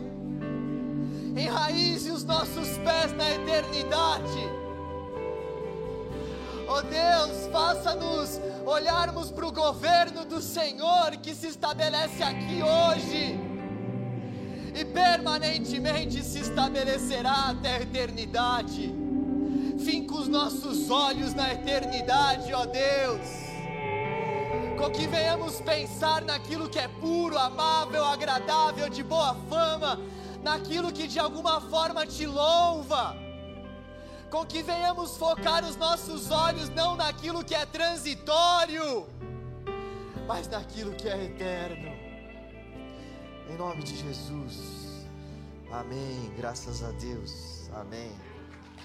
enraize 1.38 2.10
os 2.10 2.24
nossos 2.24 2.68
pés 2.78 3.12
na 3.12 3.30
eternidade. 3.30 4.57
Oh 6.70 6.82
Deus, 6.82 7.46
faça-nos 7.50 8.38
olharmos 8.66 9.30
para 9.30 9.46
o 9.46 9.50
governo 9.50 10.26
do 10.26 10.42
Senhor 10.42 11.12
que 11.16 11.34
se 11.34 11.46
estabelece 11.46 12.22
aqui 12.22 12.62
hoje 12.62 13.40
e 14.78 14.84
permanentemente 14.84 16.22
se 16.22 16.40
estabelecerá 16.40 17.48
até 17.52 17.76
a 17.76 17.80
eternidade. 17.80 18.94
Finca 19.78 20.14
os 20.14 20.28
nossos 20.28 20.90
olhos 20.90 21.32
na 21.32 21.54
eternidade, 21.54 22.52
ó 22.52 22.66
Deus. 22.66 23.26
Com 24.76 24.90
que 24.90 25.06
venhamos 25.06 25.62
pensar 25.62 26.20
naquilo 26.20 26.68
que 26.68 26.78
é 26.78 26.86
puro, 26.86 27.38
amável, 27.38 28.04
agradável, 28.04 28.90
de 28.90 29.02
boa 29.02 29.34
fama, 29.48 29.98
naquilo 30.42 30.92
que 30.92 31.08
de 31.08 31.18
alguma 31.18 31.62
forma 31.62 32.04
te 32.04 32.26
louva. 32.26 33.27
Com 34.30 34.44
que 34.44 34.62
venhamos 34.62 35.16
focar 35.16 35.64
os 35.64 35.76
nossos 35.76 36.30
olhos 36.30 36.68
não 36.68 36.96
naquilo 36.96 37.42
que 37.42 37.54
é 37.54 37.64
transitório, 37.64 39.06
mas 40.26 40.46
naquilo 40.48 40.94
que 40.94 41.08
é 41.08 41.24
eterno. 41.24 41.90
Em 43.48 43.56
nome 43.56 43.82
de 43.82 43.96
Jesus. 43.96 45.06
Amém. 45.70 46.32
Graças 46.36 46.82
a 46.82 46.90
Deus. 46.92 47.70
Amém. 47.74 48.12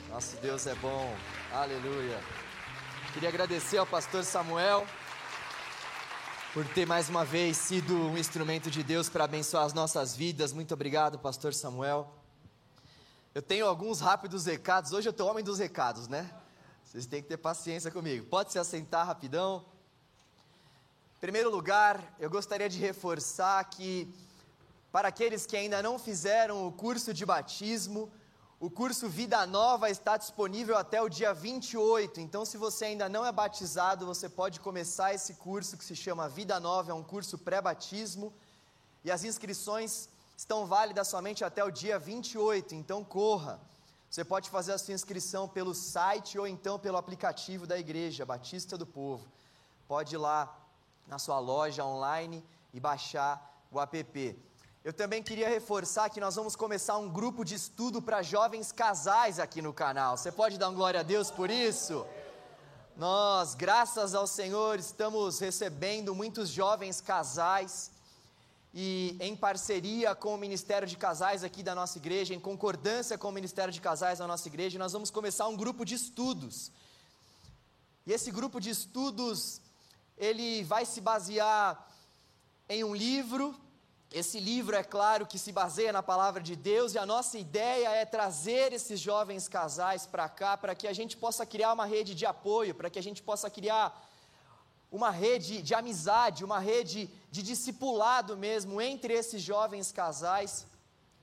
Nosso 0.10 0.38
Deus 0.38 0.66
é 0.66 0.76
bom. 0.76 1.14
Aleluia. 1.52 2.20
Queria 3.14 3.28
agradecer 3.28 3.78
ao 3.78 3.86
pastor 3.86 4.24
Samuel 4.24 4.88
por 6.54 6.66
ter 6.68 6.86
mais 6.86 7.10
uma 7.10 7.26
vez 7.26 7.58
sido 7.58 7.94
um 7.94 8.18
instrumento 8.18 8.72
de 8.72 8.82
Deus 8.82 9.10
para 9.10 9.26
abençoar 9.26 9.66
as 9.66 9.74
nossas 9.74 10.16
vidas. 10.16 10.54
Muito 10.54 10.74
obrigado, 10.74 11.20
pastor 11.20 11.54
Samuel. 11.54 12.23
Eu 13.36 13.42
tenho 13.42 13.66
alguns 13.66 14.00
rápidos 14.00 14.46
recados. 14.46 14.92
Hoje 14.92 15.10
eu 15.10 15.12
estou 15.12 15.28
homem 15.28 15.44
dos 15.44 15.58
recados, 15.58 16.08
né? 16.08 16.32
Vocês 16.86 17.08
têm 17.08 17.20
que 17.20 17.28
ter 17.28 17.38
paciência 17.38 17.90
comigo. 17.90 18.28
Pode 18.28 18.52
se 18.52 18.60
assentar 18.60 19.08
rapidão. 19.08 19.66
Em 21.18 21.20
primeiro 21.20 21.50
lugar, 21.50 22.14
eu 22.20 22.30
gostaria 22.30 22.70
de 22.70 22.78
reforçar 22.78 23.64
que 23.64 24.08
para 24.92 25.08
aqueles 25.08 25.48
que 25.48 25.58
ainda 25.58 25.82
não 25.82 25.98
fizeram 25.98 26.68
o 26.68 26.72
curso 26.72 27.12
de 27.12 27.26
batismo, 27.26 28.12
o 28.60 28.70
curso 28.70 29.10
Vida 29.10 29.48
Nova 29.48 29.90
está 29.90 30.16
disponível 30.16 30.78
até 30.78 31.02
o 31.02 31.10
dia 31.10 31.34
28. 31.34 32.22
Então, 32.22 32.46
se 32.46 32.56
você 32.56 32.86
ainda 32.86 33.10
não 33.10 33.26
é 33.26 33.32
batizado, 33.32 34.06
você 34.06 34.30
pode 34.30 34.60
começar 34.60 35.12
esse 35.12 35.34
curso 35.34 35.76
que 35.76 35.84
se 35.84 35.96
chama 35.96 36.30
Vida 36.30 36.60
Nova, 36.60 36.92
é 36.92 36.94
um 36.94 37.02
curso 37.04 37.40
pré-batismo. 37.40 38.32
E 39.04 39.10
as 39.10 39.24
inscrições 39.24 40.08
estão 40.44 40.66
válidas 40.66 41.08
somente 41.08 41.42
até 41.46 41.64
o 41.64 41.72
dia 41.72 41.98
28, 41.98 42.76
então 42.76 43.02
corra. 43.02 43.62
Você 44.10 44.26
pode 44.26 44.50
fazer 44.50 44.74
a 44.74 44.78
sua 44.78 44.94
inscrição 44.94 45.48
pelo 45.48 45.74
site 45.74 46.38
ou 46.38 46.46
então 46.46 46.78
pelo 46.78 46.98
aplicativo 46.98 47.66
da 47.66 47.80
igreja, 47.80 48.26
Batista 48.26 48.78
do 48.78 48.86
Povo. 48.86 49.26
Pode 49.88 50.16
ir 50.16 50.18
lá 50.18 50.54
na 51.08 51.18
sua 51.18 51.40
loja 51.40 51.86
online 51.86 52.44
e 52.74 52.80
baixar 52.80 53.66
o 53.72 53.80
app. 53.80 54.38
Eu 54.84 54.92
também 54.92 55.24
queria 55.24 55.48
reforçar 55.48 56.10
que 56.10 56.20
nós 56.20 56.36
vamos 56.36 56.58
começar 56.58 56.98
um 56.98 57.08
grupo 57.08 57.46
de 57.46 57.56
estudo 57.56 58.02
para 58.02 58.22
jovens 58.22 58.70
casais 58.74 59.40
aqui 59.40 59.62
no 59.62 59.74
canal. 59.74 60.18
Você 60.18 60.30
pode 60.30 60.58
dar 60.58 60.68
um 60.68 60.76
glória 60.76 61.00
a 61.00 61.04
Deus 61.04 61.32
por 61.32 61.50
isso? 61.50 62.06
Nós, 62.98 63.56
graças 63.56 64.14
ao 64.14 64.28
Senhor, 64.28 64.78
estamos 64.78 65.40
recebendo 65.40 66.14
muitos 66.14 66.50
jovens 66.50 67.00
casais 67.00 67.93
e 68.74 69.16
em 69.20 69.36
parceria 69.36 70.16
com 70.16 70.34
o 70.34 70.38
Ministério 70.38 70.88
de 70.88 70.98
Casais 70.98 71.44
aqui 71.44 71.62
da 71.62 71.76
nossa 71.76 72.00
igreja, 72.00 72.34
em 72.34 72.40
concordância 72.40 73.18
com 73.18 73.30
o 73.30 73.32
Ministério 73.32 73.72
de 73.72 73.80
Casais 73.80 74.18
da 74.18 74.26
nossa 74.26 74.48
igreja, 74.48 74.80
nós 74.80 74.94
vamos 74.94 75.12
começar 75.12 75.48
um 75.48 75.56
grupo 75.56 75.86
de 75.86 75.94
estudos. 75.94 76.72
E 78.06 78.12
esse 78.12 78.32
grupo 78.32 78.60
de 78.60 78.72
estudos, 78.72 79.62
ele 80.18 80.64
vai 80.64 80.86
se 80.86 81.00
basear 81.00 81.88
em 82.68 82.84
um 82.84 82.96
livro. 82.96 83.56
Esse 84.12 84.40
livro, 84.40 84.76
é 84.76 84.84
claro, 84.84 85.28
que 85.28 85.38
se 85.38 85.52
baseia 85.52 85.94
na 85.94 86.02
palavra 86.02 86.42
de 86.42 86.56
Deus, 86.56 86.96
e 86.96 86.98
a 86.98 87.06
nossa 87.06 87.38
ideia 87.38 87.90
é 87.90 88.06
trazer 88.06 88.74
esses 88.74 89.00
jovens 89.00 89.48
casais 89.48 90.08
para 90.08 90.28
cá, 90.28 90.58
para 90.58 90.74
que 90.74 90.88
a 90.88 90.94
gente 90.94 91.16
possa 91.16 91.46
criar 91.46 91.74
uma 91.74 91.86
rede 91.86 92.16
de 92.16 92.26
apoio, 92.26 92.74
para 92.74 92.90
que 92.90 93.00
a 93.00 93.04
gente 93.04 93.22
possa 93.22 93.50
criar 93.50 94.10
uma 94.92 95.10
rede 95.10 95.62
de 95.64 95.74
amizade, 95.74 96.44
uma 96.44 96.60
rede 96.60 97.10
de 97.34 97.42
discipulado 97.42 98.38
mesmo 98.38 98.80
entre 98.80 99.12
esses 99.12 99.42
jovens 99.42 99.92
casais, 99.92 100.68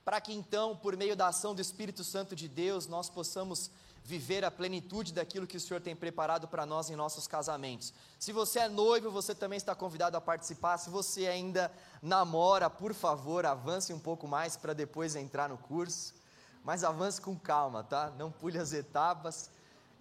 para 0.03 0.19
que 0.19 0.33
então, 0.33 0.75
por 0.75 0.97
meio 0.97 1.15
da 1.15 1.27
ação 1.27 1.55
do 1.55 1.61
Espírito 1.61 2.03
Santo 2.03 2.35
de 2.35 2.49
Deus, 2.49 2.85
nós 2.85 3.09
possamos 3.09 3.71
viver 4.03 4.43
a 4.43 4.51
plenitude 4.51 5.13
daquilo 5.13 5.47
que 5.47 5.55
o 5.55 5.59
Senhor 5.61 5.79
tem 5.79 5.95
preparado 5.95 6.49
para 6.49 6.65
nós 6.65 6.89
em 6.89 6.97
nossos 6.97 7.29
casamentos. 7.29 7.93
Se 8.19 8.33
você 8.33 8.59
é 8.59 8.67
noivo, 8.67 9.09
você 9.09 9.33
também 9.33 9.55
está 9.55 9.73
convidado 9.73 10.17
a 10.17 10.19
participar. 10.19 10.77
Se 10.79 10.89
você 10.89 11.27
ainda 11.27 11.71
namora, 12.01 12.69
por 12.69 12.93
favor, 12.93 13.45
avance 13.45 13.93
um 13.93 13.99
pouco 13.99 14.27
mais 14.27 14.57
para 14.57 14.73
depois 14.73 15.15
entrar 15.15 15.47
no 15.47 15.57
curso. 15.57 16.13
Mas 16.61 16.83
avance 16.83 17.21
com 17.21 17.39
calma, 17.39 17.85
tá? 17.85 18.11
Não 18.17 18.29
pule 18.29 18.57
as 18.57 18.73
etapas. 18.73 19.49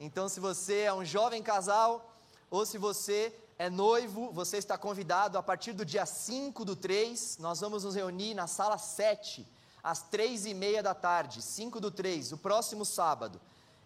Então, 0.00 0.28
se 0.28 0.40
você 0.40 0.80
é 0.80 0.92
um 0.92 1.04
jovem 1.04 1.40
casal, 1.40 2.16
ou 2.50 2.66
se 2.66 2.78
você 2.78 3.32
é 3.60 3.68
noivo, 3.68 4.32
você 4.32 4.56
está 4.56 4.78
convidado 4.78 5.36
a 5.36 5.42
partir 5.42 5.74
do 5.74 5.84
dia 5.84 6.06
5 6.06 6.64
do 6.64 6.74
3, 6.74 7.36
nós 7.40 7.60
vamos 7.60 7.84
nos 7.84 7.94
reunir 7.94 8.32
na 8.32 8.46
sala 8.46 8.78
7, 8.78 9.46
às 9.82 10.00
3 10.00 10.46
e 10.46 10.54
meia 10.54 10.82
da 10.82 10.94
tarde, 10.94 11.42
5 11.42 11.78
do 11.78 11.90
3, 11.90 12.32
o 12.32 12.38
próximo 12.38 12.86
sábado. 12.86 13.38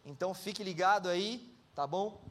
Então 0.06 0.32
fique 0.32 0.62
ligado 0.62 1.08
aí, 1.08 1.52
tá 1.74 1.88
bom? 1.88 2.22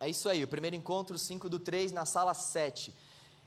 É 0.00 0.08
isso 0.08 0.26
aí, 0.26 0.42
o 0.42 0.48
primeiro 0.48 0.74
encontro 0.74 1.18
5 1.18 1.50
do 1.50 1.58
3 1.58 1.92
na 1.92 2.06
sala 2.06 2.32
7. 2.32 2.94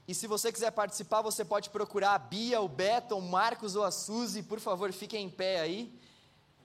E 0.08 0.14
se 0.14 0.28
você 0.28 0.52
quiser 0.52 0.70
participar, 0.70 1.24
você 1.24 1.44
pode 1.44 1.72
procurar 1.72 2.14
a 2.14 2.20
Bia, 2.20 2.62
o 2.62 2.68
Beto, 2.68 3.18
o 3.18 3.22
Marcos 3.22 3.76
ou 3.76 3.84
a 3.84 3.90
Suzy, 3.90 4.44
por 4.44 4.60
favor, 4.60 4.94
fiquem 4.94 5.26
em 5.26 5.30
pé 5.30 5.60
aí. 5.60 5.92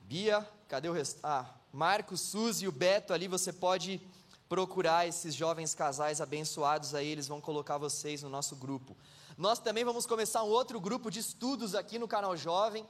Bia, 0.02 0.46
cadê 0.68 0.90
o 0.90 0.92
resto? 0.92 1.18
Ah, 1.22 1.46
Marcos, 1.72 2.20
Suzy 2.20 2.66
e 2.66 2.68
o 2.68 2.72
Beto 2.72 3.14
ali, 3.14 3.26
você 3.26 3.54
pode 3.54 4.06
procurar 4.54 5.04
esses 5.04 5.34
jovens 5.34 5.74
casais 5.74 6.20
abençoados 6.20 6.94
aí, 6.94 7.08
eles 7.08 7.26
vão 7.26 7.40
colocar 7.40 7.76
vocês 7.76 8.22
no 8.22 8.28
nosso 8.28 8.54
grupo. 8.54 8.96
Nós 9.36 9.58
também 9.58 9.82
vamos 9.82 10.06
começar 10.06 10.44
um 10.44 10.48
outro 10.48 10.80
grupo 10.80 11.10
de 11.10 11.18
estudos 11.18 11.74
aqui 11.74 11.98
no 11.98 12.06
canal 12.06 12.36
Jovem, 12.36 12.86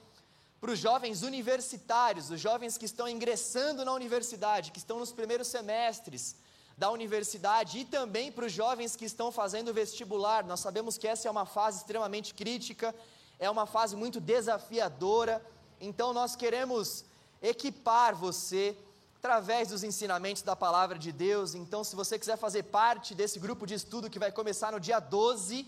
para 0.61 0.73
os 0.73 0.79
jovens 0.79 1.23
universitários, 1.23 2.29
os 2.29 2.39
jovens 2.39 2.77
que 2.77 2.85
estão 2.85 3.09
ingressando 3.09 3.83
na 3.83 3.95
universidade, 3.95 4.73
que 4.73 4.79
estão 4.79 4.99
nos 4.99 5.11
primeiros 5.11 5.49
semestres 5.49 6.37
da 6.77 6.91
universidade 6.91 7.79
e 7.79 7.87
também 7.87 8.31
para 8.31 8.45
os 8.45 8.53
jovens 8.53 8.95
que 8.95 9.07
estão 9.07 9.33
fazendo 9.33 9.73
vestibular. 9.73 10.45
Nós 10.45 10.61
sabemos 10.61 10.99
que 10.99 11.09
essa 11.09 11.29
é 11.29 11.31
uma 11.31 11.47
fase 11.47 11.79
extremamente 11.79 12.35
crítica, 12.35 12.95
é 13.39 13.49
uma 13.49 13.65
fase 13.65 13.97
muito 13.97 14.21
desafiadora 14.21 15.43
Então 15.81 16.13
nós 16.13 16.37
queremos 16.37 17.07
equipar 17.41 18.15
você 18.15 18.77
através 19.25 19.69
dos 19.69 19.83
ensinamentos 19.83 20.43
da 20.43 20.55
palavra 20.55 20.99
de 20.99 21.11
Deus. 21.11 21.55
Então, 21.55 21.83
se 21.83 21.97
você 21.97 22.19
quiser 22.19 22.37
fazer 22.37 22.65
parte 22.65 23.15
desse 23.15 23.39
grupo 23.39 23.67
de 23.67 23.73
estudo 23.73 24.11
que 24.11 24.19
vai 24.19 24.31
começar 24.31 24.73
no 24.73 24.79
dia 24.79 25.01
12, 25.01 25.67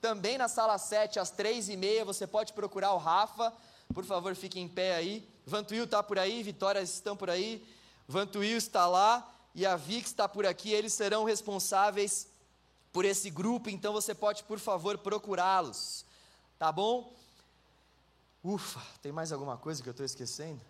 também 0.00 0.36
na 0.36 0.48
sala 0.48 0.76
7, 0.76 1.20
às 1.20 1.30
3h30, 1.30 2.04
você 2.04 2.26
pode 2.26 2.52
procurar 2.52 2.92
o 2.94 2.98
Rafa. 2.98 3.52
Por 3.94 4.04
favor, 4.04 4.34
fique 4.34 4.58
em 4.58 4.66
pé 4.66 4.96
aí. 4.96 5.24
Vantuil 5.46 5.84
está 5.84 6.02
por 6.02 6.18
aí, 6.18 6.42
Vitória 6.42 6.80
estão 6.80 7.16
por 7.16 7.30
aí. 7.30 7.64
Vantuil 8.08 8.56
está 8.56 8.88
lá 8.88 9.32
e 9.54 9.64
a 9.64 9.76
Vix 9.76 10.08
está 10.08 10.28
por 10.28 10.44
aqui. 10.44 10.72
Eles 10.72 10.92
serão 10.92 11.22
responsáveis 11.22 12.26
por 12.92 13.04
esse 13.04 13.30
grupo, 13.30 13.70
então 13.70 13.92
você 13.92 14.16
pode, 14.16 14.42
por 14.42 14.58
favor, 14.58 14.98
procurá-los. 14.98 16.04
Tá 16.58 16.72
bom? 16.72 17.14
Ufa, 18.42 18.82
tem 19.00 19.12
mais 19.12 19.30
alguma 19.30 19.56
coisa 19.56 19.80
que 19.80 19.88
eu 19.88 19.92
estou 19.92 20.04
esquecendo? 20.04 20.60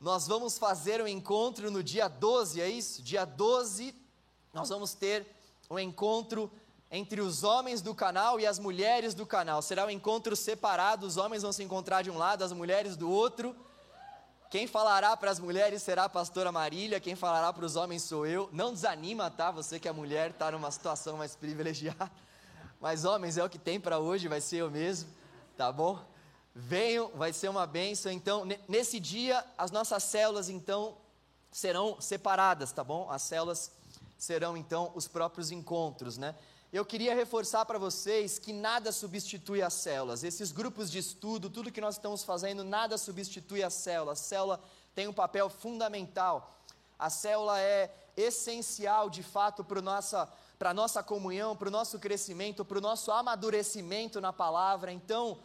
Nós 0.00 0.26
vamos 0.26 0.58
fazer 0.58 1.00
um 1.00 1.08
encontro 1.08 1.70
no 1.70 1.82
dia 1.82 2.06
12, 2.06 2.60
é 2.60 2.68
isso? 2.68 3.02
Dia 3.02 3.24
12, 3.24 3.94
nós 4.52 4.68
vamos 4.68 4.92
ter 4.92 5.26
um 5.70 5.78
encontro 5.78 6.50
entre 6.90 7.20
os 7.20 7.42
homens 7.42 7.80
do 7.80 7.94
canal 7.94 8.38
e 8.38 8.46
as 8.46 8.58
mulheres 8.58 9.14
do 9.14 9.24
canal. 9.24 9.62
Será 9.62 9.86
um 9.86 9.90
encontro 9.90 10.36
separado, 10.36 11.06
os 11.06 11.16
homens 11.16 11.42
vão 11.42 11.52
se 11.52 11.62
encontrar 11.62 12.02
de 12.02 12.10
um 12.10 12.18
lado, 12.18 12.44
as 12.44 12.52
mulheres 12.52 12.94
do 12.94 13.10
outro. 13.10 13.56
Quem 14.50 14.66
falará 14.66 15.16
para 15.16 15.30
as 15.30 15.40
mulheres 15.40 15.82
será 15.82 16.04
a 16.04 16.08
pastora 16.08 16.52
Marília, 16.52 17.00
quem 17.00 17.16
falará 17.16 17.50
para 17.50 17.64
os 17.64 17.74
homens 17.74 18.02
sou 18.02 18.26
eu. 18.26 18.50
Não 18.52 18.74
desanima, 18.74 19.30
tá? 19.30 19.50
Você 19.50 19.80
que 19.80 19.88
é 19.88 19.92
mulher, 19.92 20.30
está 20.30 20.50
numa 20.50 20.70
situação 20.70 21.16
mais 21.16 21.34
privilegiada. 21.34 22.12
Mas 22.80 23.06
homens, 23.06 23.38
é 23.38 23.44
o 23.44 23.48
que 23.48 23.58
tem 23.58 23.80
para 23.80 23.98
hoje, 23.98 24.28
vai 24.28 24.42
ser 24.42 24.58
eu 24.58 24.70
mesmo, 24.70 25.08
tá 25.56 25.72
bom? 25.72 25.98
Venham, 26.58 27.10
vai 27.14 27.34
ser 27.34 27.50
uma 27.50 27.66
bênção. 27.66 28.10
Então, 28.10 28.46
ne- 28.46 28.58
nesse 28.66 28.98
dia, 28.98 29.44
as 29.58 29.70
nossas 29.70 30.02
células, 30.04 30.48
então, 30.48 30.96
serão 31.52 32.00
separadas, 32.00 32.72
tá 32.72 32.82
bom? 32.82 33.10
As 33.10 33.20
células 33.20 33.70
serão, 34.16 34.56
então, 34.56 34.90
os 34.94 35.06
próprios 35.06 35.50
encontros, 35.50 36.16
né? 36.16 36.34
Eu 36.72 36.82
queria 36.82 37.14
reforçar 37.14 37.66
para 37.66 37.78
vocês 37.78 38.38
que 38.38 38.54
nada 38.54 38.90
substitui 38.90 39.60
as 39.60 39.74
células. 39.74 40.24
Esses 40.24 40.50
grupos 40.50 40.90
de 40.90 40.98
estudo, 40.98 41.50
tudo 41.50 41.70
que 41.70 41.80
nós 41.80 41.96
estamos 41.96 42.24
fazendo, 42.24 42.64
nada 42.64 42.96
substitui 42.96 43.62
a 43.62 43.68
célula. 43.68 44.12
A 44.12 44.16
célula 44.16 44.58
tem 44.94 45.06
um 45.06 45.12
papel 45.12 45.50
fundamental. 45.50 46.58
A 46.98 47.10
célula 47.10 47.60
é 47.60 47.94
essencial, 48.16 49.10
de 49.10 49.22
fato, 49.22 49.62
para 49.62 49.80
a 49.80 49.82
nossa, 49.82 50.26
para 50.58 50.72
nossa 50.72 51.02
comunhão, 51.02 51.54
para 51.54 51.68
o 51.68 51.70
nosso 51.70 51.98
crescimento, 51.98 52.64
para 52.64 52.78
o 52.78 52.80
nosso 52.80 53.12
amadurecimento 53.12 54.22
na 54.22 54.32
palavra. 54.32 54.90
Então, 54.90 55.38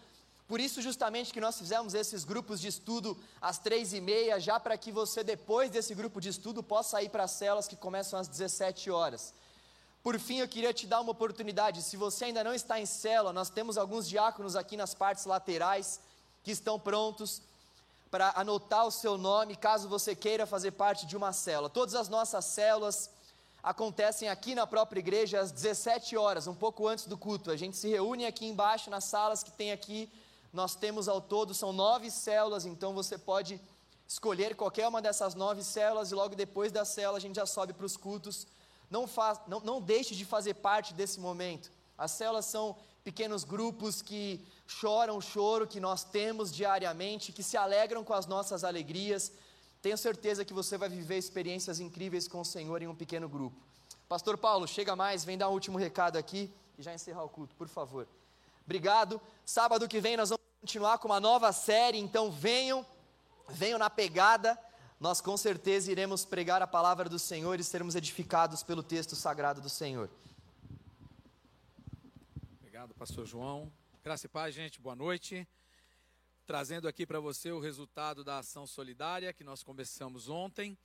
por 0.51 0.59
isso, 0.59 0.81
justamente, 0.81 1.31
que 1.31 1.39
nós 1.39 1.57
fizemos 1.57 1.93
esses 1.93 2.25
grupos 2.25 2.59
de 2.59 2.67
estudo 2.67 3.17
às 3.39 3.57
três 3.57 3.93
e 3.93 4.01
meia, 4.01 4.37
já 4.37 4.59
para 4.59 4.77
que 4.77 4.91
você, 4.91 5.23
depois 5.23 5.71
desse 5.71 5.95
grupo 5.95 6.19
de 6.19 6.27
estudo, 6.27 6.61
possa 6.61 7.01
ir 7.01 7.07
para 7.07 7.23
as 7.23 7.31
células 7.31 7.69
que 7.69 7.75
começam 7.77 8.19
às 8.19 8.27
17 8.27 8.91
horas. 8.91 9.33
Por 10.03 10.19
fim, 10.19 10.39
eu 10.39 10.49
queria 10.49 10.73
te 10.73 10.85
dar 10.85 10.99
uma 10.99 11.13
oportunidade. 11.13 11.81
Se 11.81 11.95
você 11.95 12.25
ainda 12.25 12.43
não 12.43 12.53
está 12.53 12.77
em 12.81 12.85
célula, 12.85 13.31
nós 13.31 13.49
temos 13.49 13.77
alguns 13.77 14.05
diáconos 14.05 14.57
aqui 14.57 14.75
nas 14.75 14.93
partes 14.93 15.23
laterais 15.23 16.01
que 16.43 16.51
estão 16.51 16.77
prontos 16.77 17.41
para 18.09 18.33
anotar 18.35 18.85
o 18.85 18.91
seu 18.91 19.17
nome, 19.17 19.55
caso 19.55 19.87
você 19.87 20.13
queira 20.13 20.45
fazer 20.45 20.71
parte 20.71 21.05
de 21.05 21.15
uma 21.15 21.31
célula. 21.31 21.69
Todas 21.69 21.95
as 21.95 22.09
nossas 22.09 22.43
células 22.43 23.09
acontecem 23.63 24.27
aqui 24.27 24.53
na 24.53 24.67
própria 24.67 24.99
igreja 24.99 25.39
às 25.39 25.49
17 25.49 26.17
horas, 26.17 26.45
um 26.45 26.55
pouco 26.55 26.89
antes 26.89 27.05
do 27.05 27.17
culto. 27.17 27.51
A 27.51 27.55
gente 27.55 27.77
se 27.77 27.87
reúne 27.87 28.25
aqui 28.25 28.45
embaixo 28.45 28.89
nas 28.89 29.05
salas 29.05 29.41
que 29.41 29.51
tem 29.51 29.71
aqui. 29.71 30.11
Nós 30.51 30.75
temos 30.75 31.07
ao 31.07 31.21
todo, 31.21 31.53
são 31.53 31.71
nove 31.71 32.11
células, 32.11 32.65
então 32.65 32.93
você 32.93 33.17
pode 33.17 33.59
escolher 34.07 34.55
qualquer 34.55 34.87
uma 34.87 35.01
dessas 35.01 35.35
nove 35.35 35.63
células 35.63 36.11
e 36.11 36.15
logo 36.15 36.35
depois 36.35 36.71
da 36.71 36.83
célula 36.83 37.17
a 37.17 37.21
gente 37.21 37.37
já 37.37 37.45
sobe 37.45 37.71
para 37.71 37.85
os 37.85 37.95
cultos. 37.95 38.45
Não, 38.89 39.07
faz, 39.07 39.39
não, 39.47 39.61
não 39.61 39.79
deixe 39.79 40.13
de 40.13 40.25
fazer 40.25 40.55
parte 40.55 40.93
desse 40.93 41.19
momento. 41.19 41.71
As 41.97 42.11
células 42.11 42.45
são 42.45 42.75
pequenos 43.03 43.45
grupos 43.45 44.01
que 44.01 44.45
choram 44.67 45.17
o 45.17 45.21
choro 45.21 45.65
que 45.65 45.79
nós 45.79 46.03
temos 46.03 46.53
diariamente, 46.53 47.31
que 47.31 47.41
se 47.41 47.55
alegram 47.55 48.03
com 48.03 48.13
as 48.13 48.25
nossas 48.25 48.65
alegrias. 48.65 49.31
Tenho 49.81 49.97
certeza 49.97 50.43
que 50.43 50.53
você 50.53 50.77
vai 50.77 50.89
viver 50.89 51.17
experiências 51.17 51.79
incríveis 51.79 52.27
com 52.27 52.41
o 52.41 52.45
Senhor 52.45 52.81
em 52.81 52.87
um 52.87 52.95
pequeno 52.95 53.29
grupo. 53.29 53.55
Pastor 54.09 54.37
Paulo, 54.37 54.67
chega 54.67 54.93
mais, 54.93 55.23
vem 55.23 55.37
dar 55.37 55.49
um 55.49 55.53
último 55.53 55.77
recado 55.77 56.17
aqui 56.17 56.53
e 56.77 56.83
já 56.83 56.93
encerrar 56.93 57.23
o 57.23 57.29
culto, 57.29 57.55
por 57.55 57.69
favor. 57.69 58.05
Obrigado. 58.65 59.21
Sábado 59.45 59.87
que 59.87 60.01
vem 60.01 60.17
nós 60.17 60.29
vamos 60.29 60.40
continuar 60.61 60.99
com 60.99 61.07
uma 61.07 61.19
nova 61.19 61.51
série, 61.51 61.97
então 61.97 62.31
venham, 62.31 62.85
venham 63.49 63.79
na 63.79 63.89
pegada. 63.89 64.55
Nós 64.99 65.19
com 65.19 65.35
certeza 65.35 65.91
iremos 65.91 66.23
pregar 66.23 66.61
a 66.61 66.67
palavra 66.67 67.09
do 67.09 67.17
Senhor 67.17 67.59
e 67.59 67.63
sermos 67.63 67.95
edificados 67.95 68.61
pelo 68.61 68.83
texto 68.83 69.15
sagrado 69.15 69.59
do 69.59 69.69
Senhor. 69.69 70.07
Obrigado, 72.59 72.93
pastor 72.93 73.25
João. 73.25 73.73
Graça 74.03 74.27
e 74.27 74.29
paz, 74.29 74.53
gente, 74.53 74.79
boa 74.79 74.95
noite. 74.95 75.47
Trazendo 76.45 76.87
aqui 76.87 77.07
para 77.07 77.19
você 77.19 77.51
o 77.51 77.59
resultado 77.59 78.23
da 78.23 78.37
ação 78.37 78.67
solidária 78.67 79.33
que 79.33 79.43
nós 79.43 79.63
começamos 79.63 80.29
ontem. 80.29 80.77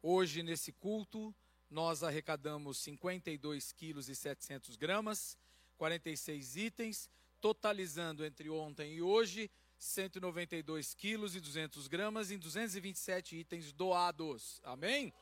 Hoje, 0.00 0.44
nesse 0.44 0.70
culto, 0.70 1.34
nós 1.68 2.04
arrecadamos 2.04 2.78
52 2.78 3.72
quilos 3.72 4.08
e 4.08 4.14
700 4.14 4.76
gramas, 4.76 5.36
46 5.76 6.54
itens, 6.54 7.10
totalizando 7.40 8.24
entre 8.24 8.48
ontem 8.50 8.94
e 8.94 9.02
hoje 9.02 9.50
192 9.78 10.94
quilos 10.94 11.34
e 11.34 11.40
200 11.40 11.86
gramas 11.86 12.30
em 12.30 12.38
227 12.38 13.36
itens 13.36 13.72
doados. 13.72 14.60
Amém? 14.64 15.12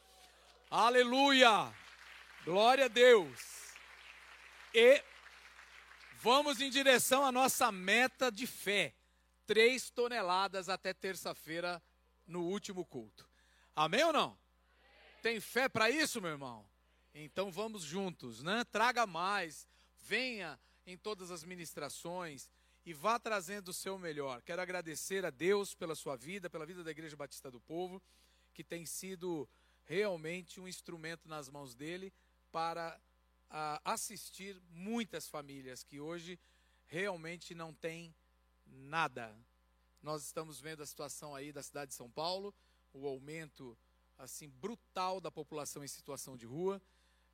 Aleluia! 0.71 1.73
Glória 2.45 2.87
a 2.87 2.89
Deus! 2.89 3.41
E 4.75 5.03
Vamos 6.19 6.61
em 6.61 6.71
direção 6.71 7.25
à 7.25 7.31
nossa 7.31 7.71
meta 7.71 8.33
de 8.33 8.47
fé. 8.47 8.95
Três 9.47 9.91
toneladas 9.91 10.69
até 10.69 10.93
terça-feira 10.93 11.81
no 12.27 12.43
último 12.43 12.85
culto. 12.85 13.29
Amém 13.75 14.03
ou 14.03 14.13
não? 14.13 14.39
Tem 15.23 15.41
fé 15.41 15.69
para 15.69 15.91
isso, 15.91 16.21
meu 16.21 16.31
irmão? 16.31 16.69
Então 17.15 17.51
vamos 17.53 17.83
juntos, 17.83 18.43
né? 18.43 18.65
Traga 18.65 19.07
mais, 19.07 19.69
venha 19.99 20.59
em 20.87 20.97
todas 20.97 21.31
as 21.31 21.43
ministrações 21.43 22.49
e 22.85 22.93
vá 22.93 23.19
trazendo 23.19 23.69
o 23.69 23.75
seu 23.75 23.99
melhor. 23.99 24.41
Quero 24.43 24.63
agradecer 24.63 25.27
a 25.27 25.31
Deus 25.31 25.75
pela 25.75 25.97
sua 25.97 26.17
vida, 26.17 26.49
pela 26.49 26.65
vida 26.65 26.85
da 26.85 26.91
Igreja 26.93 27.17
Batista 27.17 27.51
do 27.51 27.61
Povo, 27.61 28.01
que 28.55 28.63
tem 28.63 28.87
sido 28.87 29.49
realmente 29.85 30.61
um 30.61 30.69
instrumento 30.69 31.29
nas 31.29 31.49
mãos 31.49 31.75
dele 31.75 32.13
para 32.53 32.99
a 33.51 33.81
assistir 33.85 34.61
muitas 34.71 35.29
famílias 35.29 35.83
que 35.83 36.01
hoje 36.01 36.39
realmente 36.87 37.55
não 37.55 37.73
têm 37.73 38.15
nada. 38.67 39.37
Nós 40.03 40.25
estamos 40.25 40.61
vendo 40.61 40.83
a 40.83 40.87
situação 40.87 41.35
aí 41.35 41.53
da 41.53 41.63
cidade 41.63 41.91
de 41.91 41.97
São 41.97 42.11
Paulo, 42.11 42.55
o 42.93 43.07
aumento 43.07 43.77
assim 44.19 44.49
brutal 44.49 45.21
da 45.21 45.31
população 45.31 45.85
em 45.85 45.89
situação 45.89 46.37
de 46.37 46.47
rua, 46.47 46.81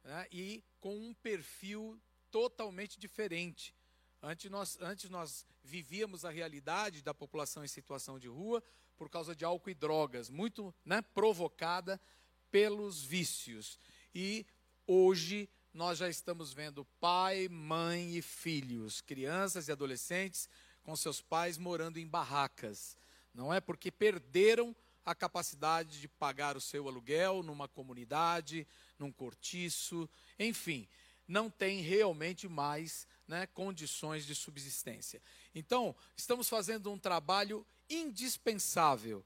né, 0.03 0.27
e 0.31 0.62
com 0.81 0.97
um 0.97 1.15
perfil 1.15 1.99
totalmente 2.33 2.99
diferente. 2.99 3.73
Antes 4.23 4.51
nós, 4.51 4.79
antes 4.81 5.11
nós 5.11 5.47
vivíamos 5.63 6.25
a 6.25 6.31
realidade 6.31 7.03
da 7.03 7.13
população 7.13 7.63
em 7.63 7.69
situação 7.69 8.19
de 8.19 8.27
rua 8.27 8.63
por 8.97 9.09
causa 9.09 9.37
de 9.37 9.45
álcool 9.45 9.71
e 9.71 9.75
drogas, 9.75 10.31
muito 10.31 10.75
né, 10.85 11.03
provocada 11.03 12.01
pelos 12.51 13.03
vícios. 13.03 13.79
E 14.15 14.47
hoje 14.87 15.49
nós 15.75 15.99
já 15.99 16.09
estamos 16.09 16.53
vendo 16.53 16.85
pai, 17.01 17.49
mãe 17.49 18.17
e 18.17 18.23
filhos, 18.23 19.01
crianças 19.01 19.69
e 19.69 19.73
adolescentes 19.73 20.49
com 20.83 20.97
seus 20.97 21.21
pais 21.21 21.59
morando 21.59 21.99
em 21.99 22.07
barracas. 22.07 22.97
Não 23.35 23.53
é 23.53 23.61
porque 23.61 23.91
perderam 23.91 24.75
a 25.05 25.15
capacidade 25.15 26.01
de 26.01 26.09
pagar 26.09 26.57
o 26.57 26.61
seu 26.61 26.87
aluguel 26.89 27.43
numa 27.43 27.67
comunidade, 27.67 28.67
num 28.99 29.11
cortiço, 29.11 30.09
enfim, 30.39 30.89
não 31.33 31.49
tem 31.49 31.81
realmente 31.81 32.47
mais 32.47 33.07
né, 33.27 33.47
condições 33.47 34.27
de 34.27 34.35
subsistência. 34.35 35.23
Então, 35.55 35.97
estamos 36.15 36.47
fazendo 36.47 36.93
um 36.93 36.99
trabalho 36.99 37.67
indispensável. 37.89 39.25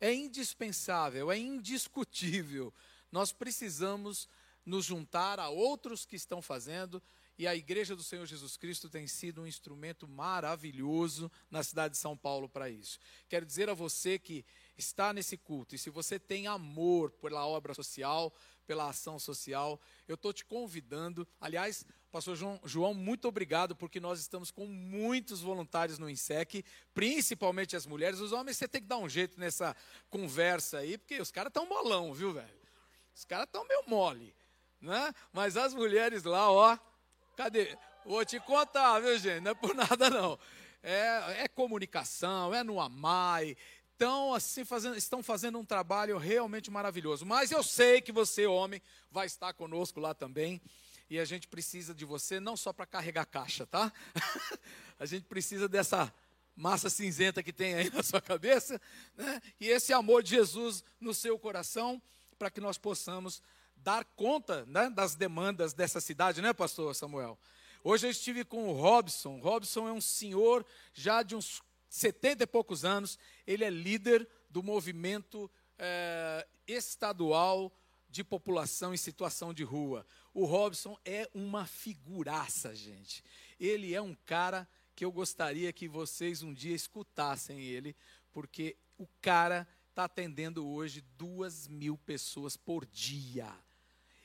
É 0.00 0.12
indispensável, 0.12 1.30
é 1.30 1.38
indiscutível. 1.38 2.74
Nós 3.10 3.32
precisamos 3.32 4.28
nos 4.66 4.84
juntar 4.84 5.38
a 5.38 5.48
outros 5.48 6.04
que 6.04 6.16
estão 6.16 6.42
fazendo, 6.42 7.00
e 7.38 7.46
a 7.46 7.54
Igreja 7.54 7.94
do 7.94 8.02
Senhor 8.02 8.26
Jesus 8.26 8.56
Cristo 8.56 8.88
tem 8.88 9.06
sido 9.06 9.42
um 9.42 9.46
instrumento 9.46 10.08
maravilhoso 10.08 11.30
na 11.50 11.62
cidade 11.62 11.92
de 11.92 11.98
São 11.98 12.16
Paulo 12.16 12.48
para 12.48 12.68
isso. 12.68 12.98
Quero 13.28 13.46
dizer 13.46 13.68
a 13.68 13.74
você 13.74 14.18
que 14.18 14.44
está 14.76 15.12
nesse 15.12 15.36
culto, 15.36 15.74
e 15.74 15.78
se 15.78 15.90
você 15.90 16.18
tem 16.18 16.48
amor 16.48 17.12
pela 17.12 17.46
obra 17.46 17.74
social, 17.74 18.32
pela 18.66 18.88
ação 18.88 19.18
social. 19.18 19.80
Eu 20.06 20.14
estou 20.14 20.32
te 20.32 20.44
convidando. 20.44 21.26
Aliás, 21.40 21.84
Pastor 22.10 22.36
João, 22.36 22.60
João, 22.64 22.94
muito 22.94 23.26
obrigado, 23.26 23.74
porque 23.74 23.98
nós 23.98 24.20
estamos 24.20 24.50
com 24.50 24.66
muitos 24.66 25.40
voluntários 25.40 25.98
no 25.98 26.08
INSEC, 26.08 26.64
principalmente 26.94 27.74
as 27.74 27.86
mulheres. 27.86 28.20
Os 28.20 28.30
homens, 28.30 28.56
você 28.56 28.68
tem 28.68 28.80
que 28.80 28.86
dar 28.86 28.98
um 28.98 29.08
jeito 29.08 29.38
nessa 29.38 29.76
conversa 30.08 30.78
aí, 30.78 30.96
porque 30.96 31.20
os 31.20 31.30
caras 31.30 31.50
estão 31.50 31.66
molão, 31.66 32.14
viu, 32.14 32.32
velho? 32.32 32.64
Os 33.14 33.24
caras 33.24 33.46
estão 33.46 33.66
meio 33.66 33.82
mole, 33.88 34.34
né? 34.80 35.12
Mas 35.32 35.56
as 35.56 35.74
mulheres 35.74 36.22
lá, 36.24 36.50
ó, 36.50 36.78
cadê? 37.36 37.76
Vou 38.04 38.24
te 38.24 38.38
contar, 38.38 39.00
viu, 39.00 39.18
gente? 39.18 39.40
Não 39.40 39.50
é 39.50 39.54
por 39.54 39.74
nada, 39.74 40.10
não. 40.10 40.38
É, 40.82 41.42
é 41.44 41.48
comunicação, 41.48 42.54
é 42.54 42.62
no 42.62 42.80
AMAI, 42.80 43.56
estão 43.94 44.34
assim 44.34 44.64
fazendo, 44.64 44.96
estão 44.96 45.22
fazendo 45.22 45.58
um 45.58 45.64
trabalho 45.64 46.18
realmente 46.18 46.70
maravilhoso. 46.70 47.24
Mas 47.24 47.50
eu 47.50 47.62
sei 47.62 48.00
que 48.00 48.12
você, 48.12 48.46
homem, 48.46 48.82
vai 49.10 49.26
estar 49.26 49.52
conosco 49.54 50.00
lá 50.00 50.12
também. 50.12 50.60
E 51.08 51.18
a 51.18 51.24
gente 51.24 51.46
precisa 51.46 51.94
de 51.94 52.04
você 52.04 52.40
não 52.40 52.56
só 52.56 52.72
para 52.72 52.86
carregar 52.86 53.24
caixa, 53.24 53.66
tá? 53.66 53.92
a 54.98 55.06
gente 55.06 55.24
precisa 55.24 55.68
dessa 55.68 56.12
massa 56.56 56.90
cinzenta 56.90 57.42
que 57.42 57.52
tem 57.52 57.74
aí 57.74 57.90
na 57.94 58.02
sua 58.02 58.20
cabeça, 58.20 58.80
né? 59.16 59.40
E 59.60 59.68
esse 59.68 59.92
amor 59.92 60.22
de 60.22 60.30
Jesus 60.30 60.82
no 61.00 61.14
seu 61.14 61.38
coração, 61.38 62.02
para 62.38 62.50
que 62.50 62.60
nós 62.60 62.76
possamos 62.76 63.42
dar 63.76 64.04
conta 64.04 64.64
né, 64.66 64.90
das 64.90 65.14
demandas 65.14 65.72
dessa 65.72 66.00
cidade, 66.00 66.42
né, 66.42 66.52
pastor 66.52 66.94
Samuel? 66.94 67.38
Hoje 67.82 68.06
eu 68.06 68.10
estive 68.10 68.44
com 68.44 68.68
o 68.68 68.72
Robson. 68.72 69.38
Robson 69.40 69.86
é 69.86 69.92
um 69.92 70.00
senhor 70.00 70.64
já 70.94 71.22
de 71.22 71.36
uns 71.36 71.62
70 71.94 72.42
e 72.42 72.46
poucos 72.46 72.84
anos. 72.84 73.16
Ele 73.46 73.64
é 73.64 73.70
líder 73.70 74.28
do 74.50 74.64
movimento 74.64 75.48
eh, 75.78 76.44
estadual 76.66 77.72
de 78.10 78.24
população 78.24 78.92
em 78.92 78.96
situação 78.96 79.54
de 79.54 79.62
rua. 79.62 80.04
O 80.32 80.44
Robson 80.44 80.98
é 81.04 81.30
uma 81.32 81.66
figuraça, 81.66 82.74
gente. 82.74 83.22
Ele 83.60 83.94
é 83.94 84.02
um 84.02 84.14
cara 84.26 84.68
que 84.96 85.04
eu 85.04 85.12
gostaria 85.12 85.72
que 85.72 85.86
vocês 85.86 86.42
um 86.42 86.52
dia 86.52 86.74
escutassem 86.74 87.60
ele, 87.60 87.94
porque 88.32 88.76
o 88.98 89.06
cara 89.20 89.66
está 89.88 90.04
atendendo 90.04 90.66
hoje 90.66 91.00
duas 91.16 91.68
mil 91.68 91.96
pessoas 91.96 92.56
por 92.56 92.84
dia. 92.86 93.52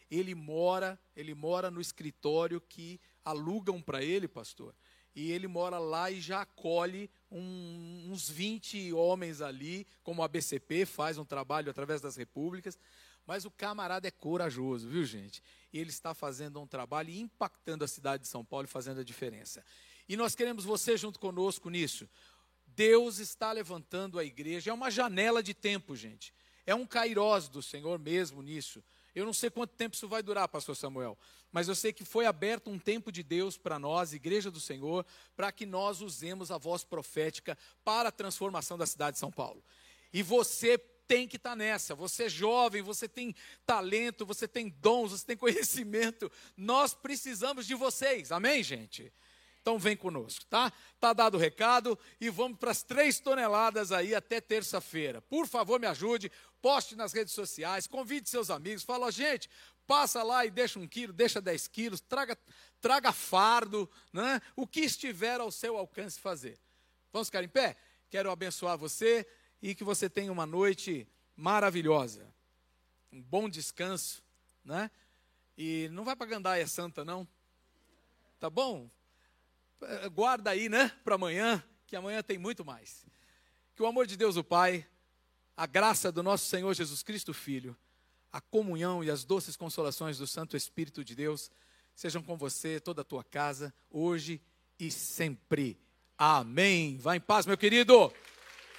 Ele 0.09 0.33
mora, 0.33 0.99
ele 1.15 1.35
mora 1.35 1.69
no 1.69 1.79
escritório 1.79 2.59
que 2.59 2.99
alugam 3.23 3.79
para 3.79 4.03
ele, 4.03 4.27
pastor. 4.27 4.73
E 5.15 5.31
ele 5.31 5.47
mora 5.47 5.79
lá 5.79 6.09
e 6.09 6.21
já 6.21 6.41
acolhe 6.41 7.09
um, 7.31 8.09
uns 8.11 8.29
20 8.29 8.93
homens 8.93 9.41
ali, 9.41 9.85
como 10.03 10.23
a 10.23 10.27
BCP 10.27 10.85
faz 10.85 11.17
um 11.17 11.25
trabalho 11.25 11.69
através 11.69 11.99
das 12.01 12.15
repúblicas. 12.15 12.77
Mas 13.25 13.45
o 13.45 13.51
camarada 13.51 14.07
é 14.07 14.11
corajoso, 14.11 14.87
viu, 14.87 15.05
gente? 15.05 15.43
E 15.71 15.79
ele 15.79 15.89
está 15.89 16.13
fazendo 16.13 16.59
um 16.59 16.65
trabalho 16.65 17.11
impactando 17.11 17.83
a 17.83 17.87
cidade 17.87 18.23
de 18.23 18.29
São 18.29 18.43
Paulo 18.43 18.65
e 18.65 18.69
fazendo 18.69 19.01
a 19.01 19.03
diferença. 19.03 19.63
E 20.07 20.17
nós 20.17 20.33
queremos 20.33 20.65
você 20.65 20.97
junto 20.97 21.19
conosco 21.19 21.69
nisso. 21.69 22.09
Deus 22.65 23.19
está 23.19 23.51
levantando 23.51 24.17
a 24.17 24.23
igreja, 24.23 24.71
é 24.71 24.73
uma 24.73 24.89
janela 24.89 25.43
de 25.43 25.53
tempo, 25.53 25.95
gente. 25.95 26.33
É 26.65 26.73
um 26.73 26.85
kairós 26.85 27.47
do 27.47 27.61
Senhor 27.61 27.99
mesmo 27.99 28.41
nisso. 28.41 28.83
Eu 29.15 29.25
não 29.25 29.33
sei 29.33 29.49
quanto 29.49 29.73
tempo 29.75 29.95
isso 29.95 30.07
vai 30.07 30.21
durar, 30.21 30.47
pastor 30.47 30.75
Samuel, 30.75 31.17
mas 31.51 31.67
eu 31.67 31.75
sei 31.75 31.91
que 31.91 32.05
foi 32.05 32.25
aberto 32.25 32.69
um 32.69 32.77
tempo 32.77 33.11
de 33.11 33.23
Deus 33.23 33.57
para 33.57 33.79
nós, 33.79 34.13
igreja 34.13 34.51
do 34.51 34.59
Senhor, 34.59 35.05
para 35.35 35.51
que 35.51 35.65
nós 35.65 36.01
usemos 36.01 36.51
a 36.51 36.57
voz 36.57 36.83
profética 36.83 37.57
para 37.83 38.09
a 38.09 38.11
transformação 38.11 38.77
da 38.77 38.85
cidade 38.85 39.15
de 39.15 39.19
São 39.19 39.31
Paulo. 39.31 39.63
E 40.13 40.21
você 40.21 40.77
tem 41.07 41.27
que 41.27 41.37
estar 41.37 41.55
nessa. 41.55 41.95
Você 41.95 42.25
é 42.25 42.29
jovem, 42.29 42.83
você 42.83 43.09
tem 43.09 43.35
talento, 43.65 44.27
você 44.27 44.47
tem 44.47 44.69
dons, 44.69 45.11
você 45.11 45.25
tem 45.25 45.35
conhecimento. 45.37 46.31
Nós 46.55 46.93
precisamos 46.93 47.65
de 47.65 47.73
vocês. 47.73 48.31
Amém, 48.31 48.61
gente? 48.61 49.11
Então 49.61 49.77
vem 49.77 49.95
conosco, 49.95 50.45
tá? 50.45 50.71
Tá 50.99 51.13
dado 51.13 51.35
o 51.35 51.39
recado 51.39 51.97
e 52.19 52.29
vamos 52.29 52.57
para 52.57 52.71
as 52.71 52.81
três 52.81 53.19
toneladas 53.19 53.91
aí 53.91 54.15
até 54.15 54.39
terça-feira. 54.39 55.21
Por 55.21 55.47
favor, 55.47 55.79
me 55.79 55.87
ajude, 55.87 56.31
poste 56.61 56.95
nas 56.95 57.13
redes 57.13 57.33
sociais, 57.33 57.85
convide 57.85 58.29
seus 58.29 58.49
amigos, 58.49 58.83
fala, 58.83 59.07
ó, 59.07 59.11
gente, 59.11 59.49
passa 59.85 60.23
lá 60.23 60.45
e 60.45 60.51
deixa 60.51 60.79
um 60.79 60.87
quilo, 60.87 61.11
deixa 61.11 61.41
dez 61.41 61.67
quilos, 61.67 61.99
traga, 61.99 62.37
traga 62.79 63.11
fardo, 63.11 63.89
né? 64.13 64.41
O 64.55 64.65
que 64.65 64.81
estiver 64.81 65.39
ao 65.39 65.51
seu 65.51 65.77
alcance 65.77 66.19
fazer. 66.19 66.57
Vamos 67.11 67.27
ficar 67.27 67.43
em 67.43 67.49
pé? 67.49 67.75
Quero 68.09 68.31
abençoar 68.31 68.77
você 68.77 69.27
e 69.61 69.75
que 69.75 69.83
você 69.83 70.09
tenha 70.09 70.31
uma 70.31 70.45
noite 70.45 71.07
maravilhosa, 71.35 72.25
um 73.11 73.21
bom 73.21 73.49
descanso, 73.49 74.23
né? 74.63 74.89
E 75.57 75.89
não 75.91 76.05
vai 76.05 76.15
para 76.15 76.27
Gandaia 76.27 76.67
Santa, 76.67 77.03
não. 77.03 77.27
Tá 78.39 78.49
bom? 78.49 78.89
Eh, 79.81 80.09
Guarda 80.09 80.51
aí, 80.51 80.69
né, 80.69 80.91
para 81.03 81.15
amanhã, 81.15 81.63
que 81.87 81.95
amanhã 81.95 82.21
tem 82.21 82.37
muito 82.37 82.63
mais. 82.65 83.05
Que 83.75 83.81
o 83.81 83.87
amor 83.87 84.05
de 84.05 84.17
Deus, 84.17 84.35
o 84.35 84.43
Pai, 84.43 84.85
a 85.55 85.65
graça 85.65 86.11
do 86.11 86.21
nosso 86.21 86.45
Senhor 86.45 86.73
Jesus 86.73 87.03
Cristo, 87.03 87.33
Filho, 87.33 87.77
a 88.31 88.39
comunhão 88.39 89.03
e 89.03 89.09
as 89.09 89.23
doces 89.23 89.55
consolações 89.55 90.17
do 90.17 90.27
Santo 90.27 90.55
Espírito 90.55 91.03
de 91.03 91.15
Deus 91.15 91.49
sejam 91.95 92.21
com 92.21 92.37
você, 92.37 92.79
toda 92.79 93.01
a 93.01 93.05
tua 93.05 93.23
casa, 93.23 93.73
hoje 93.89 94.41
e 94.79 94.89
sempre. 94.89 95.77
Amém. 96.17 96.97
Vá 96.97 97.15
em 97.15 97.19
paz, 97.19 97.45
meu 97.45 97.57
querido. 97.57 98.13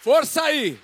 Força 0.00 0.42
aí! 0.42 0.78